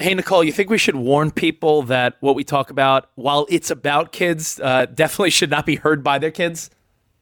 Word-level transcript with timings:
Hey, 0.00 0.14
Nicole, 0.14 0.44
you 0.44 0.52
think 0.52 0.70
we 0.70 0.78
should 0.78 0.94
warn 0.94 1.32
people 1.32 1.82
that 1.84 2.16
what 2.20 2.36
we 2.36 2.44
talk 2.44 2.70
about, 2.70 3.10
while 3.16 3.46
it's 3.50 3.68
about 3.68 4.12
kids, 4.12 4.60
uh, 4.60 4.86
definitely 4.86 5.30
should 5.30 5.50
not 5.50 5.66
be 5.66 5.74
heard 5.74 6.04
by 6.04 6.18
their 6.18 6.30
kids? 6.30 6.70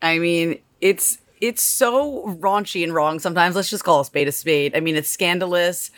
I 0.03 0.19
mean, 0.19 0.61
it's 0.83 1.19
it's 1.41 1.63
so 1.63 2.25
raunchy 2.39 2.83
and 2.85 2.95
wrong 2.95 3.19
sometimes. 3.19 3.57
Let's 3.57 3.71
just 3.71 3.85
call 3.85 4.01
a 4.01 4.05
spade 4.05 4.29
a 4.29 4.33
spade. 4.33 4.77
I 4.77 4.81
mean, 4.81 4.95
it's 4.95 5.09
scandalous, 5.09 5.91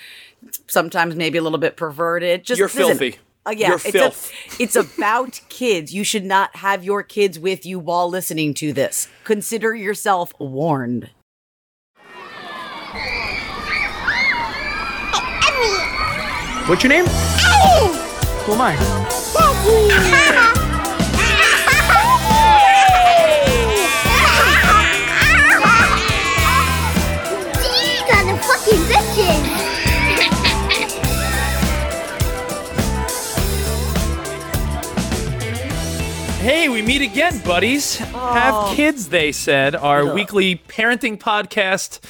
sometimes 0.68 1.16
maybe 1.16 1.36
a 1.36 1.42
little 1.42 1.58
bit 1.58 1.76
perverted. 1.76 2.44
Just 2.44 2.61
You're 2.61 2.68
listen, 2.68 2.86
filthy. 2.86 3.18
Uh, 3.45 3.50
yeah, 3.56 3.68
You're 3.68 3.80
it's, 3.84 4.30
a- 4.30 4.32
it's 4.62 4.76
about 4.76 5.40
kids. 5.48 5.92
You 5.92 6.04
should 6.04 6.24
not 6.24 6.54
have 6.56 6.84
your 6.84 7.02
kids 7.02 7.40
with 7.40 7.66
you 7.66 7.80
while 7.80 8.08
listening 8.08 8.54
to 8.54 8.72
this. 8.72 9.08
Consider 9.24 9.74
yourself 9.74 10.32
warned. 10.38 11.10
What's 16.69 16.82
your 16.82 16.91
name? 16.91 17.07
Who 17.07 18.53
am 18.53 18.61
I? 18.61 18.76
The 28.26 28.36
fucking 28.45 28.82
bitches. 28.85 29.45
Hey, 36.42 36.69
we 36.69 36.83
meet 36.83 37.00
again, 37.00 37.41
buddies. 37.47 37.97
Have 37.97 38.77
kids, 38.77 39.09
they 39.09 39.33
said. 39.33 39.75
Our 39.75 40.12
weekly 40.12 40.56
parenting 40.56 41.19
podcast 41.19 42.00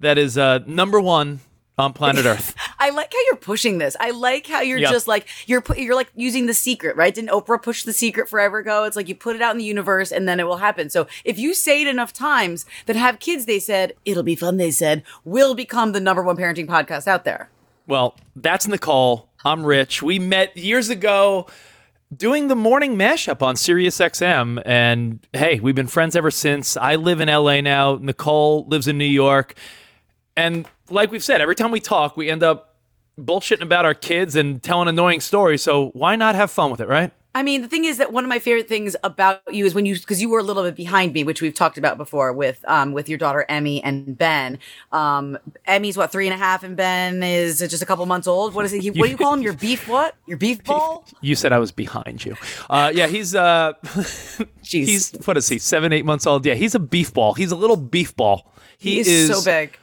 that 0.00 0.18
is 0.18 0.36
uh, 0.36 0.58
number 0.66 1.00
one 1.00 1.38
on 1.78 1.92
planet 1.92 2.26
Earth. 2.26 2.54
I 2.78 2.90
like 2.90 3.12
how 3.12 3.18
you're 3.26 3.36
pushing 3.36 3.78
this. 3.78 3.96
I 4.00 4.10
like 4.10 4.46
how 4.46 4.60
you're 4.60 4.78
Yeah. 4.78 4.90
just 4.90 5.06
like 5.08 5.26
you're 5.46 5.60
pu- 5.60 5.80
you're 5.80 5.94
like 5.94 6.10
using 6.16 6.46
the 6.46 6.54
secret, 6.54 6.96
right? 6.96 7.14
Didn't 7.14 7.30
Oprah 7.30 7.62
push 7.62 7.84
the 7.84 7.92
secret 7.92 8.28
forever 8.28 8.58
ago? 8.58 8.84
It's 8.84 8.96
like 8.96 9.08
you 9.08 9.14
put 9.14 9.36
it 9.36 9.42
out 9.42 9.52
in 9.52 9.58
the 9.58 9.64
universe 9.64 10.10
and 10.12 10.28
then 10.28 10.40
it 10.40 10.44
will 10.44 10.56
happen. 10.58 10.90
So 10.90 11.06
if 11.24 11.38
you 11.38 11.54
say 11.54 11.82
it 11.82 11.88
enough 11.88 12.12
times 12.12 12.66
that 12.86 12.96
have 12.96 13.18
kids, 13.20 13.46
they 13.46 13.58
said 13.60 13.92
it'll 14.04 14.22
be 14.22 14.36
fun. 14.36 14.56
They 14.56 14.70
said 14.70 15.02
will 15.24 15.54
become 15.54 15.92
the 15.92 16.00
number 16.00 16.22
one 16.22 16.36
parenting 16.36 16.66
podcast 16.66 17.06
out 17.06 17.24
there. 17.24 17.48
Well, 17.86 18.16
that's 18.36 18.66
Nicole. 18.68 19.28
I'm 19.44 19.64
Rich. 19.64 20.02
We 20.02 20.18
met 20.18 20.56
years 20.56 20.90
ago 20.90 21.46
doing 22.14 22.48
the 22.48 22.56
morning 22.56 22.96
mashup 22.96 23.40
on 23.42 23.54
Sirius 23.56 23.98
XM. 23.98 24.60
And 24.66 25.20
hey, 25.32 25.60
we've 25.60 25.74
been 25.74 25.86
friends 25.86 26.16
ever 26.16 26.30
since. 26.30 26.76
I 26.76 26.96
live 26.96 27.20
in 27.20 27.28
LA 27.28 27.60
now. 27.60 27.98
Nicole 28.00 28.66
lives 28.66 28.88
in 28.88 28.98
New 28.98 29.04
York. 29.04 29.54
And 30.36 30.66
like 30.90 31.10
we've 31.10 31.24
said, 31.24 31.40
every 31.40 31.54
time 31.54 31.70
we 31.70 31.80
talk, 31.80 32.16
we 32.16 32.30
end 32.30 32.42
up 32.42 32.76
bullshitting 33.18 33.62
about 33.62 33.84
our 33.84 33.94
kids 33.94 34.36
and 34.36 34.62
telling 34.62 34.88
annoying 34.88 35.20
stories. 35.20 35.62
So 35.62 35.88
why 35.90 36.16
not 36.16 36.34
have 36.34 36.50
fun 36.50 36.70
with 36.70 36.80
it, 36.80 36.88
right? 36.88 37.12
I 37.34 37.42
mean, 37.42 37.62
the 37.62 37.68
thing 37.68 37.84
is 37.84 37.98
that 37.98 38.12
one 38.12 38.24
of 38.24 38.28
my 38.28 38.38
favorite 38.38 38.66
things 38.68 38.96
about 39.04 39.42
you 39.52 39.64
is 39.64 39.74
when 39.74 39.86
you 39.86 39.94
because 39.94 40.20
you 40.20 40.28
were 40.28 40.38
a 40.40 40.42
little 40.42 40.64
bit 40.64 40.74
behind 40.74 41.12
me, 41.12 41.22
which 41.22 41.40
we've 41.40 41.54
talked 41.54 41.78
about 41.78 41.96
before 41.96 42.32
with 42.32 42.64
um 42.66 42.92
with 42.92 43.08
your 43.08 43.18
daughter 43.18 43.44
Emmy 43.48 43.82
and 43.84 44.16
Ben. 44.16 44.58
Um, 44.92 45.38
Emmy's 45.66 45.96
what 45.96 46.10
three 46.10 46.26
and 46.26 46.34
a 46.34 46.38
half, 46.38 46.64
and 46.64 46.74
Ben 46.76 47.22
is 47.22 47.58
just 47.58 47.82
a 47.82 47.86
couple 47.86 48.04
months 48.06 48.26
old. 48.26 48.54
What 48.54 48.64
is 48.64 48.72
it? 48.72 48.80
He, 48.80 48.90
what 48.90 49.04
do 49.04 49.10
you 49.12 49.16
call 49.16 49.34
him? 49.34 49.42
Your 49.42 49.52
beef 49.52 49.86
what? 49.86 50.16
Your 50.26 50.38
beef 50.38 50.64
ball? 50.64 51.04
You 51.20 51.34
said 51.36 51.52
I 51.52 51.58
was 51.58 51.70
behind 51.70 52.24
you. 52.24 52.34
Uh, 52.70 52.90
yeah, 52.94 53.06
he's 53.06 53.34
uh, 53.34 53.74
Jeez. 53.84 54.86
he's 54.86 55.12
what 55.24 55.36
is 55.36 55.48
he? 55.48 55.58
Seven, 55.58 55.92
eight 55.92 56.04
months 56.04 56.26
old. 56.26 56.46
Yeah, 56.46 56.54
he's 56.54 56.74
a 56.74 56.80
beef 56.80 57.12
ball. 57.12 57.34
He's 57.34 57.52
a 57.52 57.56
little 57.56 57.76
beef 57.76 58.16
ball. 58.16 58.52
He, 58.78 58.94
He 58.94 59.00
is 59.00 59.28
so 59.28 59.44
big. 59.44 59.78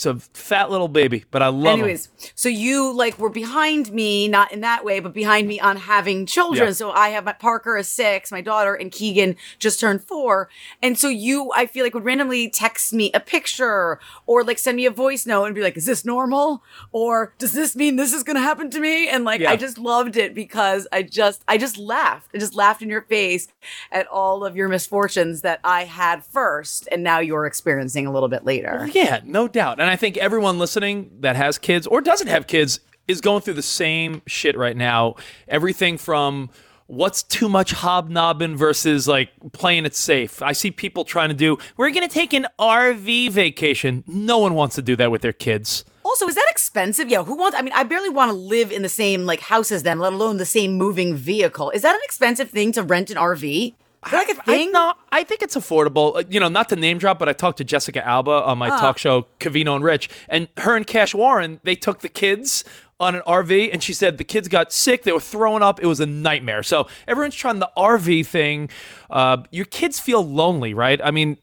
He's 0.00 0.06
a 0.06 0.14
fat 0.14 0.70
little 0.70 0.88
baby, 0.88 1.26
but 1.30 1.42
I 1.42 1.48
love 1.48 1.74
him. 1.74 1.80
Anyways, 1.80 2.08
so 2.34 2.48
you 2.48 2.90
like 2.90 3.18
were 3.18 3.28
behind 3.28 3.92
me, 3.92 4.28
not 4.28 4.50
in 4.50 4.60
that 4.62 4.82
way, 4.82 4.98
but 4.98 5.12
behind 5.12 5.46
me 5.46 5.60
on 5.60 5.76
having 5.76 6.24
children. 6.24 6.68
Yeah. 6.68 6.72
So 6.72 6.90
I 6.90 7.10
have 7.10 7.24
my 7.24 7.34
Parker 7.34 7.76
is 7.76 7.86
six, 7.86 8.32
my 8.32 8.40
daughter, 8.40 8.74
and 8.74 8.90
Keegan 8.90 9.36
just 9.58 9.78
turned 9.78 10.02
four. 10.02 10.48
And 10.82 10.98
so 10.98 11.08
you, 11.08 11.52
I 11.54 11.66
feel 11.66 11.84
like 11.84 11.92
would 11.92 12.06
randomly 12.06 12.48
text 12.48 12.94
me 12.94 13.10
a 13.12 13.20
picture 13.20 14.00
or 14.24 14.42
like 14.42 14.58
send 14.58 14.76
me 14.76 14.86
a 14.86 14.90
voice 14.90 15.26
note 15.26 15.44
and 15.44 15.54
be 15.54 15.60
like, 15.60 15.76
"Is 15.76 15.84
this 15.84 16.02
normal? 16.02 16.62
Or 16.92 17.34
does 17.36 17.52
this 17.52 17.76
mean 17.76 17.96
this 17.96 18.14
is 18.14 18.22
gonna 18.22 18.40
happen 18.40 18.70
to 18.70 18.80
me?" 18.80 19.06
And 19.06 19.24
like 19.26 19.42
Yeah. 19.42 19.50
I 19.50 19.56
just 19.56 19.76
loved 19.76 20.16
it 20.16 20.34
because 20.34 20.88
I 20.92 21.02
just 21.02 21.44
I 21.46 21.58
just 21.58 21.76
laughed. 21.76 22.30
I 22.34 22.38
just 22.38 22.54
laughed 22.54 22.80
in 22.80 22.88
your 22.88 23.02
face 23.02 23.48
at 23.92 24.06
all 24.06 24.46
of 24.46 24.56
your 24.56 24.68
misfortunes 24.68 25.42
that 25.42 25.60
I 25.62 25.84
had 25.84 26.24
first, 26.24 26.88
and 26.90 27.02
now 27.02 27.18
you're 27.18 27.44
experiencing 27.44 28.06
a 28.06 28.12
little 28.12 28.30
bit 28.30 28.46
later. 28.46 28.88
Yeah, 28.92 29.20
no 29.24 29.46
doubt. 29.46 29.78
And 29.78 29.89
I 29.90 29.96
think 29.96 30.16
everyone 30.16 30.58
listening 30.58 31.10
that 31.20 31.36
has 31.36 31.58
kids 31.58 31.86
or 31.86 32.00
doesn't 32.00 32.28
have 32.28 32.46
kids 32.46 32.80
is 33.08 33.20
going 33.20 33.42
through 33.42 33.54
the 33.54 33.62
same 33.62 34.22
shit 34.26 34.56
right 34.56 34.76
now. 34.76 35.16
Everything 35.48 35.98
from 35.98 36.50
what's 36.86 37.22
too 37.22 37.48
much 37.48 37.72
hobnobbing 37.72 38.56
versus 38.56 39.06
like 39.06 39.30
playing 39.52 39.86
it 39.86 39.94
safe. 39.94 40.42
I 40.42 40.52
see 40.52 40.70
people 40.70 41.04
trying 41.04 41.28
to 41.28 41.34
do, 41.34 41.58
we're 41.76 41.90
going 41.90 42.06
to 42.06 42.12
take 42.12 42.32
an 42.32 42.46
RV 42.58 43.30
vacation. 43.30 44.02
No 44.06 44.38
one 44.38 44.54
wants 44.54 44.74
to 44.74 44.82
do 44.82 44.96
that 44.96 45.10
with 45.10 45.22
their 45.22 45.32
kids. 45.32 45.84
Also, 46.02 46.26
is 46.26 46.34
that 46.34 46.48
expensive? 46.50 47.08
Yeah, 47.08 47.22
who 47.22 47.36
wants? 47.36 47.56
I 47.56 47.62
mean, 47.62 47.72
I 47.74 47.84
barely 47.84 48.08
want 48.08 48.30
to 48.30 48.36
live 48.36 48.72
in 48.72 48.82
the 48.82 48.88
same 48.88 49.26
like 49.26 49.40
house 49.40 49.70
as 49.70 49.84
them, 49.84 50.00
let 50.00 50.12
alone 50.12 50.38
the 50.38 50.44
same 50.44 50.72
moving 50.72 51.14
vehicle. 51.14 51.70
Is 51.70 51.82
that 51.82 51.94
an 51.94 52.00
expensive 52.02 52.50
thing 52.50 52.72
to 52.72 52.82
rent 52.82 53.10
an 53.10 53.16
RV? 53.16 53.74
That 54.10 54.26
like 54.28 54.36
a 54.36 54.40
I, 54.40 54.44
thing? 54.44 54.72
no, 54.72 54.94
I 55.12 55.24
think 55.24 55.42
it's 55.42 55.56
affordable. 55.56 56.16
Uh, 56.16 56.22
You 56.28 56.40
know, 56.40 56.48
not 56.48 56.68
to 56.70 56.76
name 56.76 56.98
drop, 56.98 57.18
but 57.18 57.28
I 57.28 57.32
talked 57.32 57.58
to 57.58 57.64
Jessica 57.64 58.06
Alba 58.06 58.30
on 58.30 58.56
my 58.58 58.68
talk 58.70 58.96
show, 58.98 59.26
Cavino 59.38 59.74
and 59.76 59.84
Rich, 59.84 60.08
and 60.28 60.48
her 60.58 60.74
and 60.76 60.86
Cash 60.86 61.14
Warren, 61.14 61.60
they 61.64 61.74
took 61.74 62.00
the 62.00 62.08
kids 62.08 62.64
on 62.98 63.14
an 63.14 63.22
RV, 63.26 63.70
and 63.72 63.82
she 63.82 63.92
said 63.94 64.18
the 64.18 64.24
kids 64.24 64.46
got 64.48 64.72
sick, 64.72 65.02
they 65.04 65.12
were 65.12 65.20
throwing 65.20 65.62
up, 65.62 65.80
it 65.80 65.86
was 65.86 66.00
a 66.00 66.06
nightmare. 66.06 66.62
So 66.62 66.86
everyone's 67.08 67.34
trying 67.34 67.58
the 67.58 67.70
RV 67.76 68.26
thing. 68.26 68.68
Uh, 69.08 69.38
your 69.50 69.64
kids 69.64 69.98
feel 69.98 70.22
lonely, 70.26 70.74
right? 70.74 71.00
I 71.02 71.10
mean, 71.10 71.38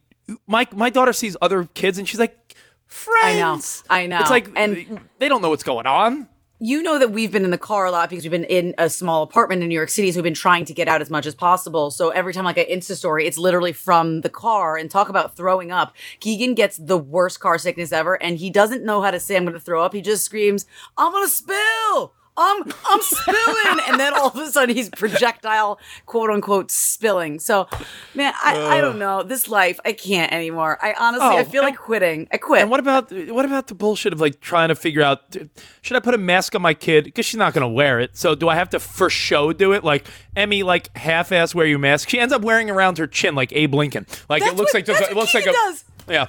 my 0.46 0.68
my 0.72 0.90
daughter 0.90 1.14
sees 1.14 1.36
other 1.42 1.66
kids, 1.74 1.98
and 1.98 2.08
she's 2.08 2.20
like, 2.20 2.56
friends. 2.86 3.84
I 3.90 4.08
know. 4.08 4.20
It's 4.20 4.30
like, 4.30 4.50
and 4.56 5.00
they 5.20 5.30
don't 5.30 5.42
know 5.42 5.50
what's 5.50 5.64
going 5.64 5.86
on. 5.88 6.28
You 6.60 6.82
know 6.82 6.98
that 6.98 7.12
we've 7.12 7.32
been 7.32 7.44
in 7.44 7.52
the 7.52 7.58
car 7.60 7.86
a 7.86 7.92
lot 7.92 8.10
because 8.10 8.24
we've 8.24 8.32
been 8.32 8.44
in 8.44 8.74
a 8.80 8.90
small 8.90 9.22
apartment 9.22 9.62
in 9.62 9.70
New 9.70 9.76
York 9.76 9.90
City, 9.90 10.12
so 10.12 10.18
we've 10.18 10.24
been 10.24 10.34
trying 10.34 10.66
to 10.66 10.74
get 10.74 10.88
out 10.88 11.02
as 11.02 11.10
much 11.12 11.28
as 11.28 11.36
possible. 11.36 11.92
So 11.92 12.10
every 12.10 12.34
time 12.34 12.46
like 12.46 12.58
I 12.58 12.66
Insta 12.66 12.96
story, 12.96 13.28
it's 13.28 13.38
literally 13.38 13.74
from 13.74 14.22
the 14.22 14.30
car 14.30 14.76
and 14.76 14.90
talk 14.90 15.08
about 15.08 15.36
throwing 15.36 15.72
up. 15.72 15.96
Keegan 16.20 16.56
gets 16.56 16.78
the 16.78 16.98
worst 16.98 17.40
car 17.40 17.60
sickness 17.60 17.92
ever, 17.92 18.16
and 18.24 18.40
he 18.40 18.50
doesn't 18.50 18.84
know 18.84 19.04
how 19.04 19.12
to 19.12 19.20
say 19.20 19.38
I'm 19.38 19.46
gonna 19.46 19.60
throw 19.60 19.84
up. 19.84 19.94
He 19.94 20.02
just 20.02 20.26
screams, 20.26 20.66
I'm 20.98 21.12
gonna 21.12 21.28
spill. 21.28 22.16
I'm 22.38 22.64
I'm 22.86 23.02
spilling, 23.02 23.80
and 23.88 24.00
then 24.00 24.14
all 24.14 24.28
of 24.28 24.36
a 24.38 24.52
sudden 24.52 24.76
he's 24.76 24.90
projectile, 24.90 25.80
quote 26.06 26.30
unquote, 26.30 26.70
spilling. 26.72 27.40
So, 27.40 27.68
man, 28.14 28.34
I, 28.44 28.78
I 28.78 28.82
don't 28.82 29.00
know 29.00 29.24
this 29.24 29.48
life. 29.48 29.80
I 29.84 29.94
can't 29.94 30.32
anymore. 30.32 30.78
I 30.82 30.94
honestly, 31.00 31.26
I 31.28 31.42
Oh, 31.42 31.44
feel 31.46 31.64
like 31.64 31.78
quitting. 31.78 32.28
I 32.32 32.38
quit. 32.38 32.62
And 32.62 32.70
what 32.70 32.80
about 32.80 33.12
what 33.30 33.46
about 33.46 33.68
the 33.68 33.76
bullshit 33.76 34.14
of 34.14 34.22
like 34.22 34.40
trying 34.40 34.70
to 34.70 34.76
figure 34.76 35.02
out 35.02 35.36
should 35.82 35.98
I 35.98 36.00
put 36.00 36.14
a 36.14 36.18
mask 36.20 36.54
on 36.56 36.62
my 36.62 36.74
kid 36.74 37.06
because 37.06 37.26
she's 37.26 37.38
not 37.38 37.54
gonna 37.54 37.68
wear 37.68 38.00
it? 38.00 38.16
So 38.16 38.36
do 38.36 38.48
I 38.50 38.56
have 38.56 38.70
to 38.70 38.80
for 38.80 39.10
show 39.10 39.52
do 39.52 39.74
it? 39.74 39.84
Like 39.84 40.06
Emmy, 40.36 40.62
like 40.64 40.96
half-ass 40.96 41.56
wear 41.56 41.66
your 41.66 41.80
mask. 41.80 42.10
She 42.10 42.20
ends 42.20 42.34
up 42.34 42.44
wearing 42.44 42.70
around 42.70 42.98
her 43.00 43.08
chin 43.08 43.34
like 43.36 43.52
Abe 43.54 43.74
Lincoln. 43.74 44.06
Like 44.30 44.42
That's 44.42 44.54
it 44.54 44.58
looks 44.58 44.74
what- 44.74 44.80
like 44.80 44.86
just, 44.86 45.02
it 45.12 45.16
looks 45.16 45.34
like 45.34 45.46
a 45.48 45.52
does. 45.52 45.84
yeah. 46.08 46.28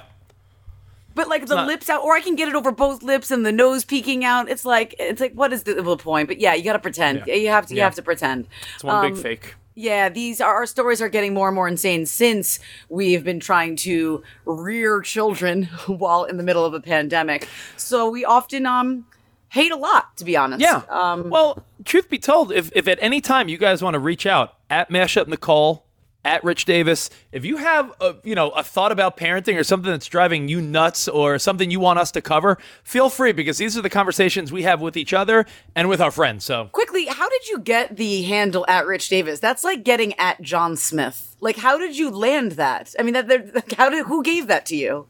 But 1.15 1.27
like 1.27 1.47
the 1.47 1.55
not- 1.55 1.67
lips 1.67 1.89
out, 1.89 2.03
or 2.03 2.15
I 2.15 2.21
can 2.21 2.35
get 2.35 2.47
it 2.47 2.55
over 2.55 2.71
both 2.71 3.03
lips 3.03 3.31
and 3.31 3.45
the 3.45 3.51
nose 3.51 3.83
peeking 3.85 4.23
out. 4.23 4.49
It's 4.49 4.63
like 4.65 4.95
it's 4.99 5.19
like 5.19 5.33
what 5.33 5.51
is 5.51 5.63
the, 5.63 5.73
the 5.75 5.97
point? 5.97 6.27
But 6.27 6.39
yeah, 6.39 6.53
you 6.53 6.63
got 6.63 6.73
to 6.73 6.79
pretend. 6.79 7.23
Yeah. 7.25 7.35
You 7.35 7.49
have 7.49 7.65
to. 7.67 7.73
You 7.73 7.79
Yeah. 7.79 7.83
have 7.85 7.95
to 7.95 8.01
pretend. 8.01 8.47
It's 8.75 8.83
one 8.83 9.01
big 9.05 9.17
Um, 9.17 9.21
fake. 9.23 9.55
Yeah, 9.75 10.09
these 10.09 10.41
are 10.41 10.53
our 10.53 10.65
stories 10.65 11.01
are 11.01 11.07
getting 11.09 11.33
more 11.33 11.47
and 11.47 11.55
more 11.55 11.67
insane 11.67 12.05
since 12.05 12.59
we've 12.89 13.23
been 13.23 13.39
trying 13.39 13.75
to 13.77 14.23
rear 14.45 15.01
children 15.01 15.63
while 15.87 16.25
in 16.25 16.35
the 16.37 16.43
middle 16.43 16.65
of 16.65 16.73
a 16.73 16.81
pandemic. 16.81 17.47
So 17.77 18.09
we 18.09 18.25
often 18.25 18.65
um 18.65 19.05
hate 19.49 19.71
a 19.71 19.75
lot, 19.77 20.15
to 20.17 20.25
be 20.25 20.37
honest. 20.37 20.61
Yeah. 20.61 20.81
Um, 20.89 21.29
well, 21.31 21.65
truth 21.83 22.07
be 22.09 22.19
told, 22.19 22.51
if, 22.51 22.69
if 22.75 22.87
at 22.87 22.99
any 23.01 23.19
time 23.19 23.49
you 23.49 23.57
guys 23.57 23.81
want 23.81 23.95
to 23.95 23.99
reach 23.99 24.27
out 24.27 24.53
at 24.69 24.91
Mashup 24.91 25.27
Nicole, 25.27 25.85
at 26.25 26.43
Rich 26.43 26.65
Davis, 26.65 27.09
if 27.31 27.45
you 27.45 27.57
have 27.57 27.93
a 28.01 28.15
you 28.23 28.35
know 28.35 28.49
a 28.49 28.63
thought 28.63 28.91
about 28.91 29.17
parenting 29.17 29.57
or 29.57 29.63
something 29.63 29.91
that's 29.91 30.07
driving 30.07 30.47
you 30.47 30.61
nuts 30.61 31.07
or 31.07 31.39
something 31.39 31.71
you 31.71 31.79
want 31.79 31.99
us 31.99 32.11
to 32.11 32.21
cover, 32.21 32.57
feel 32.83 33.09
free 33.09 33.31
because 33.31 33.57
these 33.57 33.77
are 33.77 33.81
the 33.81 33.89
conversations 33.89 34.51
we 34.51 34.63
have 34.63 34.81
with 34.81 34.97
each 34.97 35.13
other 35.13 35.45
and 35.75 35.87
with 35.87 36.01
our 36.01 36.11
friends. 36.11 36.43
So 36.43 36.69
quickly, 36.71 37.05
how 37.05 37.29
did 37.29 37.47
you 37.47 37.59
get 37.59 37.95
the 37.97 38.23
handle 38.23 38.65
at 38.67 38.85
Rich 38.85 39.09
Davis? 39.09 39.39
That's 39.39 39.63
like 39.63 39.83
getting 39.83 40.13
at 40.15 40.41
John 40.41 40.75
Smith. 40.75 41.35
Like, 41.39 41.57
how 41.57 41.77
did 41.77 41.97
you 41.97 42.09
land 42.09 42.53
that? 42.53 42.93
I 42.99 43.03
mean, 43.03 43.13
that 43.13 43.73
how 43.77 43.89
did 43.89 44.05
who 44.05 44.23
gave 44.23 44.47
that 44.47 44.65
to 44.67 44.75
you? 44.75 45.07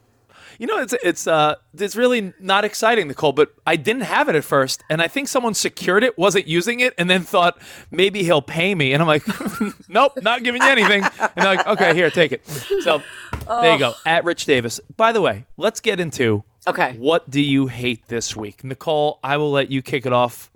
You 0.59 0.67
know, 0.67 0.77
it's 0.79 0.93
it's 1.01 1.25
uh 1.25 1.55
it's 1.73 1.95
really 1.95 2.33
not 2.39 2.65
exciting, 2.65 3.07
Nicole. 3.07 3.31
But 3.31 3.53
I 3.65 3.77
didn't 3.77 4.01
have 4.03 4.27
it 4.27 4.35
at 4.35 4.43
first, 4.43 4.83
and 4.89 5.01
I 5.01 5.07
think 5.07 5.29
someone 5.29 5.53
secured 5.53 6.03
it, 6.03 6.17
wasn't 6.17 6.47
using 6.47 6.81
it, 6.81 6.93
and 6.97 7.09
then 7.09 7.21
thought 7.23 7.57
maybe 7.91 8.23
he'll 8.23 8.41
pay 8.41 8.75
me, 8.75 8.91
and 8.91 9.01
I'm 9.01 9.07
like, 9.07 9.23
nope, 9.89 10.19
not 10.21 10.43
giving 10.43 10.61
you 10.61 10.67
anything. 10.67 11.03
And 11.03 11.31
they're 11.37 11.55
like, 11.55 11.65
okay, 11.65 11.95
here, 11.95 12.11
take 12.11 12.33
it. 12.33 12.45
So 12.81 13.01
there 13.47 13.73
you 13.73 13.79
go, 13.79 13.93
at 14.05 14.25
Rich 14.25 14.45
Davis. 14.45 14.81
By 14.97 15.13
the 15.13 15.21
way, 15.21 15.45
let's 15.55 15.79
get 15.79 15.99
into 16.01 16.43
Okay. 16.67 16.93
what 16.97 17.29
do 17.29 17.39
you 17.41 17.67
hate 17.67 18.07
this 18.09 18.35
week, 18.35 18.61
Nicole? 18.63 19.19
I 19.23 19.37
will 19.37 19.51
let 19.51 19.71
you 19.71 19.81
kick 19.81 20.05
it 20.05 20.11
off 20.11 20.51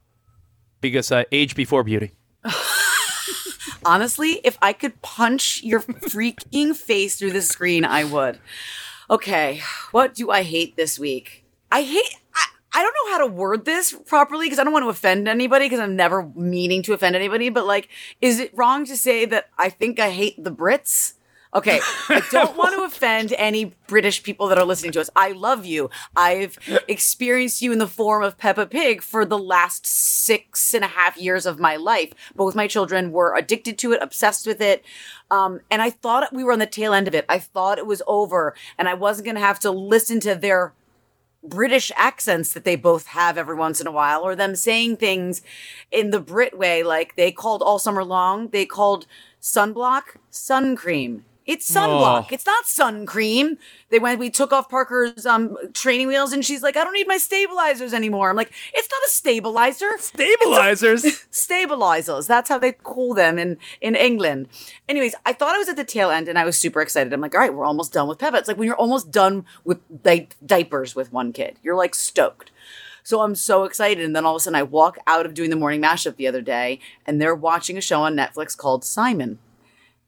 because 0.81 1.13
uh, 1.13 1.23
age 1.31 1.56
before 1.56 1.81
beauty. 1.83 2.11
Honestly, 3.85 4.39
if 4.44 4.57
I 4.61 4.73
could 4.73 5.01
punch 5.01 5.63
your 5.63 5.79
freaking 5.79 6.75
face 6.75 7.17
through 7.17 7.31
the 7.31 7.41
screen, 7.41 7.83
I 7.85 8.03
would. 8.03 8.39
Okay, 9.09 9.61
what 9.91 10.15
do 10.15 10.31
I 10.31 10.44
hate 10.44 10.75
this 10.75 10.97
week? 10.97 11.44
I 11.71 11.83
hate. 11.83 12.15
I, 12.35 12.45
I 12.75 12.81
don't 12.81 12.94
know 12.94 13.11
how 13.11 13.17
to 13.19 13.27
word 13.27 13.65
this 13.65 13.94
properly 14.05 14.45
because 14.45 14.59
I 14.59 14.63
don't 14.63 14.73
want 14.73 14.83
to 14.83 14.89
offend 14.89 15.27
anybody 15.27 15.65
because 15.65 15.79
I'm 15.79 15.95
never 15.95 16.31
meaning 16.35 16.81
to 16.83 16.94
offend 16.94 17.15
anybody. 17.15 17.50
But 17.50 17.65
like, 17.65 17.89
is 18.21 18.39
it 18.39 18.55
wrong 18.55 18.85
to 18.85 18.95
say 18.97 19.25
that 19.25 19.50
I 19.57 19.69
think 19.69 20.00
I 20.00 20.09
hate 20.09 20.41
the 20.44 20.51
Brits? 20.51 21.13
Okay, 21.55 21.79
I 22.09 22.21
don't 22.31 22.57
want 22.57 22.73
to 22.75 22.83
offend 22.83 23.33
any 23.38 23.75
British 23.88 24.23
people 24.23 24.47
that 24.47 24.57
are 24.57 24.65
listening 24.65 24.91
to 24.94 25.01
us. 25.01 25.09
I 25.15 25.33
love 25.33 25.65
you. 25.65 25.91
I've 26.15 26.57
experienced 26.88 27.61
you 27.61 27.71
in 27.71 27.77
the 27.77 27.88
form 27.88 28.23
of 28.23 28.38
Peppa 28.38 28.65
Pig 28.65 29.03
for 29.03 29.23
the 29.23 29.38
last 29.38 29.85
six 29.85 30.73
and 30.73 30.83
a 30.83 30.88
half 30.88 31.15
years 31.15 31.45
of 31.45 31.59
my 31.59 31.75
life. 31.75 32.13
Both 32.35 32.55
my 32.55 32.67
children 32.67 33.11
were 33.11 33.35
addicted 33.35 33.77
to 33.79 33.91
it, 33.91 34.01
obsessed 34.01 34.47
with 34.47 34.61
it. 34.61 34.83
Um, 35.29 35.61
and 35.69 35.81
I 35.81 35.91
thought 35.91 36.33
we 36.33 36.44
were 36.44 36.53
on 36.53 36.59
the 36.59 36.65
tail 36.65 36.94
end 36.94 37.07
of 37.07 37.13
it. 37.13 37.25
I 37.29 37.38
thought 37.39 37.77
it 37.77 37.85
was 37.85 38.01
over 38.07 38.56
and 38.77 38.89
I 38.89 38.95
wasn't 38.95 39.25
going 39.25 39.35
to 39.35 39.41
have 39.41 39.59
to 39.59 39.71
listen 39.71 40.19
to 40.21 40.33
their 40.33 40.73
British 41.44 41.91
accents 41.95 42.53
that 42.53 42.63
they 42.63 42.75
both 42.75 43.07
have 43.07 43.38
every 43.38 43.56
once 43.56 43.81
in 43.81 43.88
a 43.88 43.91
while, 43.91 44.21
or 44.21 44.33
them 44.33 44.56
saying 44.56 44.95
things 44.95 45.41
in 45.91 46.09
the 46.11 46.21
Brit 46.21 46.57
way, 46.57 46.83
like 46.83 47.15
they 47.15 47.33
called 47.33 47.61
all 47.61 47.79
summer 47.79 48.03
long, 48.03 48.47
they 48.47 48.65
called 48.65 49.06
sunblock 49.41 50.15
sun 50.29 50.77
cream. 50.77 51.25
It's 51.45 51.69
sunblock. 51.69 52.24
Oh. 52.24 52.28
It's 52.31 52.45
not 52.45 52.66
sun 52.66 53.06
cream. 53.06 53.57
They 53.90 54.00
went, 54.00 54.19
we 54.19 54.30
took 54.30 54.54
off 54.54 54.69
Parker's 54.69 55.25
um, 55.25 55.57
training 55.74 56.07
wheels 56.07 56.31
and 56.31 56.44
she's 56.44 56.63
like, 56.63 56.78
I 56.78 56.84
don't 56.84 56.94
need 56.94 57.07
my 57.07 57.18
stabilizers 57.18 57.94
anymore. 57.94 58.30
I'm 58.30 58.36
like, 58.36 58.51
it's 58.74 58.88
not 58.90 59.01
a 59.06 59.10
stabilizer. 59.10 59.90
Stabilizers. 59.98 61.25
Stabilizers. 61.31 62.28
That's 62.28 62.48
how 62.48 62.57
they 62.60 62.72
call 62.72 63.13
them 63.13 63.38
in, 63.38 63.57
in 63.81 63.95
England. 63.95 64.48
Anyways, 64.88 65.16
I 65.25 65.34
thought 65.34 65.56
I 65.56 65.57
was 65.57 65.68
at 65.68 65.75
the 65.75 65.84
tail 65.84 66.10
end 66.10 66.30
and 66.30 66.40
I 66.40 66.45
was 66.45 66.57
super 66.57 66.81
excited. 66.81 67.12
I'm 67.12 67.22
like, 67.22 67.36
all 67.36 67.42
right, 67.42 67.54
we're 67.54 67.66
almost 67.66 67.92
done 67.92 68.07
with 68.07 68.19
Peppa. 68.19 68.38
It's 68.38 68.48
like 68.48 68.57
when 68.57 68.68
you're 68.68 68.75
almost 68.75 69.12
done 69.12 69.45
with 69.66 69.80
like 70.06 70.38
diapers 70.45 70.95
with 70.95 71.12
one 71.12 71.34
kid, 71.34 71.57
you're 71.62 71.75
like 71.75 71.94
stoked. 71.94 72.51
So 73.04 73.19
I'm 73.19 73.36
so 73.36 73.66
excited. 73.66 74.04
And 74.04 74.16
then 74.16 74.25
all 74.25 74.36
of 74.36 74.40
a 74.40 74.44
sudden 74.44 74.56
I 74.56 74.63
walk 74.63 74.98
out 75.07 75.25
of 75.25 75.34
doing 75.34 75.50
the 75.50 75.57
morning 75.57 75.81
mashup 75.81 76.16
the 76.16 76.28
other 76.28 76.42
day 76.42 76.80
and 77.06 77.22
they're 77.22 77.36
watching 77.36 77.78
a 77.78 77.81
show 77.81 78.01
on 78.01 78.16
Netflix 78.16 78.56
called 78.56 78.86
Simon. 78.86 79.40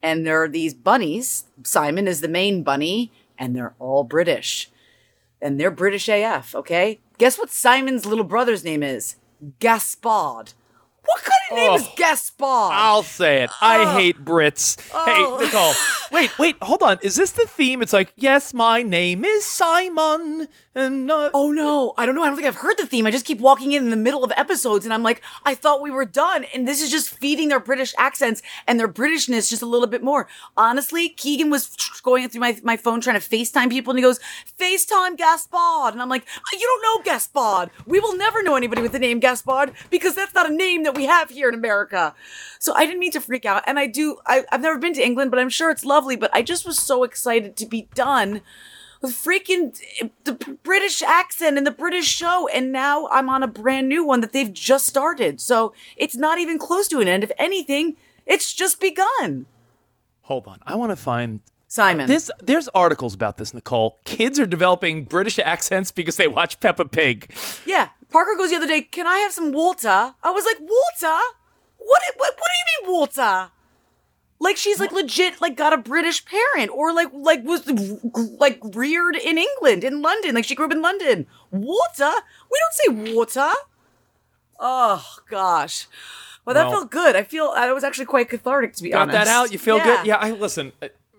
And 0.02 0.26
there 0.26 0.42
are 0.42 0.48
these 0.48 0.74
bunnies. 0.74 1.44
Simon 1.62 2.06
is 2.06 2.20
the 2.20 2.28
main 2.28 2.62
bunny 2.62 3.12
and 3.38 3.54
they're 3.54 3.74
all 3.78 4.04
British. 4.04 4.70
And 5.40 5.60
they're 5.60 5.70
British 5.70 6.08
AF, 6.08 6.54
okay? 6.54 7.00
Guess 7.18 7.38
what 7.38 7.50
Simon's 7.50 8.06
little 8.06 8.24
brother's 8.24 8.64
name 8.64 8.82
is? 8.82 9.16
Gaspard. 9.58 10.52
What 11.04 11.22
kind 11.22 11.45
name 11.52 11.72
is 11.74 11.82
Oh. 11.86 11.92
Gaspard? 11.96 12.72
I'll 12.74 13.02
say 13.02 13.42
it. 13.44 13.50
I 13.60 13.92
hate 14.00 14.24
Brits. 14.24 14.76
Oh. 14.92 15.04
Hey, 15.38 15.44
Nicole. 15.46 15.72
Wait, 16.12 16.38
wait, 16.38 16.56
hold 16.62 16.82
on. 16.82 16.98
Is 17.02 17.16
this 17.16 17.32
the 17.32 17.46
theme? 17.46 17.82
It's 17.82 17.92
like, 17.92 18.12
yes, 18.16 18.54
my 18.54 18.82
name 18.82 19.24
is 19.24 19.44
Simon, 19.44 20.48
and 20.74 21.10
uh, 21.10 21.30
Oh 21.34 21.50
no, 21.52 21.94
I 21.96 22.06
don't 22.06 22.14
know. 22.14 22.22
I 22.22 22.26
don't 22.28 22.36
think 22.36 22.48
I've 22.48 22.56
heard 22.56 22.76
the 22.78 22.86
theme. 22.86 23.06
I 23.06 23.10
just 23.10 23.24
keep 23.26 23.40
walking 23.40 23.72
in 23.72 23.84
in 23.84 23.90
the 23.90 23.96
middle 23.96 24.22
of 24.24 24.32
episodes 24.36 24.84
and 24.84 24.92
I'm 24.94 25.02
like, 25.02 25.22
I 25.44 25.54
thought 25.54 25.80
we 25.82 25.90
were 25.90 26.04
done. 26.04 26.44
And 26.54 26.66
this 26.68 26.82
is 26.82 26.90
just 26.90 27.10
feeding 27.10 27.48
their 27.48 27.60
British 27.60 27.94
accents 27.98 28.42
and 28.66 28.78
their 28.78 28.88
Britishness 28.88 29.48
just 29.48 29.62
a 29.62 29.66
little 29.66 29.86
bit 29.86 30.02
more. 30.02 30.28
Honestly, 30.56 31.08
Keegan 31.08 31.50
was 31.50 31.74
going 32.02 32.28
through 32.28 32.40
my, 32.42 32.58
my 32.62 32.76
phone 32.76 33.00
trying 33.00 33.18
to 33.18 33.26
FaceTime 33.26 33.70
people 33.70 33.90
and 33.90 33.98
he 33.98 34.02
goes, 34.02 34.20
FaceTime 34.60 35.16
Gaspard. 35.16 35.92
And 35.94 36.02
I'm 36.02 36.08
like, 36.10 36.24
you 36.52 36.58
don't 36.58 36.82
know 36.82 37.10
Gaspard. 37.10 37.70
We 37.86 37.98
will 38.00 38.16
never 38.16 38.42
know 38.42 38.54
anybody 38.56 38.82
with 38.82 38.92
the 38.92 38.98
name 38.98 39.18
Gaspard 39.20 39.72
because 39.90 40.14
that's 40.14 40.34
not 40.34 40.48
a 40.50 40.54
name 40.54 40.82
that 40.84 40.94
we 40.94 41.04
have 41.06 41.30
here 41.30 41.35
in 41.48 41.54
America. 41.54 42.14
So 42.58 42.74
I 42.74 42.86
didn't 42.86 43.00
mean 43.00 43.12
to 43.12 43.20
freak 43.20 43.44
out. 43.44 43.62
And 43.66 43.78
I 43.78 43.86
do, 43.86 44.18
I, 44.26 44.44
I've 44.50 44.62
never 44.62 44.78
been 44.78 44.94
to 44.94 45.04
England, 45.04 45.30
but 45.30 45.40
I'm 45.40 45.48
sure 45.48 45.70
it's 45.70 45.84
lovely. 45.84 46.16
But 46.16 46.30
I 46.34 46.42
just 46.42 46.66
was 46.66 46.78
so 46.78 47.04
excited 47.04 47.56
to 47.56 47.66
be 47.66 47.88
done 47.94 48.40
with 49.02 49.12
freaking 49.12 49.78
the 50.24 50.32
British 50.62 51.02
accent 51.02 51.58
and 51.58 51.66
the 51.66 51.70
British 51.70 52.06
show. 52.06 52.48
And 52.48 52.72
now 52.72 53.08
I'm 53.08 53.28
on 53.28 53.42
a 53.42 53.48
brand 53.48 53.88
new 53.88 54.04
one 54.04 54.20
that 54.20 54.32
they've 54.32 54.52
just 54.52 54.86
started. 54.86 55.40
So 55.40 55.72
it's 55.96 56.16
not 56.16 56.38
even 56.38 56.58
close 56.58 56.88
to 56.88 57.00
an 57.00 57.08
end. 57.08 57.22
If 57.24 57.32
anything, 57.38 57.96
it's 58.24 58.52
just 58.54 58.80
begun. 58.80 59.46
hold 60.22 60.46
on. 60.48 60.58
I 60.66 60.74
want 60.74 60.90
to 60.90 60.96
find 60.96 61.40
Simon. 61.68 62.06
this. 62.06 62.30
There's 62.42 62.68
articles 62.68 63.14
about 63.14 63.36
this, 63.36 63.52
Nicole. 63.54 63.98
Kids 64.04 64.40
are 64.40 64.46
developing 64.46 65.04
British 65.04 65.38
accents 65.38 65.92
because 65.92 66.16
they 66.16 66.26
watch 66.26 66.58
Peppa 66.60 66.86
Pig. 66.86 67.32
yeah. 67.66 67.88
Parker 68.10 68.36
goes 68.36 68.50
the 68.50 68.56
other 68.56 68.66
day, 68.66 68.82
Can 68.82 69.06
I 69.06 69.18
have 69.18 69.32
some 69.32 69.52
water? 69.52 70.14
I 70.22 70.30
was 70.30 70.44
like, 70.44 70.60
Water? 70.60 71.18
What, 71.78 72.02
what, 72.16 72.34
what 72.36 72.36
do 72.36 72.84
you 72.84 72.88
mean, 72.90 72.98
water? 72.98 73.50
Like 74.38 74.56
she's 74.58 74.78
like 74.78 74.92
legit 74.92 75.40
like 75.40 75.56
got 75.56 75.72
a 75.72 75.78
British 75.78 76.22
parent 76.26 76.70
or 76.70 76.92
like 76.92 77.08
like 77.14 77.42
was 77.42 77.66
like 78.38 78.60
reared 78.74 79.16
in 79.16 79.38
England 79.38 79.82
in 79.82 80.02
London 80.02 80.34
like 80.34 80.44
she 80.44 80.54
grew 80.54 80.66
up 80.66 80.72
in 80.72 80.82
London. 80.82 81.26
Water? 81.50 82.12
We 82.50 82.58
don't 82.60 83.06
say 83.06 83.14
water. 83.14 83.50
Oh 84.60 85.04
gosh. 85.30 85.86
Well, 86.44 86.52
that 86.54 86.64
Well- 86.68 86.80
felt 86.80 86.90
good. 86.90 87.16
I 87.16 87.22
feel 87.22 87.52
that 87.54 87.72
was 87.74 87.82
actually 87.82 88.04
quite 88.06 88.28
cathartic 88.28 88.74
to 88.74 88.82
be 88.82 88.90
Got 88.90 89.02
honest. 89.02 89.16
Got 89.18 89.24
that 89.24 89.30
out? 89.30 89.52
You 89.52 89.58
feel 89.58 89.78
good? 89.80 90.06
Yeah. 90.06 90.16
I 90.16 90.32
listen. 90.32 90.72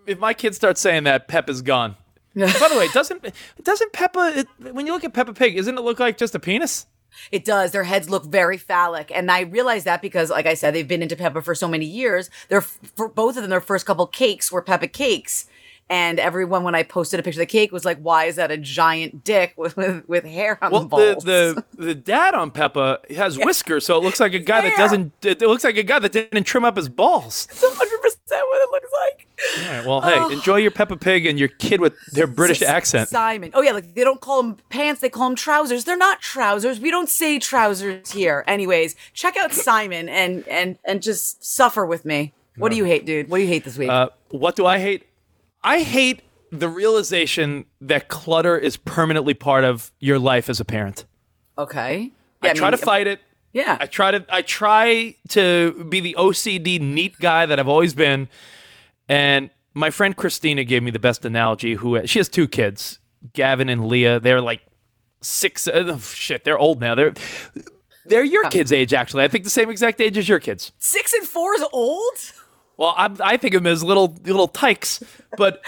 If 0.06 0.19
my 0.19 0.33
kids 0.36 0.56
start 0.56 0.78
saying 0.78 1.04
that, 1.06 1.28
Pep 1.28 1.50
is 1.50 1.62
gone. 1.63 1.95
By 2.38 2.68
the 2.69 2.75
way, 2.78 2.88
doesn't 2.89 3.34
doesn't 3.63 3.94
Peppa? 3.94 4.34
It, 4.39 4.74
when 4.74 4.86
you 4.86 4.94
look 4.94 5.04
at 5.04 5.13
Peppa 5.13 5.34
Pig, 5.34 5.57
isn't 5.57 5.78
it 5.78 5.81
look 5.81 6.00
like 6.00 6.18
just 6.18 6.36
a 6.36 6.39
penis? 6.39 6.86
It 7.31 7.45
does. 7.45 7.72
Their 7.72 7.86
heads 7.86 8.10
look 8.10 8.25
very 8.25 8.57
phallic, 8.57 9.12
and 9.13 9.31
I 9.31 9.42
realize 9.42 9.86
that 9.86 10.01
because, 10.01 10.30
like 10.30 10.45
I 10.45 10.54
said, 10.54 10.75
they've 10.75 10.88
been 10.88 11.01
into 11.01 11.16
Peppa 11.16 11.42
for 11.42 11.56
so 11.56 11.68
many 11.68 11.86
years. 11.86 12.30
They're 12.50 12.62
for 12.62 13.10
both 13.10 13.38
of 13.38 13.44
them. 13.44 13.50
Their 13.50 13.62
first 13.62 13.86
couple 13.86 14.06
cakes 14.07 14.51
were 14.51 14.62
Peppa 14.62 14.88
cakes, 14.88 15.48
and 15.89 16.19
everyone 16.19 16.63
when 16.63 16.75
I 16.75 16.84
posted 16.84 17.19
a 17.19 17.24
picture 17.24 17.39
of 17.39 17.48
the 17.48 17.51
cake 17.51 17.72
was 17.72 17.86
like, 17.86 17.98
"Why 18.00 18.25
is 18.25 18.36
that 18.36 18.51
a 18.51 18.57
giant 18.57 19.24
dick 19.24 19.54
with 19.57 19.75
with, 19.78 20.07
with 20.07 20.25
hair 20.25 20.60
on 20.62 20.72
Well, 20.72 20.81
the 20.81 20.88
balls?" 20.88 21.24
the, 21.24 21.63
the 21.74 21.86
the 21.86 21.95
dad 21.95 22.33
on 22.33 22.51
Peppa 22.51 23.00
has 23.16 23.38
whiskers, 23.38 23.86
so 23.86 23.98
it 23.98 24.04
looks 24.04 24.19
like 24.19 24.33
a 24.33 24.40
guy 24.40 24.62
that 24.62 24.78
doesn't. 24.78 25.13
It 25.25 25.42
looks 25.42 25.63
like 25.63 25.78
a 25.78 25.83
guy 25.83 26.00
that 26.00 26.12
didn't 26.12 26.44
trim 26.44 26.66
up 26.66 26.78
his 26.78 26.90
balls. 26.90 27.48
It's 28.29 28.31
100 28.31 28.44
percent 28.44 28.47
what 28.50 28.62
it 28.62 28.71
looks 28.71 28.91
like. 29.01 29.27
All 29.69 29.77
right, 29.77 29.85
well, 29.88 30.27
hey, 30.29 30.33
enjoy 30.35 30.57
your 30.57 30.71
Peppa 30.71 30.97
Pig 30.97 31.25
and 31.25 31.39
your 31.39 31.47
kid 31.47 31.79
with 31.79 31.94
their 32.12 32.27
British 32.27 32.62
S- 32.62 32.68
accent. 32.68 33.09
Simon. 33.09 33.51
Oh 33.53 33.62
yeah, 33.62 33.71
like 33.71 33.94
they 33.95 34.03
don't 34.03 34.19
call 34.19 34.44
them 34.44 34.57
pants, 34.69 35.00
they 35.01 35.09
call 35.09 35.29
them 35.29 35.35
trousers. 35.35 35.85
They're 35.85 35.95
not 35.97 36.19
trousers. 36.21 36.79
We 36.79 36.91
don't 36.91 37.09
say 37.09 37.39
trousers 37.39 38.12
here. 38.12 38.44
Anyways, 38.47 38.95
check 39.13 39.38
out 39.38 39.53
Simon 39.68 40.09
and 40.09 40.47
and 40.47 40.77
and 40.85 41.01
just 41.01 41.44
suffer 41.45 41.85
with 41.85 42.04
me. 42.06 42.33
What 42.57 42.71
do 42.71 42.75
you 42.78 42.85
hate, 42.85 43.06
dude? 43.06 43.30
What 43.30 43.37
do 43.37 43.44
you 43.44 43.47
hate 43.49 43.63
this 43.63 43.78
week? 43.78 43.90
Uh, 43.90 44.09
what 44.30 44.56
do 44.56 44.66
I 44.66 44.80
hate? 44.80 45.06
I 45.63 45.81
hate 45.81 46.21
the 46.52 46.68
realization 46.68 47.66
that 47.81 48.07
clutter 48.07 48.57
is 48.57 48.78
permanently 48.78 49.35
part 49.35 49.63
of 49.63 49.92
your 49.99 50.18
life 50.18 50.49
as 50.49 50.59
a 50.59 50.66
parent. 50.66 51.06
okay. 51.57 52.11
I 52.42 52.47
Yeah, 52.47 52.54
try 52.54 52.69
mean, 52.71 52.80
to 52.80 52.85
fight 52.85 53.07
it. 53.07 53.19
Yeah. 53.57 53.76
I 53.80 53.87
try 53.87 54.11
to 54.11 54.23
I 54.30 54.44
try 54.44 55.16
to 55.30 55.85
be 55.90 55.99
the 55.99 56.16
OCD 56.18 56.80
neat 56.80 57.18
guy 57.18 57.47
that 57.47 57.59
I've 57.59 57.68
always 57.68 57.95
been. 57.95 58.30
And 59.09 59.49
my 59.73 59.90
friend 59.90 60.16
Christina 60.16 60.64
gave 60.64 60.83
me 60.83 60.92
the 60.92 60.99
best 60.99 61.26
analogy. 61.26 61.73
Who 61.73 62.06
she 62.06 62.19
has 62.19 62.30
two 62.30 62.47
kids, 62.47 62.99
Gavin 63.33 63.68
and 63.68 63.87
Leah. 63.87 64.19
They're 64.19 64.42
like 64.42 64.61
six. 65.21 65.68
Uh, 65.68 65.97
shit, 65.97 66.44
they're 66.44 66.59
old 66.59 66.80
now. 66.80 66.94
They're 66.94 67.16
they're 68.06 68.23
your 68.23 68.47
kids' 68.49 68.71
age 68.71 68.94
actually. 68.94 69.23
I 69.23 69.28
think 69.28 69.44
the 69.44 69.49
same 69.49 69.71
exact 69.71 69.99
age 70.02 70.19
as 70.19 70.30
your 70.30 70.40
kids. 70.40 70.71
Six 70.78 71.14
and 71.14 71.26
four 71.26 71.56
is 71.56 71.64
old. 71.73 72.18
Well, 72.78 72.94
I, 72.95 73.09
I 73.21 73.37
think 73.37 73.56
of 73.56 73.64
them 73.64 73.71
as 73.71 73.83
little 73.83 74.16
little 74.23 74.47
tykes, 74.47 75.02
but 75.35 75.64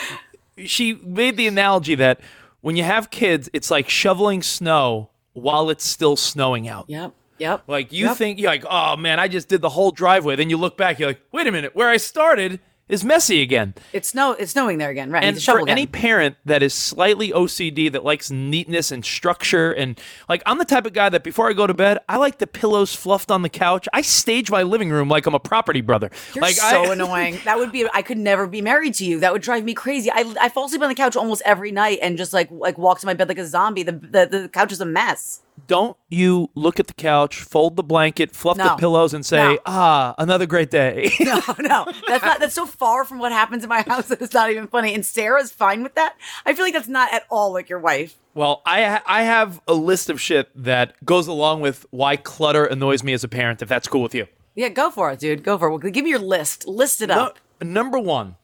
she 0.64 0.94
made 0.94 1.38
the 1.38 1.48
analogy 1.48 1.96
that 1.96 2.22
when 2.62 2.76
you 2.76 2.84
have 2.84 3.10
kids, 3.10 3.50
it's 3.52 3.72
like 3.72 3.90
shoveling 3.90 4.44
snow 4.44 5.10
while 5.34 5.72
it's 5.72 5.86
still 5.86 6.16
snowing 6.16 6.68
out. 6.68 6.86
Yep. 6.88 7.14
Yep. 7.40 7.64
Like 7.68 7.92
you 7.92 8.06
Yep. 8.08 8.18
think 8.18 8.40
you're 8.40 8.52
like, 8.52 8.66
oh 8.70 8.96
man, 8.98 9.20
I 9.20 9.28
just 9.28 9.48
did 9.48 9.62
the 9.62 9.70
whole 9.70 9.92
driveway. 9.92 10.36
Then 10.36 10.50
you 10.50 10.58
look 10.58 10.78
back, 10.78 11.00
you're 11.00 11.10
like, 11.10 11.22
wait 11.32 11.48
a 11.48 11.52
minute, 11.52 11.76
where 11.76 11.90
I 11.90 11.98
started 11.98 12.60
is 12.90 13.06
messy 13.06 13.44
again. 13.44 13.76
It's 13.94 14.10
snow. 14.10 14.32
It's 14.32 14.54
snowing 14.54 14.80
there 14.80 14.90
again. 14.90 15.12
Right. 15.12 15.24
And 15.24 15.36
It's 15.36 15.44
a 15.44 15.46
shovel 15.46 15.68
for 15.68 15.70
any 15.72 15.86
parent 15.86 16.38
that 16.46 16.64
is 16.64 16.74
slightly 16.74 17.32
OCD 17.32 17.92
that 17.92 18.04
likes 18.04 18.32
neatness 18.32 18.92
and 18.92 19.06
structure, 19.06 19.72
and 19.72 20.00
like 20.28 20.42
I'm 20.48 20.58
the 20.58 20.66
type 20.66 20.88
of 20.88 20.94
guy 20.94 21.08
that 21.10 21.24
before 21.24 21.48
I 21.48 21.54
go 21.54 21.68
to 21.68 21.74
bed, 21.76 22.00
I 22.10 22.18
like 22.18 22.40
the 22.40 22.48
pillows 22.48 22.96
fluffed 22.96 23.30
on 23.30 23.44
the 23.44 23.50
couch. 23.50 23.88
I 23.94 24.02
stage 24.02 24.50
my 24.50 24.64
living 24.64 24.90
room 24.90 25.08
like 25.08 25.28
I'm 25.28 25.36
a 25.36 25.40
property 25.40 25.82
brother. 25.82 26.10
You're 26.34 26.42
like 26.42 26.56
so 26.56 26.86
I, 26.86 26.94
annoying. 26.94 27.38
That 27.46 27.60
would 27.60 27.72
be. 27.72 27.88
I 27.94 28.02
could 28.02 28.18
never 28.18 28.48
be 28.48 28.64
married 28.64 28.96
to 28.96 29.06
you. 29.06 29.20
That 29.20 29.34
would 29.34 29.44
drive 29.44 29.64
me 29.64 29.76
crazy. 29.76 30.10
I, 30.12 30.26
I 30.42 30.50
fall 30.50 30.66
asleep 30.66 30.82
on 30.82 30.90
the 30.90 30.96
couch 30.96 31.16
almost 31.16 31.44
every 31.46 31.72
night 31.72 32.00
and 32.02 32.18
just 32.18 32.34
like 32.34 32.50
like 32.50 32.80
walk 32.80 33.00
to 33.02 33.06
my 33.06 33.14
bed 33.14 33.28
like 33.28 33.38
a 33.38 33.46
zombie. 33.46 33.84
The 33.84 33.92
the, 33.92 34.26
the 34.26 34.50
couch 34.52 34.72
is 34.72 34.82
a 34.82 34.86
mess. 34.86 35.42
Don't 35.68 35.98
you 36.10 36.50
look 36.56 36.80
at 36.80 36.88
the 36.88 36.94
couch, 36.94 37.42
fold 37.42 37.76
the 37.76 37.84
blanket, 37.84 38.36
fluff 38.36 38.58
the 38.58 38.76
pillows, 38.78 39.14
and 39.14 39.26
say, 39.26 39.38
No. 39.54 39.60
"Ah, 39.66 40.16
another 40.18 40.46
great 40.46 40.70
day." 40.72 41.12
No, 41.20 41.42
no, 41.60 41.86
that's 42.08 42.24
not. 42.24 42.40
That's 42.40 42.54
so 42.56 42.66
far 42.66 43.06
from 43.06 43.20
what 43.20 43.32
happens 43.32 43.64
in 43.64 43.70
my 43.70 43.82
house 43.84 44.08
that 44.08 44.22
it's 44.22 44.34
not 44.34 44.50
even 44.50 44.68
funny. 44.68 44.94
And 44.96 45.06
Sarah's 45.06 45.52
fine 45.52 45.84
with 45.84 45.96
that. 45.96 46.16
I 46.46 46.54
feel 46.54 46.66
like 46.66 46.74
that's 46.74 46.88
not 46.88 47.14
at 47.14 47.24
all 47.30 47.54
like 47.54 47.70
your 47.70 47.80
wife. 47.80 48.16
well, 48.34 48.62
I 48.66 49.02
I 49.06 49.24
have 49.24 49.62
a 49.68 49.74
list 49.74 50.10
of 50.10 50.20
shit 50.20 50.50
that 50.56 50.94
goes 51.06 51.28
along 51.28 51.62
with 51.62 51.86
why 51.92 52.16
clutter 52.18 52.66
annoys 52.66 53.04
me 53.04 53.14
as 53.14 53.24
a 53.24 53.28
parent. 53.28 53.62
If 53.62 53.70
that's 53.70 53.88
cool 53.88 54.02
with 54.02 54.16
you. 54.16 54.28
Yeah, 54.56 54.70
go 54.70 54.90
for 54.92 55.12
it, 55.12 55.20
dude. 55.20 55.44
Go 55.44 55.58
for 55.58 55.72
it. 55.86 55.94
Give 55.94 56.04
me 56.04 56.10
your 56.10 56.20
list. 56.20 56.68
List 56.68 57.02
it 57.02 57.08
No, 57.08 57.26
up. 57.28 57.40
number 57.62 57.98
one, 58.00 58.36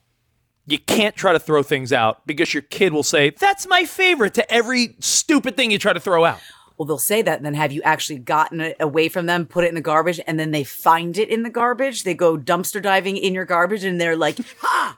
you 0.67 0.77
can't 0.79 1.15
try 1.15 1.33
to 1.33 1.39
throw 1.39 1.61
things 1.63 1.91
out 1.91 2.25
because 2.25 2.53
your 2.53 2.61
kid 2.63 2.93
will 2.93 3.03
say, 3.03 3.31
"That's 3.31 3.67
my 3.67 3.83
favorite" 3.85 4.33
to 4.35 4.51
every 4.53 4.95
stupid 4.99 5.55
thing 5.57 5.71
you 5.71 5.77
try 5.79 5.93
to 5.93 5.99
throw 5.99 6.23
out. 6.25 6.39
Well, 6.77 6.85
they'll 6.85 6.97
say 6.97 7.21
that, 7.21 7.37
and 7.37 7.45
then 7.45 7.53
have 7.53 7.71
you 7.71 7.81
actually 7.83 8.19
gotten 8.19 8.59
it 8.59 8.75
away 8.79 9.07
from 9.07 9.27
them, 9.27 9.45
put 9.45 9.63
it 9.63 9.69
in 9.69 9.75
the 9.75 9.81
garbage, 9.81 10.19
and 10.27 10.37
then 10.39 10.51
they 10.51 10.63
find 10.65 11.17
it 11.17 11.29
in 11.29 11.43
the 11.43 11.49
garbage? 11.49 12.03
They 12.03 12.13
go 12.13 12.37
dumpster 12.37 12.81
diving 12.81 13.15
in 13.17 13.33
your 13.33 13.45
garbage, 13.45 13.83
and 13.85 13.99
they're 13.99 14.17
like, 14.17 14.37
"Ha! 14.59 14.97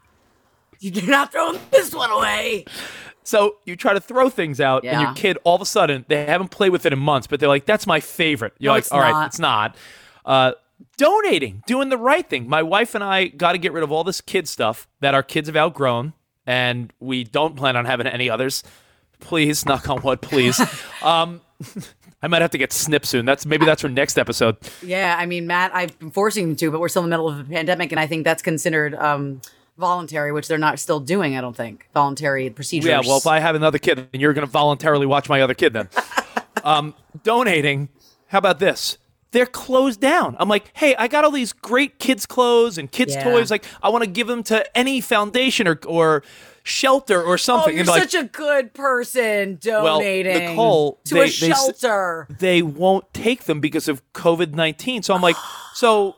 You're 0.79 1.05
not 1.09 1.31
throwing 1.31 1.59
this 1.71 1.93
one 1.93 2.09
away." 2.11 2.65
So 3.23 3.57
you 3.65 3.75
try 3.75 3.93
to 3.93 3.99
throw 3.99 4.29
things 4.29 4.59
out, 4.59 4.85
and 4.85 5.01
your 5.01 5.13
kid 5.13 5.37
all 5.43 5.55
of 5.55 5.61
a 5.61 5.65
sudden 5.65 6.05
they 6.07 6.25
haven't 6.25 6.49
played 6.49 6.69
with 6.71 6.85
it 6.85 6.93
in 6.93 6.99
months, 6.99 7.27
but 7.27 7.39
they're 7.39 7.49
like, 7.49 7.65
"That's 7.65 7.85
my 7.85 7.99
favorite." 7.99 8.53
You're 8.57 8.71
No, 8.71 8.75
like, 8.75 8.83
it's 8.83 8.91
"All 8.91 8.99
right, 8.99 9.11
not. 9.11 9.27
it's 9.27 9.39
not." 9.39 9.75
Uh, 10.25 10.51
donating, 10.97 11.61
doing 11.67 11.89
the 11.89 11.97
right 11.97 12.27
thing. 12.27 12.47
My 12.49 12.63
wife 12.63 12.95
and 12.95 13.03
I 13.03 13.27
got 13.27 13.51
to 13.51 13.57
get 13.57 13.71
rid 13.73 13.83
of 13.83 13.91
all 13.91 14.03
this 14.03 14.21
kid 14.21 14.47
stuff 14.47 14.87
that 14.99 15.13
our 15.13 15.23
kids 15.23 15.47
have 15.47 15.55
outgrown, 15.55 16.13
and 16.45 16.91
we 16.99 17.23
don't 17.23 17.55
plan 17.55 17.75
on 17.75 17.85
having 17.85 18.07
any 18.07 18.29
others. 18.29 18.63
Please, 19.19 19.65
knock 19.65 19.89
on 19.89 20.01
wood, 20.01 20.21
please. 20.21 20.59
um, 21.03 21.41
I 22.21 22.27
might 22.27 22.41
have 22.41 22.51
to 22.51 22.57
get 22.57 22.73
snipped 22.73 23.05
soon. 23.05 23.25
That's 23.25 23.45
maybe 23.45 23.65
that's 23.65 23.81
for 23.81 23.89
next 23.89 24.17
episode. 24.17 24.57
Yeah, 24.81 25.15
I 25.17 25.25
mean, 25.25 25.45
Matt, 25.45 25.73
I've 25.75 25.97
been 25.99 26.11
forcing 26.11 26.47
them 26.47 26.55
to, 26.57 26.71
but 26.71 26.79
we're 26.79 26.89
still 26.89 27.03
in 27.03 27.09
the 27.09 27.13
middle 27.13 27.29
of 27.29 27.39
a 27.39 27.43
pandemic, 27.43 27.91
and 27.91 27.99
I 27.99 28.07
think 28.07 28.23
that's 28.23 28.41
considered 28.41 28.95
um, 28.95 29.41
voluntary, 29.77 30.31
which 30.31 30.47
they're 30.47 30.57
not 30.57 30.79
still 30.79 30.99
doing. 30.99 31.37
I 31.37 31.41
don't 31.41 31.55
think 31.55 31.87
voluntary 31.93 32.49
procedures. 32.49 32.89
Yeah, 32.89 33.01
well, 33.05 33.17
if 33.17 33.27
I 33.27 33.39
have 33.39 33.55
another 33.55 33.77
kid, 33.77 34.09
then 34.11 34.21
you're 34.21 34.33
going 34.33 34.45
to 34.45 34.51
voluntarily 34.51 35.05
watch 35.05 35.29
my 35.29 35.41
other 35.41 35.53
kid 35.53 35.73
then. 35.73 35.89
um, 36.63 36.95
donating, 37.23 37.89
how 38.27 38.39
about 38.39 38.59
this? 38.59 38.97
They're 39.31 39.45
closed 39.45 39.99
down. 39.99 40.35
I'm 40.39 40.47
like, 40.49 40.71
hey, 40.73 40.95
I 40.95 41.07
got 41.07 41.23
all 41.25 41.31
these 41.31 41.51
great 41.53 41.99
kids' 41.99 42.25
clothes 42.25 42.77
and 42.77 42.91
kids' 42.91 43.13
Yeah. 43.15 43.23
toys. 43.25 43.51
Like, 43.51 43.65
I 43.83 43.89
want 43.89 44.03
to 44.05 44.09
give 44.09 44.27
them 44.27 44.41
to 44.43 44.77
any 44.77 45.01
foundation 45.01 45.67
or, 45.67 45.79
or 45.85 46.23
shelter 46.63 47.21
or 47.21 47.37
something. 47.37 47.59
oh, 47.59 47.63
something. 47.63 47.73
you're 47.75 47.81
And 47.81 47.87
like, 47.89 48.09
such 48.09 48.21
a 48.21 48.25
good 48.27 48.73
person 48.73 49.57
donating 49.61 50.49
Nicole, 50.51 50.99
to 51.05 51.13
they- 51.15 51.19
a 51.21 51.23
they 51.25 51.29
shelter. 51.29 52.27
they 52.39 52.61
won't 52.61 53.13
take 53.13 53.43
them 53.45 53.59
because 53.59 53.87
of 53.87 54.01
COVID 54.13 54.53
19. 54.53 55.03
So 55.03 55.13
I'm 55.13 55.21
like, 55.21 55.35
so 55.73 56.15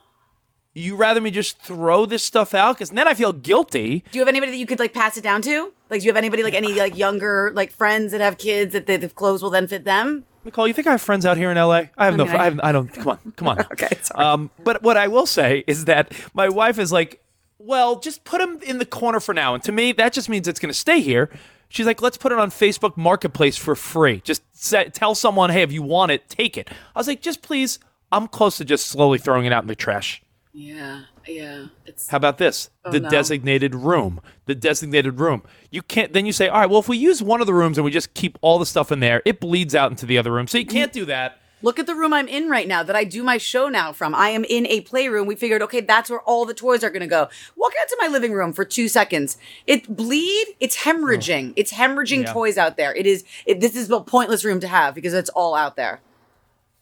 you 0.80 0.96
rather 0.96 1.22
me 1.22 1.32
just 1.32 1.60
throw 1.60 2.06
this 2.06 2.24
stuff 2.24 2.54
out? 2.54 2.76
Because 2.76 2.90
then 2.92 3.08
I 3.08 3.14
feel 3.14 3.34
guilty. 3.34 4.04
Do 4.12 4.18
you 4.18 4.22
have 4.22 4.28
anybody 4.28 4.52
that 4.52 4.58
you 4.58 4.66
could 4.66 4.80
like 4.80 4.94
pass 4.94 5.18
it 5.18 5.22
down 5.24 5.42
to? 5.44 5.74
Like, 5.90 6.02
do 6.02 6.06
you 6.06 6.10
have 6.12 6.18
anybody 6.18 6.44
like 6.44 6.54
any 6.54 6.74
like 6.74 6.98
younger 6.98 7.52
like 7.54 7.72
friends 7.72 8.12
that 8.12 8.22
have 8.22 8.38
kids 8.38 8.74
that 8.74 8.86
the, 8.86 8.98
the 8.98 9.10
clothes 9.10 9.42
will 9.42 9.50
then 9.50 9.68
fit 9.68 9.84
them? 9.86 10.26
Nicole, 10.46 10.68
you 10.68 10.74
think 10.74 10.88
I 10.88 10.92
have 10.92 11.02
friends 11.02 11.26
out 11.26 11.38
here 11.38 11.52
in 11.52 11.58
LA? 11.58 11.84
I 11.98 12.06
have 12.06 12.16
no. 12.16 12.26
mean, 12.26 12.36
I- 12.36 12.40
I, 12.40 12.44
have, 12.46 12.60
I 12.64 12.72
don't. 12.72 12.88
Come 12.94 13.08
on, 13.10 13.34
come 13.36 13.48
on. 13.50 13.60
Okay, 13.72 13.90
sorry. 14.02 14.26
Um, 14.26 14.50
but 14.64 14.82
what 14.82 14.98
I 14.98 15.08
will 15.08 15.26
say 15.26 15.64
is 15.68 15.86
that 15.86 16.14
my 16.34 16.48
wife 16.50 16.80
is 16.80 16.92
like, 16.92 17.22
well, 17.58 18.00
just 18.00 18.24
put 18.24 18.40
them 18.40 18.60
in 18.64 18.78
the 18.78 18.86
corner 18.86 19.20
for 19.20 19.34
now. 19.34 19.54
And 19.54 19.62
to 19.64 19.72
me, 19.72 19.92
that 19.94 20.14
just 20.14 20.30
means 20.30 20.48
it's 20.48 20.60
going 20.60 20.72
to 20.72 20.78
stay 20.78 21.02
here. 21.02 21.30
She's 21.68 21.86
like, 21.86 22.02
let's 22.02 22.18
put 22.18 22.32
it 22.32 22.40
on 22.40 22.50
Facebook 22.50 22.96
Marketplace 22.98 23.58
for 23.58 23.76
free. 23.76 24.22
Just 24.24 24.42
say, 24.54 24.86
tell 24.90 25.14
someone, 25.14 25.50
hey, 25.50 25.62
if 25.62 25.72
you 25.72 25.84
want 25.84 26.12
it, 26.12 26.28
take 26.30 26.58
it. 26.58 26.70
I 26.96 27.00
was 27.00 27.08
like, 27.08 27.22
just 27.22 27.42
please. 27.42 27.78
I'm 28.12 28.28
close 28.28 28.58
to 28.58 28.66
just 28.66 28.88
slowly 28.88 29.20
throwing 29.20 29.46
it 29.46 29.54
out 29.54 29.64
in 29.64 29.68
the 29.68 29.76
trash. 29.76 30.24
Yeah, 30.62 31.04
yeah. 31.26 31.68
It's 31.86 32.10
How 32.10 32.18
about 32.18 32.38
this? 32.38 32.70
Oh, 32.84 32.92
the 32.92 32.98
Oh, 32.98 33.02
no. 33.04 33.10
designated 33.10 33.74
room. 33.74 34.20
The 34.46 34.56
designated 34.56 35.18
room. 35.18 35.44
You 35.72 35.82
can't. 35.82 36.12
Then 36.12 36.26
you 36.26 36.34
say, 36.34 36.50
all 36.50 36.60
right, 36.60 36.70
well, 36.70 36.80
if 36.82 36.90
we 36.90 36.98
use 36.98 37.24
one 37.24 37.40
of 37.40 37.48
the 37.48 37.54
rooms 37.54 37.78
and 37.78 37.86
we 37.86 37.92
just 37.92 38.14
keep 38.14 38.38
all 38.42 38.60
the 38.60 38.66
stuff 38.66 38.92
in 38.92 39.00
there, 39.00 39.22
it 39.24 39.40
bleeds 39.40 39.74
out 39.74 39.90
into 39.90 40.06
the 40.06 40.18
other 40.18 40.34
room. 40.34 40.48
So 40.48 40.58
you 40.58 40.66
can't 40.66 40.92
do 40.92 41.06
that. 41.06 41.40
Look 41.62 41.80
at 41.80 41.88
the 41.88 41.96
room 41.96 42.12
I'm 42.14 42.28
in 42.28 42.50
right 42.50 42.68
now 42.68 42.84
that 42.84 42.96
I 42.96 43.06
do 43.06 43.24
my 43.24 43.38
show 43.38 43.70
now 43.70 43.94
from. 43.94 44.14
I 44.14 44.30
am 44.30 44.44
in 44.44 44.66
a 44.68 44.82
playroom. 44.82 45.28
We 45.28 45.36
figured, 45.36 45.62
okay, 45.62 45.80
that's 45.80 46.10
where 46.10 46.22
all 46.22 46.46
the 46.46 46.54
toys 46.54 46.84
are 46.84 46.90
going 46.90 47.02
to 47.02 47.08
go. 47.08 47.30
Walk 47.56 47.72
out 47.82 47.88
to 47.90 47.98
my 48.02 48.08
living 48.08 48.34
room 48.34 48.52
for 48.52 48.66
two 48.66 48.90
seconds. 48.90 49.38
It 49.66 49.96
bleed. 49.96 50.48
It's 50.60 50.78
hemorrhaging. 50.78 51.54
It's 51.56 51.72
hemorrhaging 51.74 52.24
Yeah. 52.24 52.34
toys 52.34 52.58
out 52.58 52.76
there. 52.76 52.94
It 52.96 53.06
is. 53.06 53.24
It, 53.46 53.62
this 53.62 53.78
is 53.78 53.90
a 53.90 54.02
pointless 54.02 54.44
room 54.44 54.60
to 54.60 54.68
have 54.68 54.94
because 54.94 55.14
it's 55.14 55.30
all 55.30 55.56
out 55.56 55.78
there. 55.78 56.02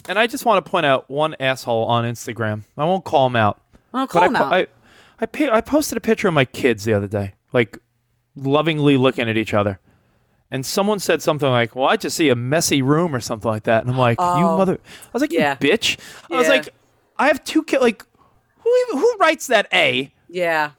And 0.10 0.17
I 0.17 0.25
just 0.25 0.46
want 0.46 0.63
to 0.63 0.72
point 0.72 0.86
out 0.86 1.10
one 1.10 1.36
asshole 1.39 1.84
on 1.86 2.05
Instagram. 2.05 2.62
I 2.77 2.86
won't 2.86 3.03
call 3.03 3.27
him 3.27 3.36
out. 3.36 3.60
Oh, 3.98 4.08
but 4.12 4.24
I, 4.24 4.25
him 4.27 4.34
po- 4.34 4.44
out. 4.44 4.54
I, 4.54 4.68
I, 5.22 5.58
I 5.58 5.62
posted 5.62 5.98
a 5.98 6.01
picture 6.01 6.27
of 6.27 6.34
my 6.34 6.46
kids 6.46 6.84
the 6.84 6.94
other 6.94 7.08
day, 7.08 7.34
like 7.54 7.77
lovingly 8.36 8.98
looking 8.98 9.27
at 9.30 9.38
each 9.38 9.54
other. 9.54 9.80
And 10.50 10.66
someone 10.66 11.00
said 11.00 11.22
something 11.22 11.50
like, 11.50 11.75
"Well, 11.75 11.88
I 11.88 11.98
just 11.98 12.16
see 12.16 12.30
a 12.30 12.36
messy 12.36 12.82
room 12.82 13.13
or 13.13 13.20
something 13.20 13.51
like 13.51 13.63
that." 13.63 13.84
And 13.84 13.92
I'm 13.92 13.98
like, 13.98 14.18
"You 14.20 14.25
oh. 14.25 14.58
mother!" 14.58 14.75
I 14.75 15.10
was 15.12 15.22
like, 15.22 15.34
"You 15.34 15.39
Oh. 15.39 15.42
Yeah. 15.42 15.56
bitch!" 15.58 15.98
I 16.32 16.38
was 16.38 16.48
like, 16.48 16.70
"I 17.18 17.27
have 17.27 17.44
two 17.44 17.63
kids. 17.63 17.82
Like, 17.82 18.06
who 18.60 18.74
even, 18.88 19.00
who 19.01 19.16
writes 19.20 19.48
that 19.48 19.68
A?" 19.74 20.13
yeah. 20.30 20.72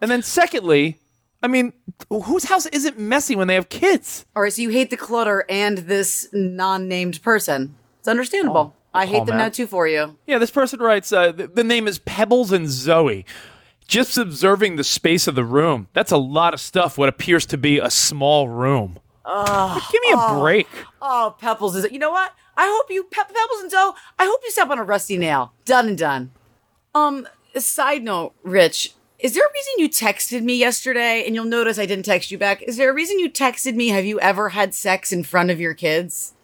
And 0.00 0.10
then 0.10 0.22
secondly, 0.22 0.98
I 1.42 1.48
mean, 1.48 1.72
whose 2.10 2.44
house 2.44 2.66
isn't 2.66 2.98
messy 2.98 3.34
when 3.34 3.48
they 3.48 3.54
have 3.54 3.68
kids? 3.70 4.26
All 4.36 4.42
right. 4.42 4.52
So 4.52 4.60
you 4.62 4.68
hate 4.68 4.90
the 4.90 4.96
clutter 4.96 5.44
and 5.48 5.78
this 5.78 6.28
non-named 6.34 7.22
person. 7.22 7.74
It's 7.98 8.06
understandable. 8.06 8.75
I 8.96 9.06
hate 9.06 9.26
them 9.26 9.38
now 9.38 9.48
too 9.48 9.66
for 9.66 9.86
you. 9.86 10.16
Yeah, 10.26 10.38
this 10.38 10.50
person 10.50 10.80
writes, 10.80 11.12
uh, 11.12 11.32
the, 11.32 11.46
the 11.46 11.64
name 11.64 11.86
is 11.86 11.98
Pebbles 11.98 12.52
and 12.52 12.68
Zoe. 12.68 13.24
Just 13.86 14.18
observing 14.18 14.76
the 14.76 14.84
space 14.84 15.26
of 15.28 15.34
the 15.36 15.44
room. 15.44 15.88
That's 15.92 16.10
a 16.10 16.16
lot 16.16 16.54
of 16.54 16.60
stuff, 16.60 16.98
what 16.98 17.08
appears 17.08 17.46
to 17.46 17.56
be 17.56 17.78
a 17.78 17.90
small 17.90 18.48
room. 18.48 18.98
Give 19.24 20.00
me 20.04 20.12
a 20.12 20.38
break. 20.40 20.68
Oh, 21.02 21.36
Pebbles 21.38 21.76
is. 21.76 21.84
it? 21.84 21.92
You 21.92 21.98
know 21.98 22.10
what? 22.10 22.32
I 22.56 22.66
hope 22.66 22.90
you 22.90 23.04
Pe- 23.04 23.22
Pebbles 23.22 23.60
and 23.62 23.70
Zoe. 23.70 23.92
I 24.18 24.24
hope 24.24 24.40
you 24.44 24.50
step 24.50 24.70
on 24.70 24.78
a 24.78 24.84
rusty 24.84 25.18
nail. 25.18 25.52
Done 25.64 25.88
and 25.88 25.98
done. 25.98 26.30
Um. 26.94 27.28
a 27.54 27.60
Side 27.60 28.02
note, 28.02 28.34
Rich. 28.42 28.92
Is 29.18 29.34
there 29.34 29.44
a 29.46 29.52
reason 29.52 29.72
you 29.78 29.88
texted 29.88 30.42
me 30.42 30.56
yesterday? 30.58 31.24
And 31.24 31.34
you'll 31.34 31.44
notice 31.46 31.78
I 31.78 31.86
didn't 31.86 32.04
text 32.04 32.30
you 32.30 32.36
back. 32.38 32.62
Is 32.62 32.76
there 32.76 32.90
a 32.90 32.94
reason 32.94 33.18
you 33.18 33.30
texted 33.30 33.74
me? 33.74 33.88
Have 33.88 34.04
you 34.04 34.20
ever 34.20 34.50
had 34.50 34.74
sex 34.74 35.10
in 35.10 35.24
front 35.24 35.50
of 35.50 35.58
your 35.58 35.72
kids? 35.74 36.34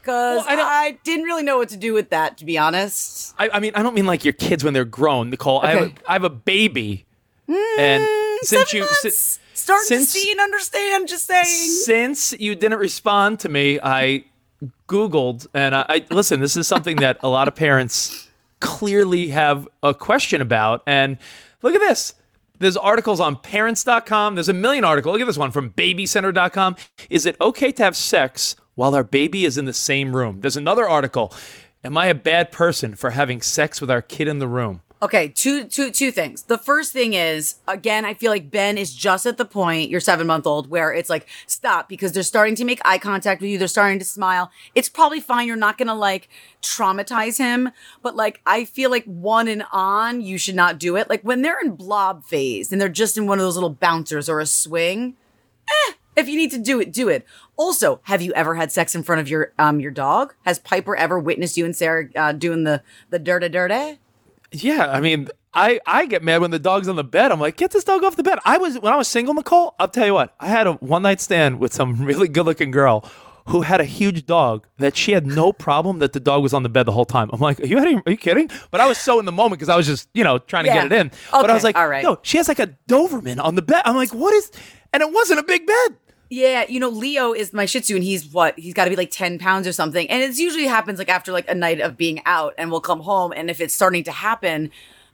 Because 0.00 0.44
Well, 0.46 0.58
I 0.58 0.86
I, 0.86 0.98
didn't 1.04 1.24
really 1.24 1.42
know 1.42 1.58
what 1.58 1.68
to 1.70 1.76
do 1.76 1.92
with 1.92 2.10
that, 2.10 2.38
to 2.38 2.44
be 2.44 2.56
honest. 2.58 3.34
I, 3.38 3.50
I 3.54 3.60
mean, 3.60 3.72
I 3.74 3.82
don't 3.82 3.94
mean 3.94 4.06
like 4.06 4.24
your 4.24 4.32
kids 4.32 4.64
when 4.64 4.72
they're 4.74 4.84
grown, 4.84 5.30
Nicole. 5.30 5.60
I, 5.60 5.70
have 5.72 5.82
a, 5.82 5.92
I 6.08 6.12
have 6.14 6.24
a 6.24 6.30
baby. 6.30 7.06
and 7.48 8.02
mm, 8.02 8.38
since 8.42 8.72
you. 8.72 8.86
si- 8.86 9.38
starting 9.54 9.86
since- 9.86 10.12
to 10.12 10.18
see 10.18 10.30
and 10.30 10.40
understand. 10.40 11.08
Just 11.08 11.26
saying. 11.26 11.44
since 11.44 12.32
you 12.38 12.54
didn't 12.54 12.78
respond 12.78 13.40
to 13.40 13.48
me, 13.48 13.78
I 13.82 14.24
Googled 14.88 15.46
and 15.54 15.74
I, 15.74 15.84
I 15.88 16.06
listen. 16.10 16.40
This 16.40 16.56
is 16.56 16.66
something 16.66 16.96
that 16.96 17.18
a 17.22 17.28
lot 17.28 17.48
of 17.48 17.54
parents 17.54 18.28
clearly 18.60 19.28
have 19.28 19.66
a 19.82 19.94
question 19.94 20.40
about. 20.40 20.82
And 20.86 21.18
look 21.62 21.74
at 21.74 21.80
this. 21.80 22.14
There's 22.58 22.76
articles 22.76 23.20
on 23.20 23.36
parents.com. 23.36 24.34
There's 24.34 24.50
a 24.50 24.54
million 24.54 24.84
articles. 24.84 25.14
Look 25.14 25.22
at 25.22 25.26
this 25.26 25.38
one 25.38 25.50
from 25.50 25.70
babycenter.com. 25.70 26.76
Is 27.08 27.24
it 27.24 27.36
okay 27.40 27.72
to 27.72 27.82
have 27.82 27.96
sex 27.96 28.54
while 28.80 28.94
our 28.94 29.04
baby 29.04 29.44
is 29.44 29.58
in 29.58 29.66
the 29.66 29.74
same 29.74 30.16
room? 30.16 30.40
There's 30.40 30.56
another 30.56 30.88
article. 30.88 31.34
Am 31.84 31.98
I 31.98 32.06
a 32.06 32.14
bad 32.14 32.50
person 32.50 32.94
for 32.94 33.10
having 33.10 33.42
sex 33.42 33.78
with 33.78 33.90
our 33.90 34.00
kid 34.00 34.26
in 34.26 34.38
the 34.38 34.48
room? 34.48 34.80
Okay, 35.02 35.28
two 35.28 35.64
two 35.64 35.90
two 35.90 36.10
things. 36.10 36.44
The 36.44 36.56
first 36.56 36.90
thing 36.90 37.12
is 37.12 37.56
again, 37.68 38.06
I 38.06 38.14
feel 38.14 38.30
like 38.30 38.50
Ben 38.50 38.78
is 38.78 38.94
just 38.94 39.26
at 39.26 39.36
the 39.36 39.44
point, 39.44 39.90
your 39.90 40.00
seven 40.00 40.26
month 40.26 40.46
old, 40.46 40.70
where 40.70 40.94
it's 40.94 41.10
like, 41.10 41.28
stop, 41.46 41.90
because 41.90 42.12
they're 42.12 42.22
starting 42.22 42.54
to 42.54 42.64
make 42.64 42.80
eye 42.82 42.96
contact 42.96 43.42
with 43.42 43.50
you, 43.50 43.58
they're 43.58 43.68
starting 43.68 43.98
to 43.98 44.04
smile. 44.06 44.50
It's 44.74 44.88
probably 44.88 45.20
fine. 45.20 45.46
You're 45.46 45.56
not 45.56 45.76
gonna 45.76 45.94
like 45.94 46.30
traumatize 46.62 47.36
him, 47.36 47.72
but 48.00 48.16
like 48.16 48.40
I 48.46 48.64
feel 48.64 48.90
like 48.90 49.04
one 49.04 49.46
and 49.46 49.64
on, 49.72 50.22
you 50.22 50.38
should 50.38 50.56
not 50.56 50.78
do 50.78 50.96
it. 50.96 51.10
Like 51.10 51.20
when 51.20 51.42
they're 51.42 51.60
in 51.60 51.76
blob 51.76 52.24
phase 52.24 52.72
and 52.72 52.80
they're 52.80 52.88
just 52.88 53.18
in 53.18 53.26
one 53.26 53.38
of 53.38 53.44
those 53.44 53.56
little 53.56 53.68
bouncers 53.68 54.26
or 54.30 54.40
a 54.40 54.46
swing, 54.46 55.16
eh, 55.68 55.92
if 56.20 56.28
you 56.28 56.36
need 56.36 56.50
to 56.52 56.58
do 56.58 56.80
it, 56.80 56.92
do 56.92 57.08
it. 57.08 57.24
Also, 57.56 58.00
have 58.04 58.22
you 58.22 58.32
ever 58.34 58.54
had 58.54 58.70
sex 58.70 58.94
in 58.94 59.02
front 59.02 59.20
of 59.20 59.28
your 59.28 59.52
um 59.58 59.80
your 59.80 59.90
dog? 59.90 60.34
Has 60.44 60.58
Piper 60.58 60.94
ever 60.96 61.18
witnessed 61.18 61.56
you 61.56 61.64
and 61.64 61.74
Sarah 61.74 62.08
uh, 62.14 62.32
doing 62.32 62.64
the 62.64 62.82
the 63.10 63.18
dirty 63.18 63.48
dirty? 63.48 63.98
Yeah, 64.52 64.90
I 64.90 65.00
mean, 65.00 65.28
I 65.54 65.80
I 65.86 66.06
get 66.06 66.22
mad 66.22 66.40
when 66.40 66.50
the 66.50 66.58
dog's 66.58 66.88
on 66.88 66.96
the 66.96 67.04
bed. 67.04 67.30
I'm 67.32 67.40
like, 67.40 67.56
get 67.56 67.70
this 67.70 67.84
dog 67.84 68.02
off 68.04 68.16
the 68.16 68.22
bed. 68.22 68.38
I 68.44 68.58
was 68.58 68.78
when 68.78 68.92
I 68.92 68.96
was 68.96 69.08
single, 69.08 69.34
Nicole. 69.34 69.74
I'll 69.78 69.88
tell 69.88 70.06
you 70.06 70.14
what. 70.14 70.34
I 70.40 70.48
had 70.48 70.66
a 70.66 70.72
one 70.74 71.02
night 71.02 71.20
stand 71.20 71.58
with 71.60 71.72
some 71.72 71.96
really 72.04 72.28
good 72.28 72.46
looking 72.46 72.70
girl 72.70 73.08
who 73.46 73.62
had 73.62 73.80
a 73.80 73.84
huge 73.84 74.26
dog 74.26 74.66
that 74.78 74.96
she 74.96 75.12
had 75.12 75.26
no 75.26 75.52
problem 75.52 75.98
that 75.98 76.12
the 76.12 76.20
dog 76.20 76.42
was 76.42 76.52
on 76.54 76.62
the 76.62 76.68
bed 76.68 76.84
the 76.86 76.92
whole 76.92 77.06
time. 77.06 77.28
I'm 77.32 77.40
like, 77.40 77.58
are 77.60 77.66
you 77.66 77.78
are 77.78 78.10
you 78.10 78.16
kidding? 78.16 78.48
But 78.70 78.80
I 78.80 78.86
was 78.86 78.98
so 78.98 79.18
in 79.18 79.24
the 79.24 79.32
moment 79.32 79.58
because 79.58 79.68
I 79.68 79.76
was 79.76 79.86
just 79.86 80.08
you 80.14 80.24
know 80.24 80.38
trying 80.38 80.64
to 80.64 80.68
Yeah. 80.70 80.82
get 80.88 80.92
it 80.92 81.00
in. 81.00 81.10
But 81.30 81.50
I 81.50 81.54
was 81.54 81.64
like, 81.64 81.76
all 81.76 81.88
right. 81.88 82.02
no, 82.04 82.18
she 82.22 82.36
has 82.38 82.48
like 82.48 82.58
a 82.58 82.68
Doberman 82.88 83.42
on 83.42 83.54
the 83.54 83.62
bed. 83.62 83.82
I'm 83.84 83.96
like, 83.96 84.12
what 84.14 84.34
is? 84.34 84.50
And 84.92 85.02
it 85.02 85.12
wasn't 85.12 85.38
a 85.40 85.44
big 85.44 85.66
bed. 85.66 85.96
Yeah, 86.32 86.64
you 86.68 86.78
know, 86.78 86.88
Leo 86.88 87.32
is 87.32 87.52
my 87.52 87.66
Shih 87.66 87.80
Tzu, 87.80 87.96
and 87.96 88.04
he's 88.04 88.24
what? 88.24 88.56
He's 88.56 88.72
got 88.72 88.84
to 88.84 88.90
be 88.90 88.94
like 88.94 89.10
ten 89.10 89.36
pounds 89.36 89.66
or 89.66 89.72
something. 89.72 90.08
And 90.08 90.22
it 90.22 90.38
usually 90.38 90.66
happens 90.66 91.00
like 91.00 91.08
after 91.08 91.32
like 91.32 91.50
a 91.50 91.56
night 91.56 91.80
of 91.80 91.96
being 91.96 92.22
out, 92.24 92.54
and 92.56 92.70
we'll 92.70 92.80
come 92.80 93.00
home, 93.00 93.32
and 93.34 93.50
if 93.50 93.60
it's 93.60 93.74
starting 93.74 94.04
to 94.04 94.12
happen, 94.12 94.70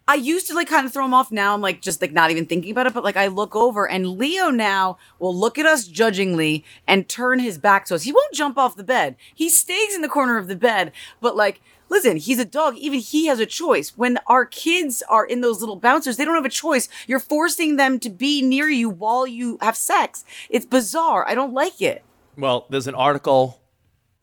I 0.06 0.16
used 0.16 0.46
to 0.48 0.54
like 0.54 0.68
kind 0.68 0.84
of 0.84 0.92
throw 0.92 1.06
him 1.06 1.14
off. 1.14 1.32
Now 1.32 1.54
I'm 1.54 1.62
like 1.62 1.80
just 1.80 2.02
like 2.02 2.12
not 2.12 2.30
even 2.30 2.44
thinking 2.44 2.70
about 2.70 2.86
it, 2.86 2.92
but 2.92 3.02
like 3.02 3.16
I 3.16 3.28
look 3.28 3.56
over, 3.56 3.88
and 3.88 4.18
Leo 4.18 4.50
now 4.50 4.98
will 5.18 5.34
look 5.34 5.58
at 5.58 5.64
us 5.64 5.88
judgingly 5.88 6.66
and 6.86 7.08
turn 7.08 7.38
his 7.38 7.56
back 7.56 7.86
to 7.86 7.94
us. 7.94 8.02
He 8.02 8.12
won't 8.12 8.34
jump 8.34 8.58
off 8.58 8.76
the 8.76 8.84
bed. 8.84 9.16
He 9.34 9.48
stays 9.48 9.94
in 9.94 10.02
the 10.02 10.08
corner 10.08 10.36
of 10.36 10.48
the 10.48 10.54
bed, 10.56 10.92
but 11.22 11.34
like 11.34 11.62
Listen, 11.88 12.16
he's 12.16 12.38
a 12.38 12.44
dog. 12.44 12.76
Even 12.76 13.00
he 13.00 13.26
has 13.26 13.38
a 13.38 13.46
choice. 13.46 13.96
When 13.96 14.18
our 14.26 14.44
kids 14.44 15.02
are 15.08 15.24
in 15.24 15.40
those 15.40 15.60
little 15.60 15.76
bouncers, 15.76 16.16
they 16.16 16.24
don't 16.24 16.34
have 16.34 16.44
a 16.44 16.50
choice. 16.50 16.88
You're 17.06 17.20
forcing 17.20 17.76
them 17.76 17.98
to 18.00 18.10
be 18.10 18.42
near 18.42 18.68
you 18.68 18.88
while 18.90 19.26
you 19.26 19.58
have 19.60 19.76
sex. 19.76 20.24
It's 20.50 20.66
bizarre. 20.66 21.26
I 21.26 21.34
don't 21.34 21.52
like 21.52 21.80
it. 21.80 22.04
Well, 22.36 22.66
there's 22.70 22.86
an 22.86 22.94
article 22.94 23.60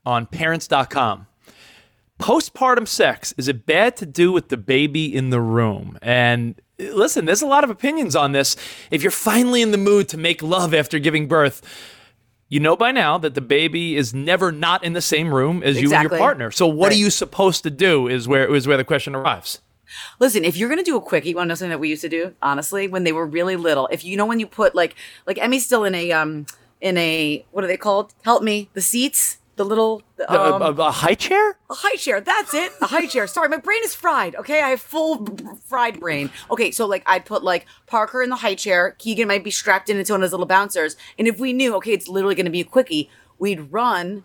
on 0.05 0.25
parents.com. 0.25 1.27
Postpartum 2.19 2.87
sex, 2.87 3.33
is 3.37 3.47
it 3.47 3.65
bad 3.65 3.97
to 3.97 4.05
do 4.05 4.31
with 4.31 4.49
the 4.49 4.57
baby 4.57 5.13
in 5.13 5.29
the 5.29 5.41
room? 5.41 5.97
And 6.01 6.55
listen, 6.77 7.25
there's 7.25 7.41
a 7.41 7.47
lot 7.47 7.63
of 7.63 7.69
opinions 7.69 8.15
on 8.15 8.33
this. 8.33 8.55
If 8.91 9.01
you're 9.01 9.11
finally 9.11 9.61
in 9.61 9.71
the 9.71 9.77
mood 9.77 10.09
to 10.09 10.17
make 10.17 10.41
love 10.43 10.73
after 10.73 10.99
giving 10.99 11.27
birth, 11.27 11.61
you 12.53 12.59
know 12.59 12.75
by 12.75 12.91
now 12.91 13.17
that 13.17 13.33
the 13.33 13.41
baby 13.41 13.95
is 13.95 14.13
never 14.13 14.51
not 14.51 14.83
in 14.83 14.93
the 14.93 15.01
same 15.01 15.33
room 15.33 15.63
as 15.63 15.81
you 15.81 15.91
and 15.93 16.03
your 16.09 16.19
partner. 16.19 16.51
So 16.51 16.67
what 16.67 16.87
Right. 16.89 16.95
are 16.95 16.99
you 16.99 17.09
supposed 17.09 17.63
to 17.63 17.71
do 17.71 18.07
is 18.07 18.27
where 18.27 18.53
is 18.53 18.67
where 18.67 18.77
the 18.77 18.83
question 18.83 19.15
arrives. 19.15 19.59
Listen, 20.19 20.45
if 20.45 20.55
you're 20.55 20.69
gonna 20.69 20.83
do 20.83 20.95
a 20.95 21.01
quickie, 21.01 21.29
you 21.29 21.35
want 21.35 21.47
to 21.47 21.49
know 21.49 21.55
something 21.55 21.71
that 21.71 21.79
we 21.79 21.89
used 21.89 22.03
to 22.03 22.09
do? 22.09 22.33
Honestly, 22.41 22.87
when 22.87 23.03
they 23.05 23.11
were 23.11 23.25
really 23.25 23.55
little, 23.55 23.87
if 23.91 24.05
you 24.05 24.15
know 24.17 24.25
when 24.27 24.39
you 24.39 24.45
put 24.47 24.75
like 24.75 24.95
like 25.25 25.37
Emmy's 25.39 25.65
still 25.65 25.83
in 25.83 25.95
a 25.95 26.11
um 26.11 26.45
in 26.79 26.95
a 26.97 27.43
what 27.51 27.63
are 27.63 27.67
they 27.67 27.77
called? 27.77 28.13
Help 28.23 28.43
me, 28.43 28.69
the 28.73 28.81
seats, 28.81 29.39
the 29.55 29.65
little 29.65 30.01
A- 30.19 30.53
um, 30.55 30.61
a, 30.61 30.71
a 30.81 30.91
high 30.91 31.13
chair? 31.13 31.57
A 31.69 31.73
high 31.75 31.95
chair. 31.95 32.19
That's 32.21 32.53
it. 32.53 32.71
A 32.81 32.87
high 32.87 33.05
chair. 33.05 33.27
Sorry, 33.27 33.49
my 33.49 33.57
brain 33.57 33.81
is 33.83 33.93
fried. 33.93 34.35
Okay, 34.35 34.61
I 34.61 34.69
have 34.69 34.81
full 34.81 35.17
b- 35.19 35.43
fried 35.65 35.99
brain. 35.99 36.31
Okay, 36.49 36.71
so 36.71 36.85
like 36.87 37.03
I'd 37.05 37.25
put 37.25 37.43
like 37.43 37.65
Parker 37.87 38.21
in 38.23 38.29
the 38.29 38.37
high 38.37 38.55
chair. 38.55 38.95
Keegan 38.97 39.27
might 39.27 39.43
be 39.43 39.51
strapped 39.51 39.89
in 39.89 39.97
into 39.97 40.13
one 40.13 40.21
of 40.21 40.23
his 40.23 40.31
little 40.31 40.45
bouncers. 40.47 40.95
And 41.19 41.27
if 41.27 41.39
we 41.39 41.53
knew, 41.53 41.75
okay, 41.75 41.91
it's 41.93 42.07
literally 42.07 42.35
going 42.35 42.45
to 42.45 42.51
be 42.51 42.61
a 42.61 42.65
quickie, 42.65 43.09
we'd 43.37 43.71
run, 43.71 44.23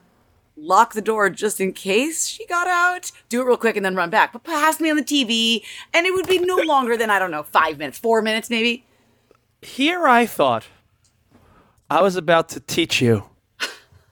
lock 0.57 0.95
the 0.95 1.03
door 1.03 1.29
just 1.31 1.61
in 1.61 1.73
case 1.73 2.27
she 2.27 2.47
got 2.47 2.67
out, 2.67 3.13
do 3.29 3.41
it 3.43 3.45
real 3.45 3.57
quick, 3.57 3.77
and 3.77 3.85
then 3.85 3.95
run 3.95 4.11
back. 4.11 4.33
But 4.33 4.45
pass 4.45 4.81
me 4.81 4.91
on 4.91 4.97
the 4.97 5.05
TV, 5.05 5.63
and 5.93 6.07
it 6.07 6.15
would 6.15 6.27
be 6.27 6.39
no 6.39 6.57
longer 6.65 6.97
than 6.97 7.11
I 7.11 7.19
don't 7.19 7.31
know, 7.31 7.43
five 7.43 7.77
minutes, 7.79 7.99
four 7.99 8.23
minutes, 8.23 8.49
maybe. 8.49 8.85
Here 9.61 10.07
I 10.07 10.25
thought 10.25 10.65
I 11.91 12.01
was 12.03 12.17
about 12.17 12.49
to 12.51 12.61
teach 12.61 13.01
you. 13.03 13.25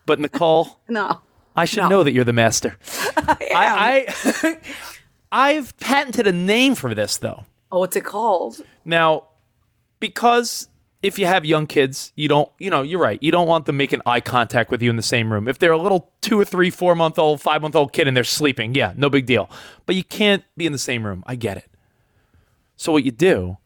But 0.06 0.20
Nicole, 0.20 0.80
No. 0.88 1.20
I 1.54 1.64
should 1.64 1.80
No. 1.84 1.88
know 1.88 2.02
that 2.04 2.12
you're 2.12 2.24
the 2.24 2.32
master. 2.32 2.76
I, 3.16 4.06
I 4.14 4.58
I've 5.32 5.76
patented 5.78 6.26
a 6.26 6.32
name 6.32 6.74
for 6.74 6.94
this 6.94 7.16
though. 7.18 7.44
Oh, 7.72 7.80
what's 7.80 7.96
it 7.96 8.04
called? 8.04 8.62
Now, 8.84 9.24
because 10.00 10.68
if 11.02 11.18
you 11.18 11.26
have 11.26 11.44
young 11.44 11.66
kids, 11.66 12.12
you 12.16 12.28
don't, 12.28 12.50
you 12.58 12.70
know, 12.70 12.82
you're 12.82 13.00
right. 13.00 13.20
You 13.22 13.30
don't 13.32 13.46
want 13.48 13.66
them 13.66 13.76
making 13.76 14.00
eye 14.06 14.20
contact 14.20 14.70
with 14.70 14.82
you 14.82 14.90
in 14.90 14.96
the 14.96 15.02
same 15.02 15.32
room. 15.32 15.48
If 15.48 15.58
they're 15.58 15.72
a 15.72 15.78
little 15.78 16.10
two 16.20 16.38
or 16.38 16.44
three, 16.44 16.70
four 16.70 16.94
month 16.94 17.18
old, 17.18 17.40
five 17.40 17.62
month 17.62 17.74
old 17.76 17.92
kid 17.92 18.06
and 18.08 18.16
they're 18.16 18.24
sleeping, 18.24 18.74
yeah, 18.74 18.92
no 18.96 19.10
big 19.10 19.26
deal. 19.26 19.50
But 19.84 19.96
you 19.96 20.04
can't 20.04 20.44
be 20.56 20.66
in 20.66 20.72
the 20.72 20.78
same 20.78 21.04
room. 21.04 21.22
I 21.26 21.34
get 21.36 21.56
it. 21.56 21.70
So 22.76 22.92
what 22.92 23.04
you 23.04 23.10
do 23.10 23.56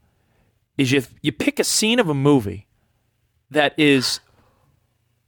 is 0.79 0.93
you 0.93 1.03
you 1.23 1.33
pick 1.33 1.59
a 1.59 1.65
scene 1.65 1.99
of 1.99 2.09
a 2.09 2.15
movie 2.15 2.67
that 3.51 3.75
is 3.79 4.21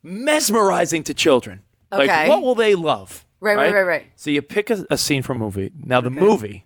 mesmerizing 0.02 1.02
to 1.04 1.14
children. 1.14 1.62
Like, 1.90 2.08
Okay. 2.10 2.28
what 2.28 2.42
will 2.42 2.54
they 2.54 2.74
love? 2.74 3.24
Right, 3.40 3.56
right, 3.56 3.74
right, 3.74 3.82
right. 3.82 4.06
So 4.16 4.30
you 4.30 4.40
pick 4.42 4.70
a, 4.70 4.86
a 4.90 4.96
scene 4.96 5.22
from 5.22 5.38
a 5.38 5.40
movie. 5.44 5.72
Now, 5.84 6.00
the 6.00 6.10
movie 6.10 6.64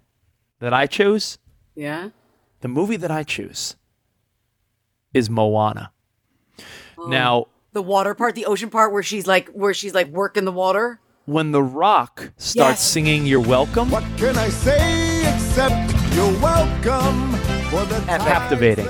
that 0.60 0.72
I 0.74 0.86
choose 0.86 1.38
Yeah. 1.74 2.10
the 2.60 2.68
movie 2.68 2.96
that 2.96 3.10
I 3.10 3.22
choose 3.22 3.76
is 5.14 5.30
Moana. 5.30 5.92
Oh. 6.98 7.06
Now, 7.08 7.46
The 7.72 7.82
water 7.82 8.14
part, 8.14 8.34
the 8.34 8.46
ocean 8.46 8.70
part, 8.70 8.92
where 8.92 9.02
she's 9.02 9.26
like, 9.26 9.48
where 9.50 9.74
she's 9.74 9.94
like 9.94 10.08
working 10.08 10.44
the 10.44 10.52
water. 10.52 11.00
when 11.26 11.50
The 11.52 11.62
Rock 11.62 12.30
starts 12.36 12.54
Yes. 12.80 12.82
singing 12.90 13.26
"You're 13.26 13.40
Welcome," 13.40 13.90
What 13.90 14.04
can 14.16 14.36
I 14.38 14.48
say 14.48 15.22
except 15.34 15.92
you're 16.14 16.32
welcome 16.40 17.32
for 17.70 17.84
the 17.84 18.00
captivating. 18.06 18.88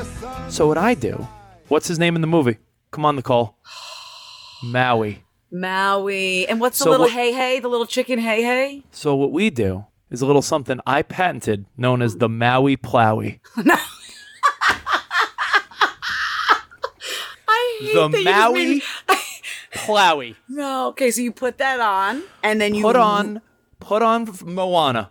So 0.51 0.67
what 0.69 0.77
I 0.79 0.95
do? 0.95 1.27
What's 1.69 1.89
his 1.89 1.99
name 1.99 2.15
in 2.15 2.21
the 2.21 2.27
movie? 2.29 2.59
Come 2.93 3.05
on, 3.07 3.17
Nicole. 3.17 3.57
Maui. 4.63 5.23
Maui. 5.51 6.47
And 6.49 6.61
what's 6.61 6.79
the 6.79 6.85
So 6.85 6.91
little 6.91 7.07
what- 7.07 7.13
hey 7.13 7.33
hey? 7.33 7.61
The 7.61 7.69
little 7.69 7.87
chicken 7.87 8.19
hey 8.19 8.43
hey? 8.43 8.83
So 8.91 9.15
what 9.15 9.33
we 9.33 9.51
do 9.51 9.87
is 10.11 10.21
a 10.23 10.27
little 10.27 10.43
something 10.43 10.81
I 10.87 11.03
patented, 11.03 11.67
known 11.77 12.01
as 12.03 12.17
the 12.19 12.29
Maui 12.29 12.77
Plowy. 12.77 13.41
I 17.49 17.79
hate 17.81 17.95
The 17.95 18.09
that 18.09 18.25
Maui 18.25 18.65
made 18.67 18.83
Plowy. 19.73 20.37
No, 20.49 20.89
okay, 20.89 21.11
so 21.11 21.21
you 21.21 21.33
put 21.33 21.59
that 21.59 21.81
on, 21.81 22.23
and 22.43 22.61
then 22.61 22.75
you 22.75 22.83
Put 22.83 22.97
on, 22.97 23.41
put 23.79 24.03
on 24.03 24.29
Moana. 24.45 25.11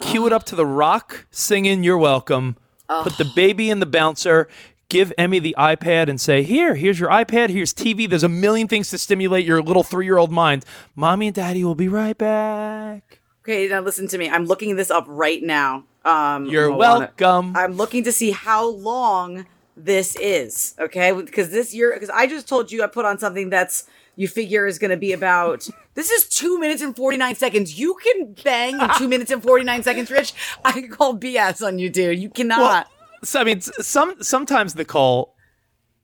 Cue 0.00 0.26
it 0.26 0.32
up 0.32 0.44
to 0.44 0.56
The 0.56 0.64
Rock 0.66 1.26
singing 1.30 1.82
"You're 1.84 1.98
Welcome." 1.98 2.56
Oh. 2.88 3.00
Put 3.02 3.18
the 3.18 3.30
baby 3.34 3.70
in 3.70 3.80
the 3.80 3.86
bouncer. 3.86 4.48
Give 4.94 5.12
Emmy 5.18 5.40
the 5.40 5.56
iPad 5.58 6.08
and 6.08 6.20
say, 6.20 6.44
"Here, 6.44 6.76
here's 6.76 7.00
your 7.00 7.10
iPad. 7.10 7.50
Here's 7.50 7.74
TV. 7.74 8.08
There's 8.08 8.22
a 8.22 8.28
million 8.28 8.68
things 8.68 8.90
to 8.90 8.98
stimulate 8.98 9.44
your 9.44 9.60
little 9.60 9.82
three-year-old 9.82 10.30
mind. 10.30 10.64
Mommy 10.94 11.26
and 11.26 11.34
Daddy 11.34 11.64
will 11.64 11.74
be 11.74 11.88
right 11.88 12.16
back. 12.16 13.18
Okay, 13.42 13.66
now 13.66 13.80
listen 13.80 14.06
to 14.06 14.16
me. 14.18 14.30
I'm 14.30 14.44
looking 14.44 14.76
this 14.76 14.92
up 14.92 15.04
right 15.08 15.42
now. 15.42 15.82
Um, 16.04 16.46
You're 16.46 16.70
welcome." 16.70 17.56
I'm 17.56 17.72
looking 17.72 18.04
to 18.04 18.12
see 18.12 18.30
how 18.30 18.68
long 18.68 19.46
this 19.76 20.14
is. 20.14 20.76
Okay, 20.78 21.10
because 21.10 21.50
this 21.50 21.74
year, 21.74 21.90
because 21.92 22.10
I 22.10 22.28
just 22.28 22.46
told 22.46 22.70
you 22.70 22.84
I 22.84 22.86
put 22.86 23.04
on 23.04 23.18
something 23.18 23.50
that's 23.50 23.88
you 24.14 24.28
figure 24.28 24.64
is 24.64 24.78
going 24.78 24.92
to 24.92 24.96
be 24.96 25.12
about. 25.12 25.66
This 25.94 26.10
is 26.10 26.28
two 26.28 26.58
minutes 26.58 26.82
and 26.82 26.96
49 26.96 27.36
seconds. 27.36 27.78
You 27.78 27.94
can 27.94 28.34
bang 28.42 28.80
in 28.80 28.90
two 28.98 29.06
minutes 29.14 29.30
and 29.30 29.40
49 29.40 29.84
seconds, 29.84 30.10
Rich. 30.10 30.34
I 30.64 30.72
can 30.72 30.88
call 30.88 31.16
BS 31.16 31.64
on 31.64 31.78
you, 31.78 31.88
dude. 31.88 32.18
You 32.18 32.30
cannot. 32.30 32.58
Well, 32.58 32.84
so 33.24 33.40
I 33.40 33.44
mean, 33.44 33.60
some 33.60 34.22
sometimes 34.22 34.74
Nicole, 34.76 35.34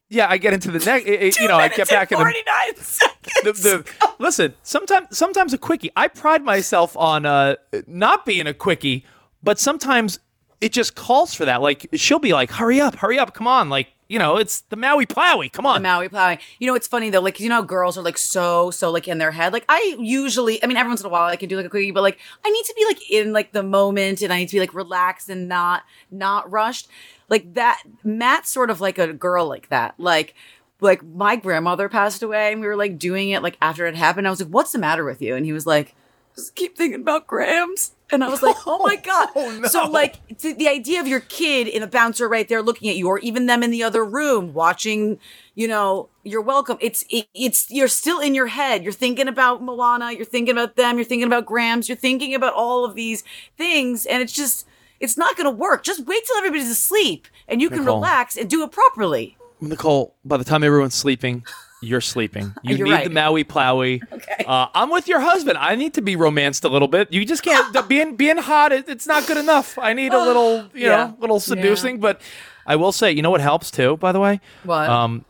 yeah, 0.08 0.26
I 0.28 0.38
get 0.38 0.52
into 0.52 0.70
the 0.70 0.78
next. 0.80 1.38
You 1.40 1.48
know, 1.48 1.56
I 1.56 1.68
get 1.68 1.88
back 1.88 2.10
in 2.12 2.18
the 2.18 2.24
49 2.24 2.76
seconds. 2.76 3.10
the, 3.44 3.52
the 3.52 4.12
listen 4.18 4.54
sometimes 4.62 5.16
sometimes 5.16 5.52
a 5.52 5.58
quickie 5.58 5.90
i 5.96 6.08
pride 6.08 6.42
myself 6.42 6.96
on 6.96 7.24
uh 7.26 7.54
not 7.86 8.24
being 8.26 8.46
a 8.46 8.54
quickie 8.54 9.04
but 9.42 9.58
sometimes 9.58 10.18
it 10.60 10.72
just 10.72 10.94
calls 10.94 11.32
for 11.34 11.44
that 11.44 11.60
like 11.62 11.86
she'll 11.94 12.18
be 12.18 12.32
like 12.32 12.50
hurry 12.50 12.80
up 12.80 12.96
hurry 12.96 13.18
up 13.18 13.34
come 13.34 13.46
on 13.46 13.68
like 13.70 13.88
you 14.10 14.18
know 14.18 14.36
it's 14.36 14.60
the 14.68 14.76
maui 14.76 15.06
plowy 15.06 15.50
come 15.50 15.66
on 15.66 15.80
The 15.82 15.88
Maui 15.88 16.08
plowing. 16.08 16.38
You 16.58 16.66
know, 16.66 16.74
it's 16.74 16.86
funny 16.86 17.10
though, 17.10 17.20
like, 17.20 17.40
you 17.40 17.48
know, 17.48 17.62
girls 17.62 17.96
are 17.96 18.02
like 18.02 18.18
so, 18.18 18.70
so 18.70 18.90
like 18.90 19.08
in 19.08 19.18
their 19.18 19.30
head. 19.30 19.52
Like, 19.52 19.64
I 19.68 19.96
usually, 19.98 20.62
I 20.62 20.66
mean, 20.66 20.76
every 20.76 20.90
once 20.90 21.00
in 21.00 21.06
a 21.06 21.10
while 21.10 21.28
I 21.28 21.36
can 21.36 21.48
do 21.48 21.56
like 21.56 21.66
a 21.66 21.68
quickie, 21.68 21.90
but 21.90 22.02
like, 22.02 22.18
I 22.44 22.50
need 22.50 22.64
to 22.64 22.74
be 22.76 22.84
like 22.86 23.10
in 23.10 23.32
like 23.32 23.52
the 23.52 23.62
moment 23.62 24.22
and 24.22 24.32
I 24.32 24.38
need 24.38 24.48
to 24.48 24.56
be 24.56 24.60
like 24.60 24.74
relaxed 24.74 25.28
and 25.28 25.48
not, 25.48 25.82
not 26.10 26.50
rushed. 26.50 26.88
Like 27.28 27.54
that, 27.54 27.82
Matt's 28.04 28.50
sort 28.50 28.70
of 28.70 28.80
like 28.80 28.98
a 28.98 29.12
girl 29.12 29.46
like 29.46 29.68
that. 29.68 29.94
Like, 29.98 30.34
like 30.80 31.04
my 31.04 31.36
grandmother 31.36 31.88
passed 31.88 32.22
away 32.22 32.52
and 32.52 32.60
we 32.60 32.66
were 32.66 32.76
like 32.76 32.98
doing 32.98 33.30
it 33.30 33.42
like 33.42 33.58
after 33.60 33.86
it 33.86 33.94
happened. 33.94 34.26
I 34.26 34.30
was 34.30 34.40
like, 34.40 34.52
what's 34.52 34.72
the 34.72 34.78
matter 34.78 35.04
with 35.04 35.20
you? 35.20 35.34
And 35.34 35.44
he 35.44 35.52
was 35.52 35.66
like, 35.66 35.94
just 36.34 36.54
keep 36.54 36.76
thinking 36.76 37.00
about 37.00 37.26
Grams. 37.26 37.92
And 38.12 38.24
I 38.24 38.28
was 38.28 38.42
like, 38.42 38.56
oh 38.66 38.78
my 38.84 38.96
oh, 39.00 39.02
God. 39.04 39.28
Oh, 39.36 39.62
so, 39.68 39.88
like, 39.88 40.16
it's 40.28 40.42
the 40.42 40.68
idea 40.68 41.00
of 41.00 41.06
your 41.06 41.20
kid 41.20 41.68
in 41.68 41.82
a 41.82 41.86
bouncer 41.86 42.28
right 42.28 42.48
there 42.48 42.62
looking 42.62 42.88
at 42.88 42.96
you, 42.96 43.06
or 43.06 43.18
even 43.20 43.46
them 43.46 43.62
in 43.62 43.70
the 43.70 43.82
other 43.82 44.04
room 44.04 44.52
watching, 44.52 45.18
you 45.54 45.68
know, 45.68 46.08
you're 46.24 46.42
welcome. 46.42 46.76
It's, 46.80 47.04
it, 47.08 47.28
it's, 47.34 47.70
you're 47.70 47.88
still 47.88 48.18
in 48.20 48.34
your 48.34 48.48
head. 48.48 48.82
You're 48.82 48.92
thinking 48.92 49.28
about 49.28 49.62
Moana. 49.62 50.12
You're 50.12 50.24
thinking 50.24 50.52
about 50.52 50.76
them. 50.76 50.96
You're 50.96 51.04
thinking 51.04 51.26
about 51.26 51.46
Grams. 51.46 51.88
You're 51.88 51.96
thinking 51.96 52.34
about 52.34 52.54
all 52.54 52.84
of 52.84 52.94
these 52.94 53.22
things. 53.56 54.06
And 54.06 54.22
it's 54.22 54.32
just, 54.32 54.66
it's 54.98 55.16
not 55.16 55.36
going 55.36 55.46
to 55.46 55.56
work. 55.56 55.84
Just 55.84 56.04
wait 56.06 56.24
till 56.26 56.36
everybody's 56.36 56.70
asleep 56.70 57.28
and 57.48 57.60
you 57.60 57.70
can 57.70 57.84
relax 57.84 58.36
and 58.36 58.48
do 58.50 58.62
it 58.62 58.70
properly. 58.70 59.36
nicole 59.60 60.14
by 60.24 60.36
the 60.36 60.44
time 60.44 60.62
everyone's 60.62 60.94
sleeping 60.94 61.44
you're 61.82 62.00
sleeping 62.00 62.54
you 62.62 62.76
You're 62.76 62.86
need 62.86 62.92
right. 62.92 63.04
the 63.08 63.10
maui 63.14 63.44
plowy 63.44 64.00
Okay. 64.12 64.44
uh, 64.46 64.66
i'm 64.74 64.90
with 64.90 65.08
your 65.08 65.20
husband 65.20 65.56
i 65.58 65.74
need 65.74 65.94
to 65.94 66.02
be 66.02 66.14
romanced 66.16 66.64
a 66.64 66.68
little 66.68 66.88
bit 66.88 67.12
you 67.12 67.24
just 67.24 67.42
can't 67.42 67.72
the- 67.72 67.82
being 67.82 68.16
being 68.16 68.36
hot 68.36 68.70
it, 68.72 68.88
it's 68.88 69.06
not 69.06 69.26
good 69.26 69.36
enough 69.38 69.78
i 69.78 69.92
need 69.92 70.12
a 70.12 70.22
little 70.22 70.56
you 70.74 70.86
Yeah. 70.86 71.06
know 71.06 71.16
little 71.20 71.40
seducing 71.40 71.98
but 72.00 72.20
i 72.66 72.76
will 72.76 72.92
say 72.92 73.10
you 73.10 73.22
know 73.22 73.30
what 73.30 73.40
helps 73.40 73.70
too 73.70 73.96
by 73.96 74.12
the 74.12 74.20
way 74.20 74.40
What? 74.64 74.88
um 74.90 75.24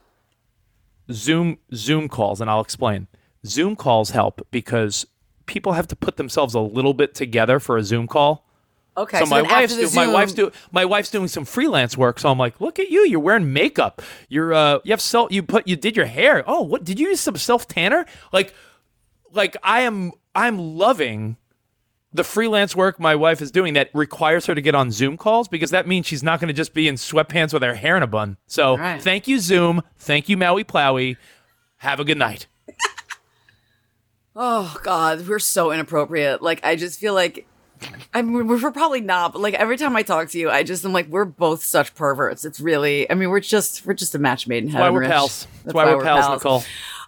Zoom 1.13 1.59
Zoom 1.75 2.09
calls, 2.09 2.41
and 2.41 2.49
I'll 2.49 2.61
explain. 2.61 3.09
Zoom 3.45 3.75
calls 3.75 4.11
help 4.11 4.47
because 4.53 5.07
people 5.47 5.73
have 5.73 5.89
to 5.89 5.97
put 5.97 6.17
themselves 6.17 6.55
a 6.55 6.61
little 6.61 6.95
bit 6.95 7.15
together 7.15 7.59
for 7.59 7.77
a 7.77 7.83
Zoom 7.83 8.07
call. 8.07 8.47
Okay, 8.97 9.19
So, 9.19 9.25
so 9.25 9.31
my 9.31 9.43
wife's 9.43 9.77
do, 9.77 9.89
my 9.95 10.07
wife's 10.07 10.33
do 10.33 10.51
my 10.73 10.85
wife's 10.85 11.11
doing 11.11 11.29
some 11.29 11.45
freelance 11.45 11.97
work. 11.97 12.19
So 12.19 12.29
I'm 12.29 12.39
like, 12.39 12.61
look 12.61 12.79
at 12.79 12.91
you. 12.91 13.07
You're 13.07 13.21
wearing 13.21 13.53
makeup. 13.53 14.03
You're 14.29 14.53
uh 14.53 14.81
you 14.85 14.93
have 14.93 15.01
self 15.01 15.33
you 15.33 15.43
put 15.43 15.67
you 15.69 15.77
did 15.77 15.97
your 15.97 16.07
hair. 16.07 16.45
Oh, 16.47 16.63
what 16.63 16.85
did 16.85 16.99
you 16.99 17.09
use 17.09 17.21
some 17.21 17.37
self 17.37 17.69
tanner? 17.69 18.05
Like 18.33 18.55
like 19.33 19.57
I 19.63 19.83
am 19.83 20.13
I'm 20.35 20.59
loving 20.59 21.37
the 22.13 22.25
freelance 22.25 22.75
work 22.75 22.99
my 22.99 23.15
wife 23.15 23.41
is 23.41 23.53
doing 23.53 23.75
that 23.75 23.89
requires 23.95 24.47
her 24.47 24.55
to 24.55 24.61
get 24.61 24.75
on 24.75 24.91
Zoom 24.91 25.17
calls 25.17 25.47
because 25.47 25.71
that 25.71 25.87
means 25.87 26.07
she's 26.07 26.25
not 26.25 26.41
going 26.41 26.49
to 26.49 26.55
just 26.55 26.75
be 26.75 26.89
in 26.89 26.97
sweatpants 26.97 27.53
with 27.53 27.63
her 27.63 27.75
hair 27.75 27.97
in 27.97 28.03
a 28.03 28.09
bun. 28.09 28.37
So 28.49 28.77
right. 28.77 29.01
thank 29.01 29.29
you 29.29 29.39
Zoom. 29.39 29.83
Thank 29.97 30.29
you 30.29 30.37
Maui 30.37 30.65
Plowy. 30.65 31.17
Have 31.79 32.01
a 32.01 32.05
good 32.05 32.19
night. 32.19 32.47
Oh 34.37 34.77
God, 34.83 35.27
we're 35.29 35.39
so 35.39 35.73
inappropriate. 35.73 36.41
Like 36.41 36.65
I 36.65 36.77
just 36.77 37.01
feel 37.01 37.15
like 37.15 37.47
I 38.13 38.23
mean, 38.23 38.47
we're, 38.47 38.71
probably 38.71 39.01
not, 39.01 39.33
but 39.33 39.41
like 39.41 39.55
every 39.55 39.77
time 39.77 39.97
I 39.97 40.03
talk 40.03 40.29
to 40.31 40.39
you, 40.39 40.51
I 40.51 40.63
just 40.63 40.85
am 40.85 40.93
like, 40.93 41.09
we're 41.09 41.25
both 41.25 41.63
such 41.63 41.95
perverts. 41.95 42.45
It's 42.45 42.61
really, 42.61 43.11
I 43.11 43.15
mean, 43.15 43.31
we're 43.31 43.41
just, 43.41 43.87
we're 43.87 43.95
just 43.95 44.15
a 44.15 44.19
match 44.19 44.47
made 44.47 44.65
in 44.65 44.71
heaven. 44.71 44.81
That's 44.81 44.91
why 44.91 44.95
we're 44.95 45.01
Rich. 45.01 45.11
pals. 45.11 45.47
That's 45.65 45.75
why 45.75 45.95
we're 45.95 46.03
pals, 46.03 46.29
Nicole. 46.29 46.65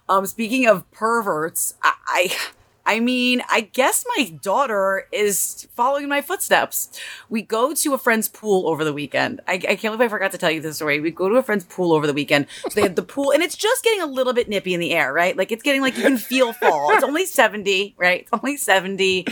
Um, 0.09 0.25
speaking 0.25 0.67
of 0.67 0.89
perverts, 0.91 1.75
I, 1.83 1.93
I, 2.07 2.37
I 2.85 2.99
mean, 2.99 3.41
I 3.49 3.61
guess 3.61 4.03
my 4.17 4.33
daughter 4.41 5.07
is 5.13 5.67
following 5.73 6.09
my 6.09 6.21
footsteps. 6.21 6.99
We 7.29 7.41
go 7.41 7.73
to 7.73 7.93
a 7.93 7.97
friend's 7.97 8.27
pool 8.27 8.67
over 8.67 8.83
the 8.83 8.91
weekend. 8.91 9.39
I, 9.47 9.53
I 9.53 9.75
can't 9.75 9.83
believe 9.83 10.01
I 10.01 10.07
forgot 10.09 10.33
to 10.33 10.37
tell 10.37 10.51
you 10.51 10.59
this 10.59 10.75
story. 10.77 10.99
We 10.99 11.11
go 11.11 11.29
to 11.29 11.35
a 11.35 11.43
friend's 11.43 11.63
pool 11.63 11.93
over 11.93 12.05
the 12.05 12.13
weekend. 12.13 12.47
So 12.63 12.69
they 12.75 12.81
have 12.81 12.95
the 12.95 13.03
pool, 13.03 13.31
and 13.31 13.41
it's 13.41 13.55
just 13.55 13.85
getting 13.85 14.01
a 14.01 14.05
little 14.05 14.33
bit 14.33 14.49
nippy 14.49 14.73
in 14.73 14.81
the 14.81 14.91
air, 14.91 15.13
right? 15.13 15.37
Like 15.37 15.53
it's 15.53 15.63
getting 15.63 15.81
like 15.81 15.95
you 15.95 16.03
can 16.03 16.17
feel 16.17 16.51
fall. 16.51 16.91
It's 16.91 17.03
only 17.03 17.25
seventy, 17.25 17.95
right? 17.97 18.21
It's 18.21 18.29
only 18.33 18.57
seventy. 18.57 19.27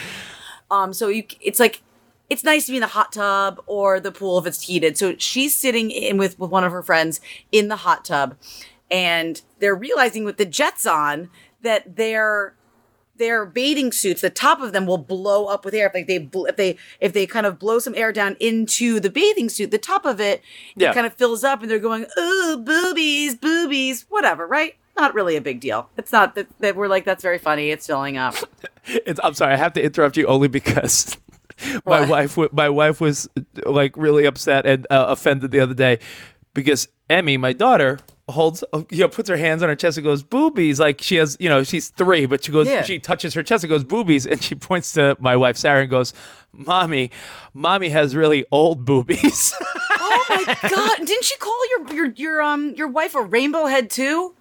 Um, 0.72 0.94
so 0.94 1.10
you, 1.10 1.24
it's 1.42 1.60
like, 1.60 1.82
it's 2.30 2.44
nice 2.44 2.66
to 2.66 2.72
be 2.72 2.78
in 2.78 2.82
the 2.82 2.88
hot 2.88 3.12
tub 3.12 3.62
or 3.68 4.00
the 4.00 4.12
pool 4.12 4.40
if 4.40 4.46
it's 4.48 4.62
heated. 4.64 4.98
So 4.98 5.16
she's 5.18 5.56
sitting 5.56 5.92
in 5.92 6.18
with, 6.18 6.40
with 6.40 6.50
one 6.50 6.64
of 6.64 6.72
her 6.72 6.82
friends 6.82 7.20
in 7.52 7.68
the 7.68 7.76
hot 7.76 8.06
tub 8.06 8.38
and 8.90 9.42
they're 9.60 9.76
realizing 9.76 10.24
with 10.26 10.38
the 10.38 10.46
jets 10.46 10.86
on 10.86 11.30
that 11.62 11.96
their 11.96 12.56
their 13.18 13.46
bathing 13.46 13.92
suits, 13.92 14.22
the 14.22 14.32
top 14.32 14.62
of 14.62 14.74
them 14.74 14.88
will 14.88 14.98
blow 14.98 15.46
up 15.46 15.64
with 15.64 15.76
air. 15.76 15.86
If 15.88 15.94
like 15.94 16.08
they 16.08 16.18
bl- 16.18 16.46
if 16.46 16.56
they 16.58 16.78
if 17.00 17.14
they 17.14 17.28
kind 17.28 17.46
of 17.46 17.60
blow 17.60 17.78
some 17.78 17.94
air 17.96 18.12
down 18.12 18.36
into 18.40 19.00
the 19.00 19.12
bathing 19.12 19.48
suit, 19.48 19.70
the 19.70 19.78
top 19.78 20.06
of 20.06 20.20
it, 20.20 20.42
Yeah. 20.76 20.90
it 20.90 20.96
kind 20.96 21.06
of 21.06 21.14
fills 21.14 21.44
up, 21.44 21.62
and 21.62 21.70
they're 21.70 21.78
going, 21.80 22.08
"Ooh, 22.18 22.58
boobies, 22.58 23.36
boobies, 23.36 24.06
whatever." 24.10 24.48
Right? 24.48 24.76
Not 24.98 25.14
really 25.14 25.36
a 25.36 25.42
big 25.42 25.60
deal. 25.60 25.90
It's 25.98 26.12
not 26.12 26.36
that, 26.36 26.48
that 26.60 26.76
we're 26.76 26.88
like 26.88 27.06
that's 27.06 27.24
very 27.24 27.38
funny. 27.40 27.70
It's 27.72 27.88
filling 27.88 28.18
up. 28.18 28.36
It's, 28.86 29.20
I'm 29.24 29.36
sorry, 29.36 29.54
I 29.54 29.58
have 29.58 29.74
to 29.74 29.84
interrupt 29.84 30.18
you 30.18 30.26
only 30.26 30.48
because 30.48 31.16
my 31.86 32.02
What? 32.02 32.10
wife, 32.10 32.38
my 32.52 32.68
wife 32.68 33.00
was 33.00 33.30
like 33.64 33.96
really 33.96 34.26
upset 34.26 34.66
and 34.66 34.88
uh, 34.90 35.06
offended 35.10 35.52
the 35.52 35.60
other 35.60 35.76
day 35.76 36.00
because 36.56 36.88
Emmy, 37.08 37.38
my 37.38 37.54
daughter, 37.54 38.00
holds, 38.28 38.64
you 38.90 39.02
know, 39.02 39.08
puts 39.08 39.30
her 39.30 39.38
hands 39.38 39.62
on 39.62 39.70
her 39.70 39.76
chest 39.76 39.98
and 39.98 40.04
goes 40.04 40.24
boobies. 40.24 40.80
Like 40.80 41.00
she 41.00 41.18
has, 41.18 41.38
you 41.40 41.48
know, 41.48 41.62
she's 41.64 41.90
three, 41.90 42.26
but 42.26 42.44
she 42.44 42.52
goes, 42.52 42.68
Yeah. 42.68 42.82
she 42.82 42.98
touches 42.98 43.36
her 43.36 43.44
chest 43.44 43.64
and 43.64 43.70
goes 43.70 43.84
boobies, 43.84 44.26
and 44.26 44.42
she 44.42 44.56
points 44.56 44.94
to 44.94 45.16
my 45.20 45.36
wife 45.36 45.58
Sarah 45.58 45.82
and 45.82 45.90
goes, 45.90 46.12
"Mommy, 46.52 47.12
mommy 47.54 47.90
has 47.90 48.16
really 48.16 48.46
old 48.52 48.84
boobies." 48.84 49.54
oh 50.12 50.26
my 50.46 50.70
god! 50.70 50.98
Didn't 51.08 51.24
she 51.24 51.38
call 51.38 51.58
your 51.70 51.94
your 51.94 52.06
your 52.16 52.42
um 52.42 52.74
your 52.76 52.88
wife 52.88 53.16
a 53.16 53.22
rainbow 53.22 53.66
head 53.66 53.90
too? 53.90 54.36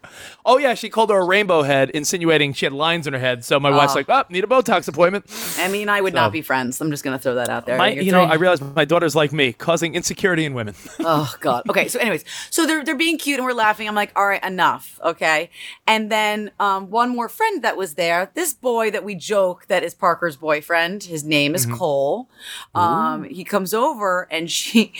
oh 0.45 0.59
yeah, 0.59 0.75
she 0.75 0.89
called 0.89 1.11
her 1.11 1.19
a 1.19 1.25
rainbow 1.25 1.63
head, 1.63 1.91
insinuating 1.91 2.53
she 2.53 2.67
had 2.67 2.73
lines 2.73 3.07
in 3.07 3.13
her 3.13 3.19
head. 3.19 3.45
So 3.45 3.61
my 3.61 3.71
wife's 3.71 3.95
like, 3.95 4.07
"Oh, 4.09 4.25
need 4.29 4.45
a 4.45 4.47
Botox 4.47 4.89
appointment." 4.89 5.25
Emmy 5.59 5.83
and 5.83 5.91
I 5.91 6.01
would 6.01 6.13
So- 6.13 6.19
not 6.21 6.33
be 6.33 6.43
friends. 6.43 6.81
I'm 6.81 6.91
just 6.91 7.05
gonna 7.05 7.19
throw 7.19 7.35
that 7.37 7.49
out 7.49 7.67
there. 7.67 7.79
My, 7.79 7.91
You're 7.93 8.13
know. 8.13 8.23
I 8.25 8.35
realize 8.35 8.61
my 8.61 8.85
daughter's 8.85 9.15
like 9.15 9.33
me, 9.33 9.53
causing 9.53 9.95
insecurity 9.95 10.45
in 10.45 10.55
women. 10.55 10.75
Oh 11.03 11.35
God. 11.41 11.69
Okay. 11.69 11.89
So, 11.89 11.99
anyways, 11.99 12.25
so 12.51 12.67
they're 12.67 12.85
they're 12.85 12.95
being 12.95 13.19
cute 13.19 13.39
and 13.39 13.45
we're 13.47 13.53
laughing. 13.53 13.89
I'm 13.89 13.95
like, 13.95 14.13
all 14.17 14.27
right, 14.27 14.43
enough. 14.45 14.99
Okay. 15.05 15.51
And 15.87 16.11
then 16.11 16.51
um, 16.61 16.91
one 16.91 17.09
more 17.11 17.29
friend 17.29 17.63
that 17.63 17.77
was 17.77 17.95
there, 17.95 18.31
this 18.35 18.55
boy 18.55 18.91
that 18.91 19.03
we 19.05 19.15
joke 19.15 19.67
that 19.69 19.83
is 19.83 19.95
Parker's 19.95 20.37
boyfriend. 20.37 21.05
His 21.05 21.25
name 21.25 21.55
is 21.55 21.67
Cole. 21.67 22.29
Um, 22.75 23.25
he 23.25 23.45
comes 23.45 23.75
over 23.75 24.29
and 24.31 24.51
she, 24.51 24.93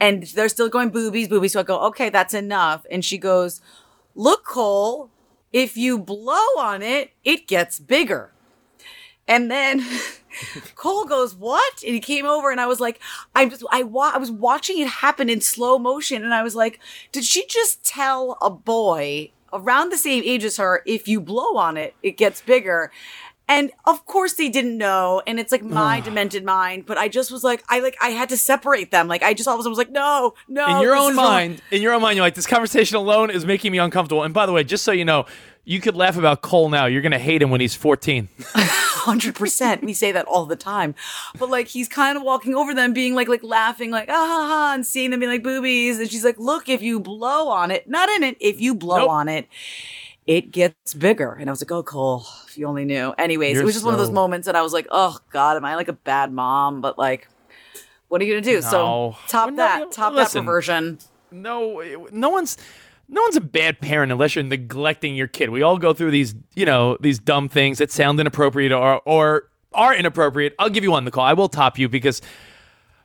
and 0.00 0.15
they're 0.22 0.48
still 0.48 0.68
going 0.68 0.90
boobies, 0.90 1.28
boobies. 1.28 1.52
So 1.52 1.60
I 1.60 1.62
go, 1.62 1.80
okay, 1.88 2.10
that's 2.10 2.34
enough. 2.34 2.84
And 2.90 3.04
she 3.04 3.18
goes, 3.18 3.60
look, 4.14 4.44
Cole, 4.44 5.10
if 5.52 5.76
you 5.76 5.98
blow 5.98 6.46
on 6.58 6.82
it, 6.82 7.12
it 7.24 7.46
gets 7.46 7.78
bigger. 7.78 8.32
And 9.28 9.50
then 9.50 9.84
Cole 10.74 11.04
goes, 11.04 11.34
"What?" 11.34 11.82
And 11.84 11.94
he 11.94 12.00
came 12.00 12.26
over, 12.26 12.50
and 12.50 12.60
I 12.60 12.66
was 12.66 12.80
like, 12.80 13.00
"I 13.34 13.46
just, 13.46 13.64
I, 13.72 13.82
wa- 13.82 14.12
I 14.14 14.18
was 14.18 14.30
watching 14.30 14.78
it 14.78 14.88
happen 14.88 15.28
in 15.28 15.40
slow 15.40 15.78
motion, 15.78 16.22
and 16.24 16.34
I 16.34 16.42
was 16.42 16.54
like, 16.54 16.78
did 17.12 17.24
she 17.24 17.46
just 17.46 17.84
tell 17.84 18.38
a 18.40 18.50
boy 18.50 19.32
around 19.52 19.90
the 19.90 19.96
same 19.96 20.22
age 20.24 20.44
as 20.44 20.58
her, 20.58 20.82
if 20.86 21.08
you 21.08 21.20
blow 21.20 21.56
on 21.56 21.76
it, 21.76 21.94
it 22.02 22.16
gets 22.16 22.40
bigger?" 22.40 22.90
And 23.48 23.70
of 23.84 24.04
course 24.06 24.32
they 24.32 24.48
didn't 24.48 24.76
know, 24.76 25.22
and 25.26 25.38
it's 25.38 25.52
like 25.52 25.62
my 25.62 26.00
demented 26.00 26.44
mind. 26.44 26.84
But 26.84 26.98
I 26.98 27.06
just 27.08 27.30
was 27.30 27.44
like, 27.44 27.62
I 27.68 27.78
like, 27.78 27.96
I 28.00 28.08
had 28.08 28.28
to 28.30 28.36
separate 28.36 28.90
them. 28.90 29.06
Like, 29.06 29.22
I 29.22 29.34
just 29.34 29.46
all 29.48 29.54
of 29.54 29.60
a 29.60 29.62
sudden 29.62 29.70
was 29.70 29.78
like, 29.78 29.92
no, 29.92 30.34
no. 30.48 30.66
in 30.76 30.82
your 30.82 30.96
own 30.96 31.12
is 31.12 31.16
wrong." 31.16 31.26
mind, 31.26 31.62
in 31.70 31.80
your 31.80 31.94
own 31.94 32.02
mind, 32.02 32.16
you're 32.16 32.26
like, 32.26 32.34
this 32.34 32.46
conversation 32.46 32.96
alone 32.96 33.30
is 33.30 33.46
making 33.46 33.70
me 33.70 33.78
uncomfortable. 33.78 34.24
And 34.24 34.34
by 34.34 34.46
the 34.46 34.52
way, 34.52 34.64
just 34.64 34.82
so 34.82 34.90
you 34.90 35.04
know, 35.04 35.26
you 35.64 35.80
could 35.80 35.94
laugh 35.96 36.16
about 36.16 36.42
Cole 36.42 36.68
now. 36.68 36.86
You're 36.86 37.02
gonna 37.02 37.18
hate 37.18 37.42
him 37.42 37.50
when 37.50 37.60
he's 37.60 37.74
14. 37.74 38.28
hundred 39.06 39.36
percent. 39.36 39.84
We 39.84 39.92
say 39.92 40.12
that 40.12 40.26
all 40.26 40.46
the 40.46 40.56
time. 40.56 40.94
But 41.38 41.48
like 41.48 41.68
he's 41.68 41.88
kind 41.88 42.16
of 42.16 42.22
walking 42.24 42.54
over 42.54 42.74
them, 42.74 42.92
being 42.92 43.14
like 43.14 43.28
like 43.28 43.42
laughing, 43.42 43.90
like 43.90 44.08
ah 44.08 44.12
ha 44.12 44.46
ha, 44.48 44.72
and 44.74 44.84
seeing 44.84 45.10
them 45.10 45.20
being 45.20 45.30
like 45.30 45.42
boobies. 45.42 45.98
And 45.98 46.10
she's 46.10 46.24
like, 46.24 46.38
look, 46.38 46.68
if 46.68 46.82
you 46.82 47.00
blow 47.00 47.48
on 47.48 47.70
it, 47.70 47.88
not 47.88 48.08
in 48.10 48.22
it, 48.22 48.36
if 48.40 48.60
you 48.60 48.74
blow 48.74 48.98
Nope. 48.98 49.10
on 49.10 49.28
it, 49.28 49.48
it 50.26 50.50
gets 50.50 50.94
bigger. 50.94 51.32
And 51.32 51.48
I 51.48 51.52
was 51.52 51.60
like, 51.60 51.70
oh 51.70 51.82
Cole, 51.82 52.26
if 52.46 52.58
you 52.58 52.66
only 52.66 52.84
knew. 52.84 53.14
Anyways, 53.18 53.54
You're 53.54 53.62
it 53.62 53.66
was 53.66 53.74
just 53.74 53.84
one 53.84 53.94
of 53.94 54.00
those 54.00 54.10
moments 54.10 54.46
that 54.46 54.56
I 54.56 54.62
was 54.62 54.72
like, 54.72 54.86
oh 54.90 55.18
God, 55.30 55.56
am 55.56 55.64
I 55.64 55.76
like 55.76 55.88
a 55.88 55.92
bad 55.92 56.32
mom? 56.32 56.80
But 56.80 56.98
like, 56.98 57.28
what 58.08 58.20
are 58.20 58.24
you 58.24 58.34
gonna 58.34 58.42
do? 58.42 58.60
No. 58.60 58.60
So 58.60 59.16
top 59.28 59.54
that, 59.56 59.92
top 59.92 60.14
listen. 60.14 60.40
that 60.40 60.46
perversion. 60.46 60.98
No, 61.30 61.82
no 62.12 62.28
one's. 62.30 62.56
No 63.08 63.22
one's 63.22 63.36
a 63.36 63.40
bad 63.40 63.78
parent 63.78 64.10
unless 64.10 64.34
you're 64.34 64.42
neglecting 64.42 65.14
your 65.14 65.28
kid. 65.28 65.50
We 65.50 65.62
all 65.62 65.78
go 65.78 65.92
through 65.92 66.10
these, 66.10 66.34
you 66.56 66.66
know, 66.66 66.96
these 67.00 67.20
dumb 67.20 67.48
things 67.48 67.78
that 67.78 67.92
sound 67.92 68.18
inappropriate 68.18 68.72
or 68.72 69.00
or 69.04 69.48
are 69.72 69.94
inappropriate. 69.94 70.56
I'll 70.58 70.70
give 70.70 70.82
you 70.82 70.90
one, 70.90 71.04
Nicole. 71.04 71.22
I 71.22 71.32
will 71.32 71.48
top 71.48 71.78
you 71.78 71.88
because 71.88 72.20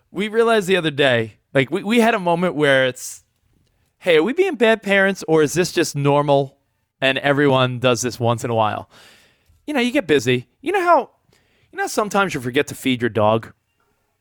we 0.09 0.27
realized 0.27 0.67
the 0.67 0.75
other 0.75 0.89
day, 0.89 1.37
like 1.53 1.69
we, 1.69 1.83
we 1.83 1.99
had 1.99 2.15
a 2.15 2.19
moment 2.19 2.55
where 2.55 2.87
it's, 2.87 3.23
hey, 3.99 4.17
are 4.17 4.23
we 4.23 4.33
being 4.33 4.55
bad 4.55 4.81
parents 4.81 5.23
or 5.27 5.43
is 5.43 5.53
this 5.53 5.71
just 5.71 5.95
normal 5.95 6.57
and 7.01 7.17
everyone 7.17 7.79
does 7.79 8.01
this 8.01 8.19
once 8.19 8.43
in 8.43 8.49
a 8.49 8.55
while? 8.55 8.89
You 9.67 9.73
know, 9.73 9.79
you 9.79 9.91
get 9.91 10.07
busy. 10.07 10.47
You 10.61 10.71
know 10.71 10.81
how, 10.81 11.09
you 11.71 11.77
know, 11.77 11.87
sometimes 11.87 12.33
you 12.33 12.41
forget 12.41 12.67
to 12.67 12.75
feed 12.75 13.01
your 13.01 13.09
dog. 13.09 13.53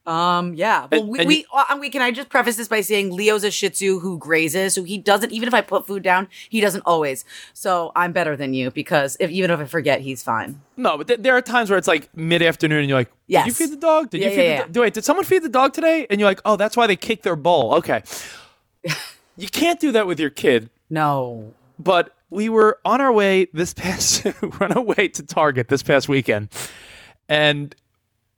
Um, 0.07 0.55
yeah. 0.55 0.87
Well, 0.91 1.03
And- 1.03 1.11
we, 1.11 1.19
and 1.21 1.29
we, 1.29 1.45
uh, 1.53 1.77
we 1.79 1.91
can 1.91 2.01
I 2.03 2.11
just 2.11 2.31
preface 2.31 2.57
this 2.57 2.69
by 2.69 2.81
saying 2.81 3.13
Leo's 3.15 3.45
a 3.45 3.51
Shih 3.51 3.69
Tzu 3.71 4.01
who 4.01 4.19
grazes, 4.19 4.75
so 4.75 4.83
he 4.83 4.97
doesn't. 4.99 5.31
Even 5.31 5.47
if 5.47 5.53
I 5.55 5.61
put 5.61 5.87
food 5.87 6.03
down, 6.03 6.27
he 6.49 6.61
doesn't 6.61 6.83
always. 6.87 7.25
So 7.53 7.93
I'm 7.95 8.11
better 8.13 8.35
than 8.35 8.55
you 8.55 8.71
because 8.71 9.17
if 9.21 9.31
even 9.31 9.51
if 9.51 9.61
I 9.61 9.67
forget, 9.67 10.01
he's 10.01 10.23
fine. 10.23 10.63
No, 10.77 10.97
but 10.97 11.07
th- 11.07 11.21
there 11.21 11.37
are 11.37 11.43
times 11.43 11.69
where 11.71 11.79
it's 11.79 11.87
like 11.87 12.09
mid 12.17 12.43
afternoon 12.43 12.81
and 12.81 12.89
you're 12.89 12.99
like, 12.99 13.11
Did 13.29 13.47
you 13.47 13.53
feed 13.53 13.71
the 13.71 13.77
dog? 13.77 14.11
Did 14.11 14.23
Yeah, 14.23 14.29
you 14.29 14.35
feed 14.35 14.43
yeah, 14.45 14.63
the 14.67 14.73
dog? 14.73 14.81
Wait, 14.83 14.95
did 14.95 15.05
someone 15.05 15.25
feed 15.27 15.43
the 15.43 15.49
dog 15.51 15.75
today? 15.75 16.07
And 16.09 16.19
you're 16.19 16.29
like, 16.31 16.41
Oh, 16.45 16.57
that's 16.57 16.77
why 16.79 16.87
they 16.87 16.97
kicked 16.97 17.23
their 17.23 17.37
bowl. 17.37 17.75
Okay. 17.75 18.03
you 19.37 19.49
can't 19.49 19.79
do 19.79 19.93
that 19.93 20.07
with 20.07 20.19
your 20.19 20.31
kid. 20.31 20.71
No. 20.89 21.53
But 21.79 22.15
we 22.31 22.49
were 22.49 22.79
on 22.85 23.01
our 23.01 23.13
way 23.13 23.49
this 23.53 23.75
past 23.75 24.25
we 24.25 24.49
were 24.49 24.65
on 24.65 24.73
our 24.73 24.83
way 24.83 25.09
to 25.09 25.23
Target 25.23 25.69
this 25.69 25.83
past 25.83 26.09
weekend. 26.09 26.49
And 27.29 27.75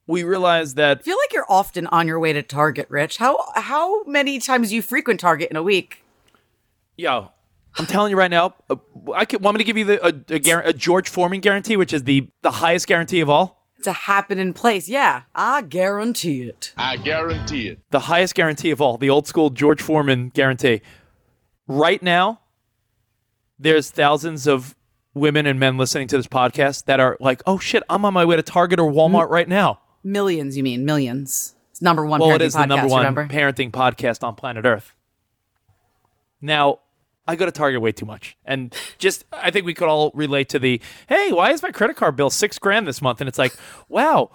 we 0.06 0.24
realized 0.24 0.76
that 0.76 0.98
I 0.98 1.02
feel 1.02 1.16
like 1.16 1.32
you're 1.32 1.46
often 1.48 1.86
on 1.86 2.08
your 2.08 2.18
way 2.18 2.32
to 2.32 2.42
Target, 2.42 2.86
Rich. 2.90 3.18
How 3.18 3.38
how 3.54 4.02
many 4.04 4.38
times 4.38 4.70
do 4.70 4.74
you 4.74 4.82
frequent 4.82 5.20
Target 5.20 5.50
in 5.50 5.56
a 5.56 5.62
week? 5.62 6.02
yo, 6.96 7.30
I'm 7.78 7.86
telling 7.86 8.10
you 8.10 8.16
right 8.16 8.30
now, 8.30 8.54
uh, 8.70 8.76
I 9.14 9.24
can, 9.24 9.42
want 9.42 9.56
me 9.56 9.58
to 9.58 9.64
give 9.64 9.76
you 9.76 9.84
the, 9.84 10.04
a, 10.04 10.08
a, 10.08 10.40
guar- 10.40 10.66
a 10.66 10.72
George 10.72 11.08
Foreman 11.08 11.40
guarantee, 11.40 11.76
which 11.76 11.92
is 11.92 12.04
the, 12.04 12.28
the 12.42 12.50
highest 12.50 12.86
guarantee 12.86 13.20
of 13.20 13.28
all. 13.28 13.66
It's 13.78 13.86
a 13.86 13.92
happen 13.92 14.38
in 14.38 14.52
place. 14.52 14.88
Yeah, 14.88 15.22
I 15.34 15.62
guarantee 15.62 16.42
it. 16.42 16.72
I 16.76 16.96
guarantee 16.96 17.68
it. 17.68 17.80
the 17.90 18.00
highest 18.00 18.34
guarantee 18.34 18.70
of 18.70 18.80
all, 18.80 18.96
the 18.96 19.10
old 19.10 19.26
school 19.26 19.50
George 19.50 19.82
Foreman 19.82 20.28
guarantee. 20.28 20.82
Right 21.66 22.00
now, 22.02 22.41
there's 23.62 23.90
thousands 23.90 24.46
of 24.46 24.74
women 25.14 25.46
and 25.46 25.58
men 25.60 25.76
listening 25.78 26.08
to 26.08 26.16
this 26.16 26.26
podcast 26.26 26.84
that 26.86 27.00
are 27.00 27.16
like, 27.20 27.42
"Oh 27.46 27.58
shit, 27.58 27.82
I'm 27.88 28.04
on 28.04 28.12
my 28.14 28.24
way 28.24 28.36
to 28.36 28.42
Target 28.42 28.78
or 28.80 28.90
Walmart 28.90 29.28
right 29.28 29.48
now." 29.48 29.80
Millions, 30.04 30.56
you 30.56 30.62
mean 30.62 30.84
millions? 30.84 31.54
It's 31.70 31.80
number 31.80 32.04
one. 32.04 32.20
Well, 32.20 32.34
it 32.34 32.42
is 32.42 32.54
the 32.54 32.66
number 32.66 32.88
one 32.88 33.00
Remember? 33.06 33.26
parenting 33.26 33.70
podcast 33.70 34.22
on 34.24 34.34
planet 34.34 34.64
Earth. 34.66 34.94
Now, 36.40 36.80
I 37.26 37.36
go 37.36 37.46
to 37.46 37.52
Target 37.52 37.80
way 37.80 37.92
too 37.92 38.04
much. 38.06 38.36
And 38.44 38.74
just, 38.98 39.24
I 39.32 39.50
think 39.50 39.64
we 39.64 39.74
could 39.74 39.86
all 39.88 40.10
relate 40.14 40.48
to 40.50 40.58
the, 40.58 40.80
hey, 41.08 41.30
why 41.32 41.52
is 41.52 41.62
my 41.62 41.70
credit 41.70 41.96
card 41.96 42.16
bill 42.16 42.30
six 42.30 42.58
grand 42.58 42.86
this 42.88 43.00
month? 43.00 43.20
And 43.20 43.28
it's 43.28 43.38
like, 43.38 43.54
wow, 43.88 44.30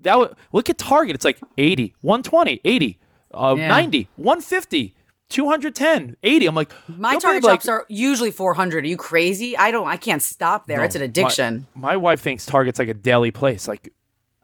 that 0.00 0.14
w- 0.14 0.34
look 0.52 0.68
at 0.68 0.76
Target. 0.78 1.14
It's 1.14 1.24
like 1.24 1.38
80, 1.56 1.94
120, 2.00 2.60
80, 2.64 2.98
uh, 3.32 3.54
Yeah. 3.56 3.68
90, 3.68 4.08
150, 4.16 4.94
210, 5.32 6.16
80. 6.22 6.46
I'm 6.46 6.54
like, 6.54 6.70
My 6.88 7.18
Target 7.18 7.42
babe, 7.42 7.44
like, 7.44 7.60
shops 7.62 7.68
are 7.68 7.86
usually 7.88 8.30
400. 8.30 8.84
Are 8.84 8.86
you 8.86 8.96
crazy? 8.96 9.56
I 9.56 9.70
don't. 9.70 9.88
I 9.88 9.96
can't 9.96 10.20
stop 10.22 10.66
there. 10.66 10.84
it's 10.84 10.94
an 10.94 11.02
addiction. 11.02 11.66
My, 11.74 11.96
wife 11.96 12.20
thinks 12.20 12.44
Target's 12.44 12.78
like 12.78 12.88
a 12.88 12.94
daily 12.94 13.30
place. 13.30 13.66
Like, 13.66 13.92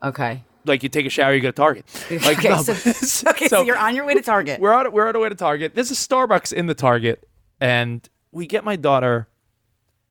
okay. 0.02 0.42
like 0.64 0.82
you 0.82 0.88
take 0.88 1.04
a 1.06 1.10
shower, 1.10 1.34
you 1.34 1.40
go 1.40 1.48
to 1.48 1.52
Target. 1.52 1.84
Like, 2.10 2.38
okay. 2.38 2.48
no, 2.48 2.62
So, 2.62 3.30
okay. 3.30 3.48
So, 3.48 3.62
you're 3.62 3.76
on 3.78 3.94
your 3.94 4.06
way 4.06 4.14
to 4.14 4.22
Target. 4.34 4.60
we're 4.60 4.72
on 4.72 4.90
we're 4.92 5.06
on 5.06 5.14
our 5.14 5.20
way 5.22 5.28
to 5.28 5.34
Target. 5.34 5.74
There's 5.74 5.90
a 5.90 5.94
Starbucks 5.94 6.52
in 6.52 6.66
the 6.66 6.74
Target, 6.74 7.28
and 7.60 8.08
we 8.32 8.46
get 8.46 8.64
my 8.64 8.76
daughter 8.76 9.28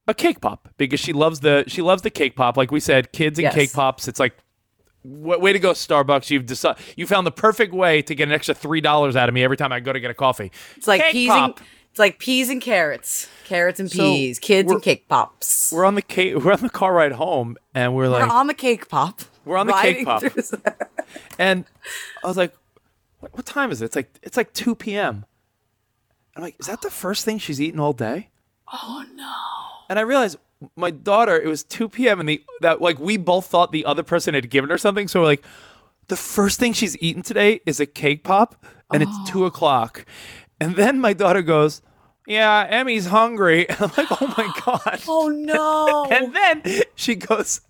a 0.07 0.13
cake 0.13 0.41
pop 0.41 0.69
because 0.77 0.99
she 0.99 1.11
loves 1.11 1.39
the 1.41 1.63
she 1.67 1.81
loves 1.81 2.01
the 2.03 2.09
cake 2.11 2.35
pop. 2.35 2.55
Like 2.55 2.71
we 2.71 2.79
said, 2.79 3.11
kids 3.11 3.39
and 3.39 3.43
Yes. 3.43 3.53
cake 3.55 3.73
pops. 3.73 4.07
It's 4.07 4.19
like 4.19 4.37
way 5.03 5.53
to 5.53 5.59
go, 5.59 5.71
Starbucks. 5.71 6.29
You've 6.29 6.45
decided 6.45 6.81
you 6.95 7.07
found 7.07 7.25
the 7.27 7.31
perfect 7.31 7.73
way 7.73 8.01
to 8.01 8.15
get 8.15 8.27
an 8.27 8.33
extra 8.33 8.55
three 8.55 8.81
dollars 8.81 9.15
out 9.15 9.29
of 9.29 9.35
me 9.35 9.43
every 9.43 9.57
time 9.57 9.71
I 9.71 9.79
go 9.79 9.93
to 9.93 9.99
get 9.99 10.11
a 10.11 10.13
coffee. 10.13 10.51
It's 10.75 10.87
like 10.87 11.01
Cake 11.01 11.11
peas 11.13 11.29
pop. 11.29 11.57
and 11.59 11.67
it's 11.91 11.99
like 11.99 12.19
peas 12.19 12.49
and 12.49 12.61
carrots, 12.61 13.27
carrots 13.45 13.79
and 13.79 13.89
So, 13.91 13.97
peas, 13.97 14.39
kids 14.39 14.71
and 14.71 14.81
cake 14.81 15.07
pops. 15.07 15.71
We're 15.71 15.85
on 15.85 15.95
the 15.95 16.01
cake. 16.01 16.35
We're 16.35 16.53
on 16.53 16.59
the 16.61 16.69
car 16.69 16.93
ride 16.93 17.13
home, 17.13 17.57
and 17.73 17.95
we're 17.95 18.07
like, 18.09 18.27
We're 18.27 18.35
on 18.35 18.47
the 18.47 18.53
cake 18.53 18.87
pop. 18.89 19.21
We're 19.45 19.57
on 19.57 19.67
the 19.67 19.73
cake 19.73 20.05
pop. 20.05 20.23
And 21.39 21.63
I 22.23 22.27
was 22.27 22.35
like, 22.35 22.53
what, 23.21 23.33
what 23.35 23.45
time 23.45 23.71
is 23.71 23.81
it? 23.81 23.85
It's 23.85 23.95
like 23.95 24.09
it's 24.21 24.35
like 24.35 24.51
2 24.53 24.75
p.m. 24.75 25.25
I'm 26.35 26.41
like, 26.43 26.55
is 26.59 26.67
that 26.67 26.81
the 26.81 26.89
first 26.91 27.23
thing 27.25 27.37
she's 27.39 27.61
eaten 27.61 27.79
all 27.79 27.93
day? 27.93 28.29
Oh 28.71 29.05
no. 29.15 29.33
And 29.89 29.97
I 29.97 30.01
realized 30.01 30.37
my 30.75 30.91
daughter, 30.91 31.35
it 31.35 31.47
was 31.47 31.63
2 31.63 31.89
p.m. 31.89 32.19
and 32.19 32.27
the 32.29 32.43
that 32.61 32.81
like 32.81 32.99
we 32.99 33.17
both 33.17 33.45
thought 33.47 33.71
the 33.71 33.85
other 33.85 34.03
person 34.03 34.33
had 34.33 34.49
given 34.49 34.69
her 34.69 34.77
something. 34.77 35.07
So 35.07 35.21
we're 35.21 35.27
like, 35.27 35.45
the 36.07 36.15
first 36.17 36.59
thing 36.59 36.73
she's 36.73 36.97
eaten 36.97 37.21
today 37.21 37.61
is 37.65 37.79
a 37.79 37.85
cake 37.85 38.23
pop, 38.23 38.63
and 38.91 39.03
it's 39.03 39.29
two 39.29 39.45
o'clock. 39.45 40.05
And 40.59 40.75
then 40.75 40.99
my 40.99 41.13
daughter 41.13 41.41
goes, 41.41 41.81
Yeah, 42.25 42.65
Emmy's 42.69 43.07
hungry. 43.07 43.67
And 43.69 43.77
I'm 43.81 43.91
like, 43.97 44.21
oh 44.21 44.33
my 44.37 44.51
God. 44.65 45.01
oh 45.07 45.27
no. 45.27 46.07
And 46.11 46.33
then 46.35 46.81
she 46.95 47.15
goes, 47.15 47.61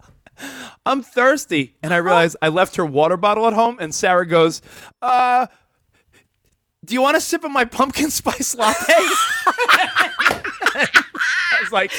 I'm 0.86 1.02
thirsty. 1.02 1.76
And 1.82 1.94
I 1.94 1.98
realize 1.98 2.36
I 2.42 2.50
left 2.50 2.76
her 2.76 2.86
water 2.86 3.18
bottle 3.18 3.48
at 3.48 3.54
home. 3.54 3.78
And 3.80 3.94
Sarah 3.94 4.26
goes, 4.26 4.62
uh, 5.02 5.48
do 6.86 6.94
you 6.94 7.02
want 7.02 7.18
a 7.18 7.22
sip 7.22 7.44
of 7.44 7.52
my 7.52 7.66
pumpkin 7.66 8.10
spice 8.12 8.56
latte? 8.56 8.94
I 11.58 11.64
was 11.64 11.72
like, 11.72 11.92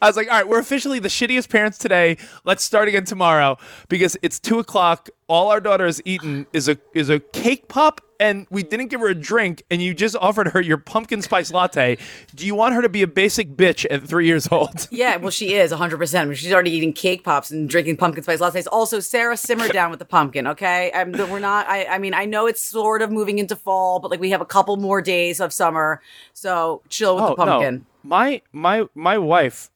I 0.00 0.06
was 0.06 0.16
like, 0.16 0.28
all 0.30 0.38
right, 0.38 0.48
we're 0.48 0.58
officially 0.58 0.98
the 0.98 1.08
shittiest 1.08 1.48
parents 1.50 1.78
today. 1.78 2.16
Let's 2.44 2.64
start 2.64 2.88
again 2.88 3.04
tomorrow 3.04 3.58
because 3.88 4.16
it's 4.22 4.38
two 4.38 4.58
o'clock. 4.58 5.10
All 5.28 5.50
our 5.50 5.60
daughter 5.60 5.86
has 5.86 6.00
eaten 6.04 6.46
is 6.52 6.68
a 6.68 6.76
is 6.94 7.08
a 7.08 7.18
cake 7.20 7.68
pop, 7.68 8.00
and 8.20 8.46
we 8.50 8.62
didn't 8.62 8.88
give 8.88 9.00
her 9.00 9.08
a 9.08 9.14
drink. 9.14 9.62
And 9.70 9.80
you 9.80 9.94
just 9.94 10.14
offered 10.16 10.48
her 10.48 10.60
your 10.60 10.76
pumpkin 10.76 11.22
spice 11.22 11.50
latte. 11.52 11.96
Do 12.34 12.44
you 12.46 12.54
want 12.54 12.74
her 12.74 12.82
to 12.82 12.88
be 12.88 13.02
a 13.02 13.06
basic 13.06 13.56
bitch 13.56 13.86
at 13.90 14.02
three 14.06 14.26
years 14.26 14.48
old? 14.50 14.88
Yeah, 15.02 15.16
well, 15.16 15.30
she 15.30 15.54
is 15.54 15.72
100%. 15.72 16.36
She's 16.36 16.52
already 16.52 16.70
eating 16.70 16.92
cake 16.92 17.24
pops 17.24 17.50
and 17.50 17.68
drinking 17.68 17.96
pumpkin 17.96 18.22
spice 18.22 18.40
lattes. 18.40 18.66
Also, 18.70 19.00
Sarah, 19.00 19.36
simmer 19.38 19.68
down 19.68 19.90
with 19.90 19.98
the 20.00 20.04
pumpkin, 20.04 20.46
okay? 20.48 20.92
I'm, 20.94 21.12
we're 21.12 21.38
not, 21.38 21.66
I, 21.66 21.86
I 21.86 21.98
mean, 21.98 22.12
I 22.14 22.26
know 22.26 22.46
it's 22.46 22.60
sort 22.62 23.00
of 23.00 23.10
moving 23.10 23.38
into 23.38 23.56
fall, 23.56 24.00
but 24.00 24.10
like 24.10 24.20
we 24.20 24.30
have 24.30 24.40
a 24.42 24.46
couple 24.46 24.76
more 24.76 25.00
days 25.00 25.40
of 25.40 25.52
summer. 25.52 26.02
So 26.34 26.82
chill 26.90 27.16
with 27.16 27.24
the 27.24 27.34
pumpkin. 27.36 27.74
Oh, 27.74 27.78
No. 27.78 27.84
My 28.04 28.42
my 28.52 28.86
my 28.94 29.18
wife 29.18 29.71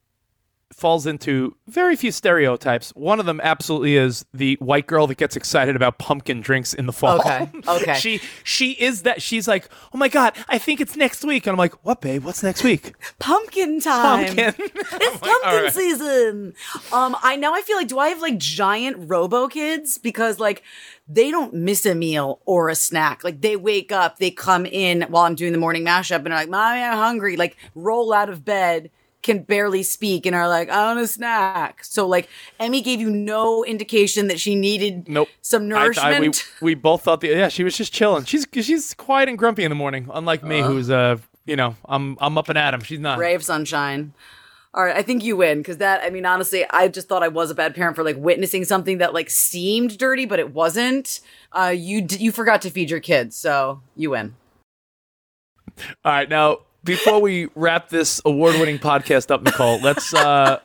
falls 0.76 1.06
into 1.06 1.56
very 1.66 1.96
few 1.96 2.12
stereotypes. 2.12 2.90
One 2.90 3.18
of 3.18 3.24
them 3.24 3.40
absolutely 3.42 3.96
is 3.96 4.26
the 4.34 4.56
white 4.56 4.86
girl 4.86 5.06
that 5.06 5.16
gets 5.16 5.34
excited 5.34 5.74
about 5.74 5.96
pumpkin 5.98 6.42
drinks 6.42 6.74
in 6.74 6.84
the 6.84 6.92
fall. 6.92 7.18
Okay, 7.20 7.48
okay. 7.68 7.94
she 7.94 8.20
she 8.44 8.72
is 8.72 9.02
that 9.02 9.22
she's 9.22 9.48
like, 9.48 9.68
"Oh 9.94 9.98
my 9.98 10.08
god, 10.08 10.36
I 10.48 10.58
think 10.58 10.80
it's 10.80 10.94
next 10.94 11.24
week." 11.24 11.46
And 11.46 11.52
I'm 11.52 11.58
like, 11.58 11.84
"What, 11.84 12.02
babe? 12.02 12.24
What's 12.24 12.42
next 12.42 12.62
week?" 12.62 12.94
Pumpkin 13.18 13.80
time. 13.80 14.26
Pumpkin. 14.26 14.54
It's 14.98 15.18
pumpkin 15.20 15.70
season. 15.72 16.54
Um, 16.92 17.16
I 17.22 17.36
now 17.36 17.54
I 17.54 17.62
feel 17.62 17.76
like 17.76 17.88
do 17.88 17.98
I 17.98 18.08
have 18.08 18.20
like 18.20 18.38
giant 18.38 18.96
robo 19.08 19.48
kids 19.48 19.98
because 19.98 20.38
like 20.38 20.62
they 21.08 21.30
don't 21.30 21.54
miss 21.54 21.86
a 21.86 21.94
meal 21.94 22.40
or 22.44 22.68
a 22.68 22.74
snack. 22.74 23.24
Like 23.24 23.40
they 23.40 23.56
wake 23.56 23.92
up, 23.92 24.18
they 24.18 24.30
come 24.30 24.66
in 24.66 25.02
while 25.02 25.24
I'm 25.24 25.34
doing 25.34 25.52
the 25.52 25.58
morning 25.58 25.84
mashup 25.84 26.16
and 26.16 26.28
are 26.28 26.36
like, 26.36 26.50
"Mommy, 26.50 26.82
I'm 26.82 26.98
hungry." 26.98 27.36
Like 27.36 27.56
roll 27.74 28.12
out 28.12 28.28
of 28.28 28.44
bed, 28.44 28.90
can 29.26 29.40
barely 29.42 29.82
speak, 29.82 30.24
and 30.24 30.34
are 30.34 30.48
like, 30.48 30.70
"I 30.70 30.86
want 30.86 31.00
a 31.00 31.06
snack." 31.06 31.84
So 31.84 32.06
like 32.06 32.28
Emmy 32.58 32.80
gave 32.80 33.00
you 33.00 33.10
no 33.10 33.62
indication 33.64 34.28
that 34.28 34.40
she 34.40 34.54
needed 34.54 35.06
Nope. 35.08 35.28
some 35.42 35.62
I- 35.64 35.66
I- 35.66 35.68
nourishment. 35.68 36.44
we, 36.62 36.66
we 36.68 36.74
both 36.74 37.02
thought 37.02 37.20
the 37.20 37.28
yeah, 37.28 37.48
she 37.48 37.62
was 37.64 37.76
just 37.76 37.92
chilling. 37.92 38.24
She's 38.24 38.46
she's 38.54 38.94
quiet 38.94 39.28
and 39.28 39.36
grumpy 39.36 39.64
in 39.64 39.70
the 39.70 39.74
morning, 39.76 40.08
unlike 40.14 40.42
me, 40.42 40.62
who's 40.62 40.88
uh 40.90 41.18
you 41.44 41.56
know 41.56 41.76
I'm 41.84 42.16
I'm 42.20 42.38
up 42.38 42.48
and 42.48 42.56
at 42.56 42.72
'em. 42.72 42.80
She's 42.80 43.00
not. 43.00 43.18
Ray 43.18 43.34
of 43.34 43.44
sunshine. 43.44 44.14
All 44.74 44.84
right, 44.84 44.94
I 44.96 45.00
think 45.00 45.24
you 45.24 45.38
win 45.38 45.58
because 45.58 45.78
that. 45.78 46.02
I 46.02 46.10
mean, 46.10 46.26
honestly, 46.26 46.66
I 46.70 46.88
just 46.88 47.08
thought 47.08 47.22
I 47.22 47.28
was 47.28 47.50
a 47.50 47.54
bad 47.54 47.74
parent 47.74 47.96
for 47.96 48.04
like 48.04 48.16
witnessing 48.18 48.62
something 48.66 48.98
that 48.98 49.14
like 49.14 49.30
seemed 49.30 49.96
dirty, 49.96 50.26
but 50.26 50.38
it 50.38 50.52
wasn't. 50.52 51.20
Uh, 51.52 51.72
you 51.74 52.02
d- 52.02 52.18
you 52.18 52.30
forgot 52.30 52.60
to 52.62 52.70
feed 52.70 52.90
your 52.90 53.00
kids, 53.00 53.36
so 53.36 53.80
you 53.96 54.10
win. 54.10 54.34
All 56.04 56.12
right, 56.12 56.28
now 56.28 56.58
before 56.86 57.20
we 57.20 57.48
wrap 57.54 57.90
this 57.90 58.22
award-winning 58.24 58.78
podcast 58.78 59.30
up, 59.30 59.42
Nicole, 59.42 59.80
let's 59.80 60.14
uh, 60.14 60.60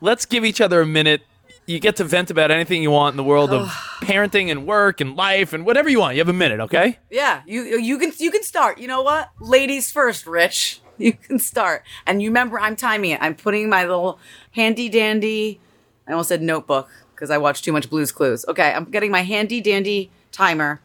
let's 0.00 0.26
give 0.26 0.44
each 0.44 0.60
other 0.60 0.82
a 0.82 0.86
minute. 0.86 1.22
You 1.64 1.80
get 1.80 1.96
to 1.96 2.04
vent 2.04 2.30
about 2.30 2.50
anything 2.50 2.82
you 2.82 2.90
want 2.90 3.14
in 3.14 3.16
the 3.16 3.24
world 3.24 3.52
of 3.52 3.68
parenting 4.02 4.50
and 4.50 4.66
work 4.66 5.00
and 5.00 5.16
life 5.16 5.52
and 5.52 5.64
whatever 5.64 5.88
you 5.88 6.00
want. 6.00 6.14
You 6.16 6.20
have 6.20 6.28
a 6.28 6.34
minute, 6.34 6.60
okay? 6.60 6.98
Yeah, 7.10 7.42
you 7.46 7.62
you 7.62 7.98
can 7.98 8.12
you 8.18 8.30
can 8.30 8.42
start. 8.42 8.78
You 8.78 8.88
know 8.88 9.02
what? 9.02 9.30
Ladies 9.40 9.90
first, 9.90 10.26
Rich. 10.26 10.82
You 10.98 11.12
can 11.12 11.38
start, 11.38 11.82
and 12.06 12.22
you 12.22 12.30
remember 12.30 12.58
I'm 12.58 12.74
timing 12.74 13.10
it. 13.10 13.20
I'm 13.20 13.34
putting 13.34 13.68
my 13.68 13.82
little 13.82 14.18
handy 14.52 14.88
dandy. 14.88 15.60
I 16.08 16.12
almost 16.12 16.30
said 16.30 16.40
notebook 16.40 16.88
because 17.14 17.30
I 17.30 17.36
watched 17.36 17.66
too 17.66 17.72
much 17.72 17.90
Blue's 17.90 18.10
Clues. 18.10 18.46
Okay, 18.48 18.72
I'm 18.72 18.86
getting 18.86 19.10
my 19.10 19.20
handy 19.20 19.60
dandy 19.60 20.10
timer. 20.32 20.80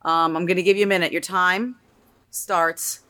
Um, 0.00 0.34
I'm 0.34 0.46
gonna 0.46 0.62
give 0.62 0.78
you 0.78 0.84
a 0.84 0.88
minute. 0.88 1.12
Your 1.12 1.20
time 1.20 1.76
starts 2.30 3.00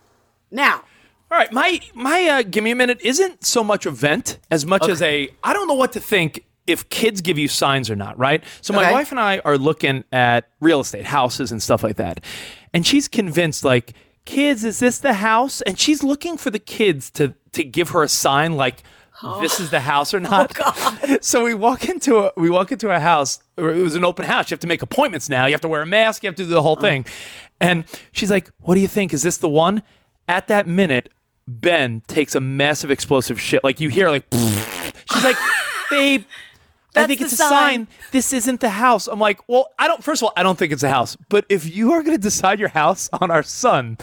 now. 0.50 0.82
All 1.30 1.36
right, 1.36 1.52
my 1.52 1.80
my 1.94 2.24
uh, 2.24 2.42
give 2.42 2.64
me 2.64 2.70
a 2.70 2.74
minute 2.74 3.00
isn't 3.02 3.44
so 3.44 3.62
much 3.62 3.84
a 3.84 3.90
vent 3.90 4.38
as 4.50 4.64
much 4.64 4.88
as 4.88 5.02
a 5.02 5.28
I 5.44 5.52
don't 5.52 5.68
know 5.68 5.74
what 5.74 5.92
to 5.92 6.00
think 6.00 6.44
if 6.66 6.88
kids 6.88 7.20
give 7.20 7.38
you 7.38 7.48
signs 7.48 7.90
or 7.90 7.96
not, 7.96 8.18
right? 8.18 8.42
So 8.62 8.72
my 8.72 8.84
Okay. 8.84 8.92
wife 8.92 9.10
and 9.10 9.20
I 9.20 9.38
are 9.44 9.56
looking 9.58 10.04
at 10.12 10.48
real 10.60 10.80
estate, 10.80 11.04
houses 11.06 11.50
and 11.52 11.62
stuff 11.62 11.82
like 11.82 11.96
that. 11.96 12.22
And 12.74 12.86
she's 12.86 13.08
convinced 13.08 13.62
like, 13.64 13.92
"Kids, 14.24 14.64
is 14.64 14.78
this 14.78 14.98
the 14.98 15.14
house?" 15.14 15.60
And 15.62 15.78
she's 15.78 16.02
looking 16.02 16.38
for 16.38 16.50
the 16.50 16.58
kids 16.58 17.10
to 17.12 17.34
to 17.52 17.62
give 17.64 17.90
her 17.90 18.02
a 18.02 18.08
sign 18.08 18.54
like 18.56 18.82
this 19.40 19.58
is 19.60 19.70
the 19.70 19.80
house 19.80 20.14
or 20.14 20.20
not. 20.20 20.56
so 21.20 21.42
we 21.44 21.52
walk 21.52 21.88
into 21.88 22.18
a 22.20 22.32
we 22.38 22.48
walk 22.48 22.72
into 22.72 22.88
a 22.88 23.00
house. 23.00 23.40
It 23.58 23.62
was 23.62 23.96
an 23.96 24.04
open 24.04 24.24
house. 24.24 24.50
You 24.50 24.54
have 24.54 24.60
to 24.60 24.66
make 24.66 24.80
appointments 24.80 25.28
now. 25.28 25.44
You 25.46 25.52
have 25.52 25.60
to 25.62 25.68
wear 25.68 25.82
a 25.82 25.86
mask. 25.86 26.22
You 26.22 26.28
have 26.28 26.36
to 26.36 26.44
do 26.44 26.48
the 26.50 26.62
whole 26.62 26.76
thing. 26.76 27.04
And 27.60 27.84
she's 28.12 28.30
like, 28.30 28.48
"What 28.60 28.76
do 28.76 28.80
you 28.80 28.88
think? 28.88 29.12
Is 29.12 29.22
this 29.22 29.36
the 29.36 29.48
one?" 29.48 29.82
At 30.28 30.48
that 30.48 30.66
minute, 30.66 31.10
Ben 31.46 32.02
takes 32.06 32.34
a 32.34 32.40
massive 32.40 32.90
explosive 32.90 33.40
shit. 33.40 33.64
Like 33.64 33.80
you 33.80 33.88
hear, 33.88 34.10
like 34.10 34.26
she's 34.32 35.24
like, 35.24 35.36
"Babe." 35.90 36.24
I 36.96 37.06
think 37.06 37.20
it's 37.20 37.32
a 37.32 37.36
sign. 37.36 37.50
sign. 37.50 37.88
This 38.12 38.32
isn't 38.32 38.60
the 38.60 38.70
house. 38.70 39.06
I'm 39.06 39.20
like, 39.20 39.40
well, 39.48 39.68
I 39.78 39.86
don't. 39.86 40.02
First 40.02 40.22
of 40.22 40.26
all, 40.26 40.32
I 40.36 40.42
don't 40.42 40.58
think 40.58 40.72
it's 40.72 40.82
a 40.82 40.88
house. 40.88 41.16
But 41.28 41.44
if 41.48 41.74
you 41.74 41.92
are 41.92 42.02
going 42.02 42.16
to 42.16 42.22
decide 42.22 42.58
your 42.58 42.70
house 42.70 43.08
on 43.12 43.30
our 43.30 43.42
son 43.42 43.98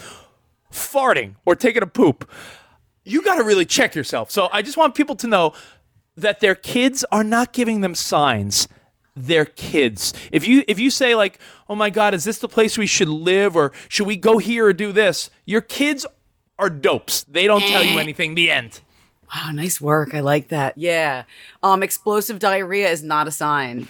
farting 0.72 1.34
or 1.44 1.54
taking 1.56 1.82
a 1.82 1.86
poop, 1.86 2.30
you 3.04 3.22
got 3.22 3.36
to 3.36 3.44
really 3.44 3.64
check 3.64 3.94
yourself. 3.94 4.30
So 4.30 4.48
I 4.52 4.62
just 4.62 4.76
want 4.76 4.94
people 4.94 5.16
to 5.16 5.26
know 5.26 5.52
that 6.16 6.40
their 6.40 6.54
kids 6.54 7.04
are 7.12 7.24
not 7.24 7.52
giving 7.52 7.80
them 7.82 7.94
signs. 7.94 8.68
They're 9.14 9.46
kids. 9.46 10.12
If 10.30 10.46
you 10.46 10.62
if 10.68 10.78
you 10.78 10.90
say 10.90 11.14
like, 11.14 11.38
"Oh 11.68 11.74
my 11.74 11.90
God, 11.90 12.12
is 12.12 12.24
this 12.24 12.38
the 12.38 12.48
place 12.48 12.76
we 12.76 12.86
should 12.86 13.08
live, 13.08 13.56
or 13.56 13.72
should 13.88 14.06
we 14.06 14.16
go 14.16 14.38
here 14.38 14.66
or 14.66 14.72
do 14.74 14.92
this?" 14.92 15.30
Your 15.46 15.62
kids 15.62 16.04
are 16.58 16.70
dopes. 16.70 17.24
They 17.24 17.46
don't 17.46 17.60
tell 17.60 17.84
you 17.84 17.98
anything. 17.98 18.34
The 18.34 18.50
end. 18.50 18.80
Wow, 19.34 19.50
nice 19.52 19.80
work. 19.80 20.14
I 20.14 20.20
like 20.20 20.48
that. 20.48 20.78
Yeah. 20.78 21.24
Um, 21.62 21.82
explosive 21.82 22.38
diarrhea 22.38 22.88
is 22.88 23.02
not 23.02 23.26
a 23.26 23.32
sign. 23.32 23.88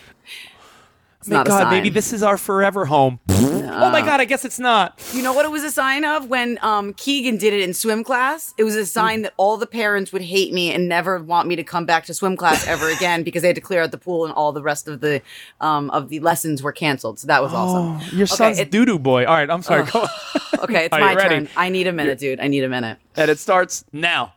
It's 1.26 1.32
not 1.32 1.46
a 1.46 1.50
God, 1.50 1.62
sign. 1.64 1.72
maybe 1.72 1.88
this 1.90 2.12
is 2.12 2.22
our 2.22 2.38
forever 2.38 2.84
home. 2.86 3.18
oh 3.28 3.90
my 3.90 4.00
God, 4.00 4.20
I 4.20 4.24
guess 4.24 4.44
it's 4.44 4.58
not. 4.60 5.02
You 5.12 5.22
know 5.22 5.32
what 5.32 5.44
it 5.44 5.50
was 5.50 5.64
a 5.64 5.70
sign 5.72 6.04
of 6.04 6.28
when 6.28 6.58
um, 6.62 6.94
Keegan 6.94 7.36
did 7.36 7.52
it 7.52 7.60
in 7.60 7.74
swim 7.74 8.04
class? 8.04 8.54
It 8.56 8.62
was 8.64 8.76
a 8.76 8.86
sign 8.86 9.22
that 9.22 9.34
all 9.36 9.56
the 9.56 9.66
parents 9.66 10.12
would 10.12 10.22
hate 10.22 10.52
me 10.52 10.72
and 10.72 10.88
never 10.88 11.20
want 11.22 11.48
me 11.48 11.56
to 11.56 11.64
come 11.64 11.84
back 11.84 12.04
to 12.06 12.14
swim 12.14 12.36
class 12.36 12.66
ever 12.68 12.88
again 12.90 13.24
because 13.24 13.42
they 13.42 13.48
had 13.48 13.56
to 13.56 13.60
clear 13.60 13.82
out 13.82 13.90
the 13.90 13.98
pool 13.98 14.24
and 14.24 14.32
all 14.34 14.52
the 14.52 14.62
rest 14.62 14.86
of 14.86 15.00
the 15.00 15.20
um, 15.60 15.90
of 15.90 16.08
the 16.10 16.20
lessons 16.20 16.62
were 16.62 16.72
canceled. 16.72 17.18
So 17.18 17.26
that 17.26 17.42
was 17.42 17.52
awesome. 17.52 18.00
Oh, 18.00 18.16
Your 18.16 18.28
son's 18.28 18.60
it- 18.60 18.70
doo 18.70 18.84
doo 18.86 18.98
boy. 18.98 19.24
All 19.26 19.34
right, 19.34 19.50
I'm 19.50 19.62
sorry. 19.62 19.84
Go 19.90 20.02
on. 20.02 20.08
Okay, 20.60 20.84
it's 20.86 20.92
Are 20.94 21.00
you 21.00 21.06
my 21.06 21.14
ready? 21.14 21.34
turn. 21.34 21.48
I 21.56 21.68
need 21.68 21.86
a 21.86 21.92
minute, 21.92 22.18
dude. 22.18 22.40
I 22.40 22.46
need 22.46 22.62
a 22.64 22.68
minute. 22.68 22.98
and 23.16 23.30
it 23.30 23.38
starts 23.38 23.84
now. 23.92 24.32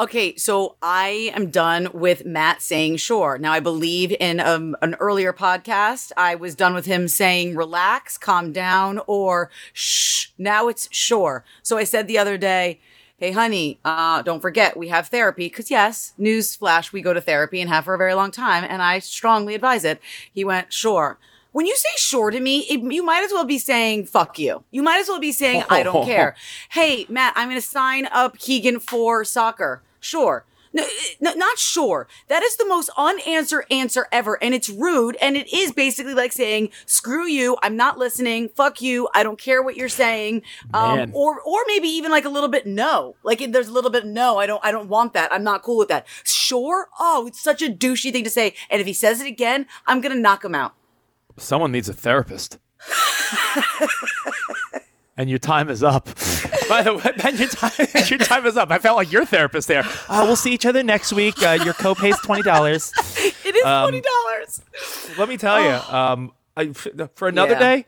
Okay, 0.00 0.34
so 0.36 0.76
I 0.80 1.30
am 1.34 1.50
done 1.50 1.88
with 1.92 2.24
Matt 2.24 2.62
saying 2.62 2.96
sure. 2.96 3.36
Now, 3.36 3.52
I 3.52 3.60
believe 3.60 4.14
in 4.18 4.40
um, 4.40 4.74
an 4.80 4.94
earlier 4.94 5.32
podcast, 5.34 6.12
I 6.16 6.34
was 6.34 6.54
done 6.54 6.72
with 6.72 6.86
him 6.86 7.08
saying 7.08 7.56
relax, 7.56 8.16
calm 8.16 8.52
down, 8.52 9.00
or 9.06 9.50
shh. 9.74 10.28
Now 10.38 10.68
it's 10.68 10.88
sure. 10.90 11.44
So 11.62 11.76
I 11.76 11.84
said 11.84 12.08
the 12.08 12.18
other 12.18 12.38
day, 12.38 12.80
hey, 13.18 13.32
honey, 13.32 13.78
uh, 13.84 14.22
don't 14.22 14.40
forget 14.40 14.76
we 14.76 14.88
have 14.88 15.08
therapy. 15.08 15.46
Because, 15.46 15.70
yes, 15.70 16.14
news 16.16 16.56
flash, 16.56 16.92
we 16.92 17.02
go 17.02 17.12
to 17.12 17.20
therapy 17.20 17.60
and 17.60 17.68
have 17.68 17.84
for 17.84 17.94
a 17.94 17.98
very 17.98 18.14
long 18.14 18.30
time, 18.30 18.64
and 18.66 18.80
I 18.80 18.98
strongly 18.98 19.54
advise 19.54 19.84
it. 19.84 20.00
He 20.32 20.42
went, 20.42 20.72
sure. 20.72 21.18
When 21.52 21.66
you 21.66 21.76
say 21.76 21.88
sure 21.96 22.30
to 22.30 22.40
me, 22.40 22.60
it, 22.60 22.80
you 22.92 23.02
might 23.04 23.24
as 23.24 23.30
well 23.32 23.44
be 23.44 23.58
saying 23.58 24.06
fuck 24.06 24.38
you. 24.38 24.64
You 24.70 24.82
might 24.82 25.00
as 25.00 25.08
well 25.08 25.20
be 25.20 25.32
saying 25.32 25.64
I 25.68 25.82
don't 25.82 26.04
care. 26.06 26.34
Hey, 26.70 27.06
Matt, 27.08 27.34
I'm 27.36 27.48
going 27.48 27.60
to 27.60 27.66
sign 27.66 28.06
up 28.06 28.38
Keegan 28.38 28.80
for 28.80 29.24
soccer. 29.24 29.82
Sure. 30.00 30.44
No, 30.74 30.86
no, 31.20 31.34
not 31.34 31.58
sure. 31.58 32.08
That 32.28 32.42
is 32.42 32.56
the 32.56 32.66
most 32.66 32.88
unanswered 32.96 33.66
answer 33.70 34.06
ever. 34.10 34.42
And 34.42 34.54
it's 34.54 34.70
rude. 34.70 35.16
And 35.20 35.36
it 35.36 35.52
is 35.52 35.70
basically 35.72 36.14
like 36.14 36.32
saying, 36.32 36.70
screw 36.86 37.26
you. 37.26 37.58
I'm 37.62 37.76
not 37.76 37.98
listening. 37.98 38.48
Fuck 38.48 38.80
you. 38.80 39.08
I 39.14 39.22
don't 39.22 39.38
care 39.38 39.62
what 39.62 39.76
you're 39.76 39.90
saying. 39.90 40.42
Um, 40.72 41.10
or, 41.14 41.40
or 41.42 41.60
maybe 41.66 41.88
even 41.88 42.10
like 42.10 42.24
a 42.24 42.30
little 42.30 42.48
bit 42.48 42.66
no. 42.66 43.16
Like 43.22 43.52
there's 43.52 43.68
a 43.68 43.72
little 43.72 43.90
bit 43.90 44.06
no. 44.06 44.38
I 44.38 44.46
don't, 44.46 44.64
I 44.64 44.72
don't 44.72 44.88
want 44.88 45.12
that. 45.12 45.30
I'm 45.30 45.44
not 45.44 45.62
cool 45.62 45.76
with 45.76 45.88
that. 45.88 46.06
Sure. 46.24 46.88
Oh, 46.98 47.26
it's 47.26 47.40
such 47.40 47.60
a 47.60 47.68
douchey 47.68 48.10
thing 48.10 48.24
to 48.24 48.30
say. 48.30 48.54
And 48.70 48.80
if 48.80 48.86
he 48.86 48.94
says 48.94 49.20
it 49.20 49.26
again, 49.26 49.66
I'm 49.86 50.00
going 50.00 50.14
to 50.14 50.20
knock 50.20 50.42
him 50.42 50.54
out. 50.54 50.74
Someone 51.38 51.72
needs 51.72 51.88
a 51.88 51.92
therapist. 51.94 52.58
and 55.16 55.28
your 55.28 55.38
time 55.38 55.68
is 55.68 55.82
up. 55.82 56.06
By 56.68 56.82
the 56.82 56.94
way, 56.94 57.12
Ben, 57.22 57.36
your 57.36 57.48
time, 57.48 57.70
your 58.08 58.18
time 58.18 58.46
is 58.46 58.56
up. 58.56 58.70
I 58.70 58.78
felt 58.78 58.96
like 58.96 59.12
your 59.12 59.24
therapist 59.24 59.68
there. 59.68 59.84
Uh, 60.08 60.24
we'll 60.26 60.36
see 60.36 60.52
each 60.52 60.64
other 60.66 60.82
next 60.82 61.12
week. 61.12 61.42
Uh, 61.42 61.58
your 61.64 61.74
copay 61.74 62.10
is 62.10 62.18
twenty 62.18 62.42
dollars. 62.42 62.92
It 63.44 63.56
is 63.56 63.64
Um, 63.64 63.90
$20. 63.92 65.18
Let 65.18 65.28
me 65.28 65.36
tell 65.36 65.60
you, 65.62 65.94
um, 65.94 66.32
I, 66.56 66.66
f- 66.66 66.86
for 67.16 67.28
another 67.28 67.52
Yeah. 67.52 67.58
day, 67.58 67.86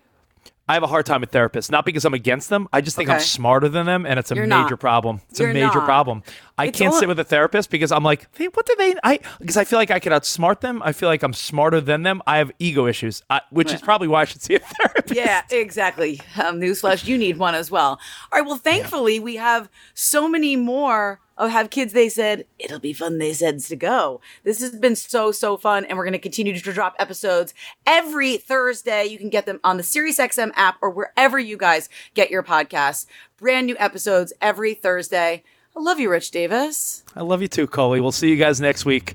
I 0.68 0.74
have 0.74 0.82
a 0.82 0.86
hard 0.88 1.06
time 1.06 1.20
with 1.22 1.30
therapists. 1.30 1.70
Not 1.70 1.84
because 1.86 2.04
I'm 2.04 2.12
against 2.12 2.50
them. 2.50 2.68
I 2.72 2.80
just 2.80 2.96
think 2.96 3.08
I'm 3.08 3.20
smarter 3.20 3.68
than 3.68 3.86
them, 3.86 4.04
and 4.04 4.18
it's 4.18 4.30
a 4.30 4.34
You're 4.34 4.46
major 4.46 4.70
not. 4.70 4.80
problem. 4.80 5.20
It's 5.30 5.40
You're 5.40 5.50
a 5.50 5.54
major 5.54 5.76
not. 5.76 5.84
problem. 5.84 6.22
I 6.56 6.66
It's 6.66 6.78
can't 6.78 6.92
all- 6.94 7.00
sit 7.00 7.08
with 7.08 7.18
a 7.18 7.24
therapist 7.24 7.68
because 7.70 7.90
I'm 7.90 8.04
like, 8.04 8.28
hey, 8.36 8.46
what 8.46 8.64
do 8.64 8.74
they? 8.78 8.94
I 9.02 9.18
because 9.40 9.56
I 9.56 9.64
feel 9.64 9.78
like 9.78 9.90
I 9.90 9.98
could 9.98 10.12
outsmart 10.12 10.60
them. 10.60 10.82
I 10.84 10.92
feel 10.92 11.08
like 11.08 11.22
I'm 11.24 11.32
smarter 11.32 11.80
than 11.80 12.02
them. 12.04 12.22
I 12.26 12.38
have 12.38 12.52
ego 12.60 12.86
issues, 12.86 13.22
I, 13.28 13.40
which 13.50 13.72
is 13.72 13.80
probably 13.80 14.06
why 14.08 14.22
I 14.22 14.24
should 14.24 14.42
see 14.42 14.54
a 14.54 14.58
therapist. 14.60 15.14
Yeah, 15.16 15.42
exactly. 15.50 16.20
Um, 16.36 16.60
newsflash, 16.60 17.06
you 17.06 17.18
need 17.18 17.38
one 17.38 17.54
as 17.56 17.70
well. 17.72 17.98
All 18.32 18.38
right. 18.40 18.46
Well, 18.46 18.56
thankfully, 18.56 19.18
we 19.18 19.34
have 19.36 19.68
so 19.94 20.28
many 20.28 20.54
more 20.54 21.20
of 21.36 21.50
Have 21.50 21.70
Kids 21.70 21.92
They 21.92 22.08
Said. 22.08 22.46
It'll 22.60 22.78
be 22.78 22.92
fun, 22.92 23.18
they 23.18 23.32
said, 23.32 23.58
to 23.58 23.74
go. 23.74 24.20
This 24.44 24.60
has 24.60 24.70
been 24.78 24.94
so, 24.94 25.32
so 25.32 25.56
fun. 25.56 25.84
And 25.84 25.98
we're 25.98 26.04
going 26.04 26.12
to 26.12 26.18
continue 26.20 26.56
to 26.56 26.72
drop 26.72 26.94
episodes 27.00 27.52
every 27.84 28.36
Thursday. 28.36 29.06
You 29.06 29.18
can 29.18 29.28
get 29.30 29.44
them 29.44 29.58
on 29.64 29.76
the 29.76 29.82
SiriusXM 29.82 30.52
app 30.54 30.76
or 30.80 30.90
wherever 30.90 31.36
you 31.36 31.56
guys 31.56 31.88
get 32.14 32.30
your 32.30 32.44
podcasts. 32.44 33.06
Brand 33.38 33.66
new 33.66 33.74
episodes 33.80 34.32
every 34.40 34.74
Thursday. 34.74 35.42
I 35.76 35.80
love 35.80 35.98
you, 35.98 36.10
Rich 36.10 36.30
Davis. 36.30 37.02
I 37.16 37.22
love 37.22 37.42
you 37.42 37.48
too, 37.48 37.66
Coley. 37.66 38.00
We'll 38.00 38.12
see 38.12 38.30
you 38.30 38.36
guys 38.36 38.60
next 38.60 38.84
week 38.84 39.14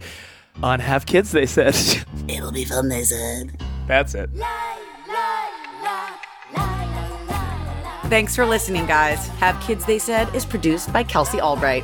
on 0.62 0.80
Have 0.80 1.06
Kids. 1.06 1.32
They 1.32 1.46
said. 1.46 1.76
It'll 2.28 2.52
be 2.52 2.66
fun, 2.66 2.90
they 2.90 3.04
said. 3.04 3.60
That's 3.88 4.14
it. 4.14 4.30
Thanks 8.10 8.36
for 8.36 8.46
listening, 8.46 8.86
guys. 8.88 9.28
Have 9.40 9.60
Kids 9.62 9.86
They 9.86 10.00
Said 10.00 10.34
is 10.36 10.44
produced 10.44 10.92
by 10.92 11.04
Kelsey 11.04 11.40
Albright. 11.40 11.84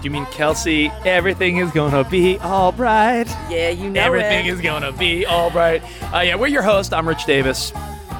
Do 0.00 0.04
you 0.04 0.10
mean 0.10 0.24
Kelsey? 0.26 0.86
Everything 1.04 1.58
is 1.58 1.70
gonna 1.72 2.02
be 2.04 2.38
all 2.38 2.72
right. 2.72 3.26
Yeah, 3.50 3.68
you 3.68 3.90
know 3.90 4.00
Everything 4.00 4.46
it. 4.46 4.54
is 4.54 4.60
gonna 4.62 4.92
be 4.92 5.26
all 5.26 5.50
right. 5.50 5.82
Uh, 6.14 6.20
yeah, 6.20 6.34
we're 6.36 6.46
your 6.46 6.62
host. 6.62 6.94
I'm 6.94 7.06
Rich 7.06 7.26
Davis. 7.26 7.72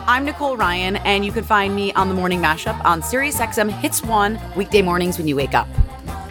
I'm 0.06 0.24
Nicole 0.24 0.56
Ryan, 0.56 0.96
and 0.96 1.24
you 1.24 1.32
can 1.32 1.44
find 1.44 1.74
me 1.74 1.92
on 1.92 2.08
the 2.08 2.14
Morning 2.14 2.40
Mashup 2.40 2.82
on 2.84 3.02
SiriusXM 3.02 3.70
Hits 3.80 4.02
1 4.02 4.40
weekday 4.56 4.82
mornings 4.82 5.18
when 5.18 5.28
you 5.28 5.36
wake 5.36 5.54
up. 5.54 5.68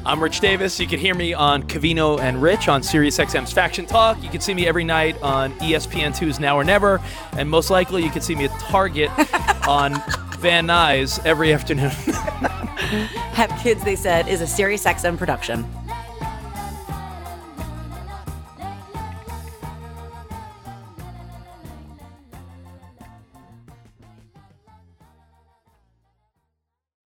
I'm 0.05 0.21
Rich 0.21 0.39
Davis. 0.39 0.79
You 0.79 0.87
can 0.87 0.99
hear 0.99 1.13
me 1.13 1.33
on 1.33 1.63
Covino 1.63 2.19
and 2.19 2.41
Rich 2.41 2.67
on 2.67 2.81
SiriusXM's 2.81 3.51
Faction 3.51 3.85
Talk. 3.85 4.21
You 4.23 4.29
can 4.29 4.41
see 4.41 4.53
me 4.53 4.67
every 4.67 4.83
night 4.83 5.21
on 5.21 5.51
E 5.61 5.73
ESPN2's 5.73 6.39
Now 6.39 6.57
or 6.57 6.63
Never, 6.63 6.99
and 7.33 7.49
most 7.49 7.69
likely 7.69 8.03
you 8.03 8.09
can 8.09 8.21
see 8.21 8.35
me 8.35 8.45
at 8.45 8.59
Target 8.59 9.09
on 9.67 10.01
Van 10.39 10.67
Nuys 10.67 11.23
every 11.25 11.53
afternoon. 11.53 11.89
Have 11.89 13.51
Kids, 13.61 13.83
they 13.83 13.95
said, 13.95 14.27
is 14.27 14.41
a 14.41 14.45
SiriusXM 14.45 15.17
production. 15.17 15.65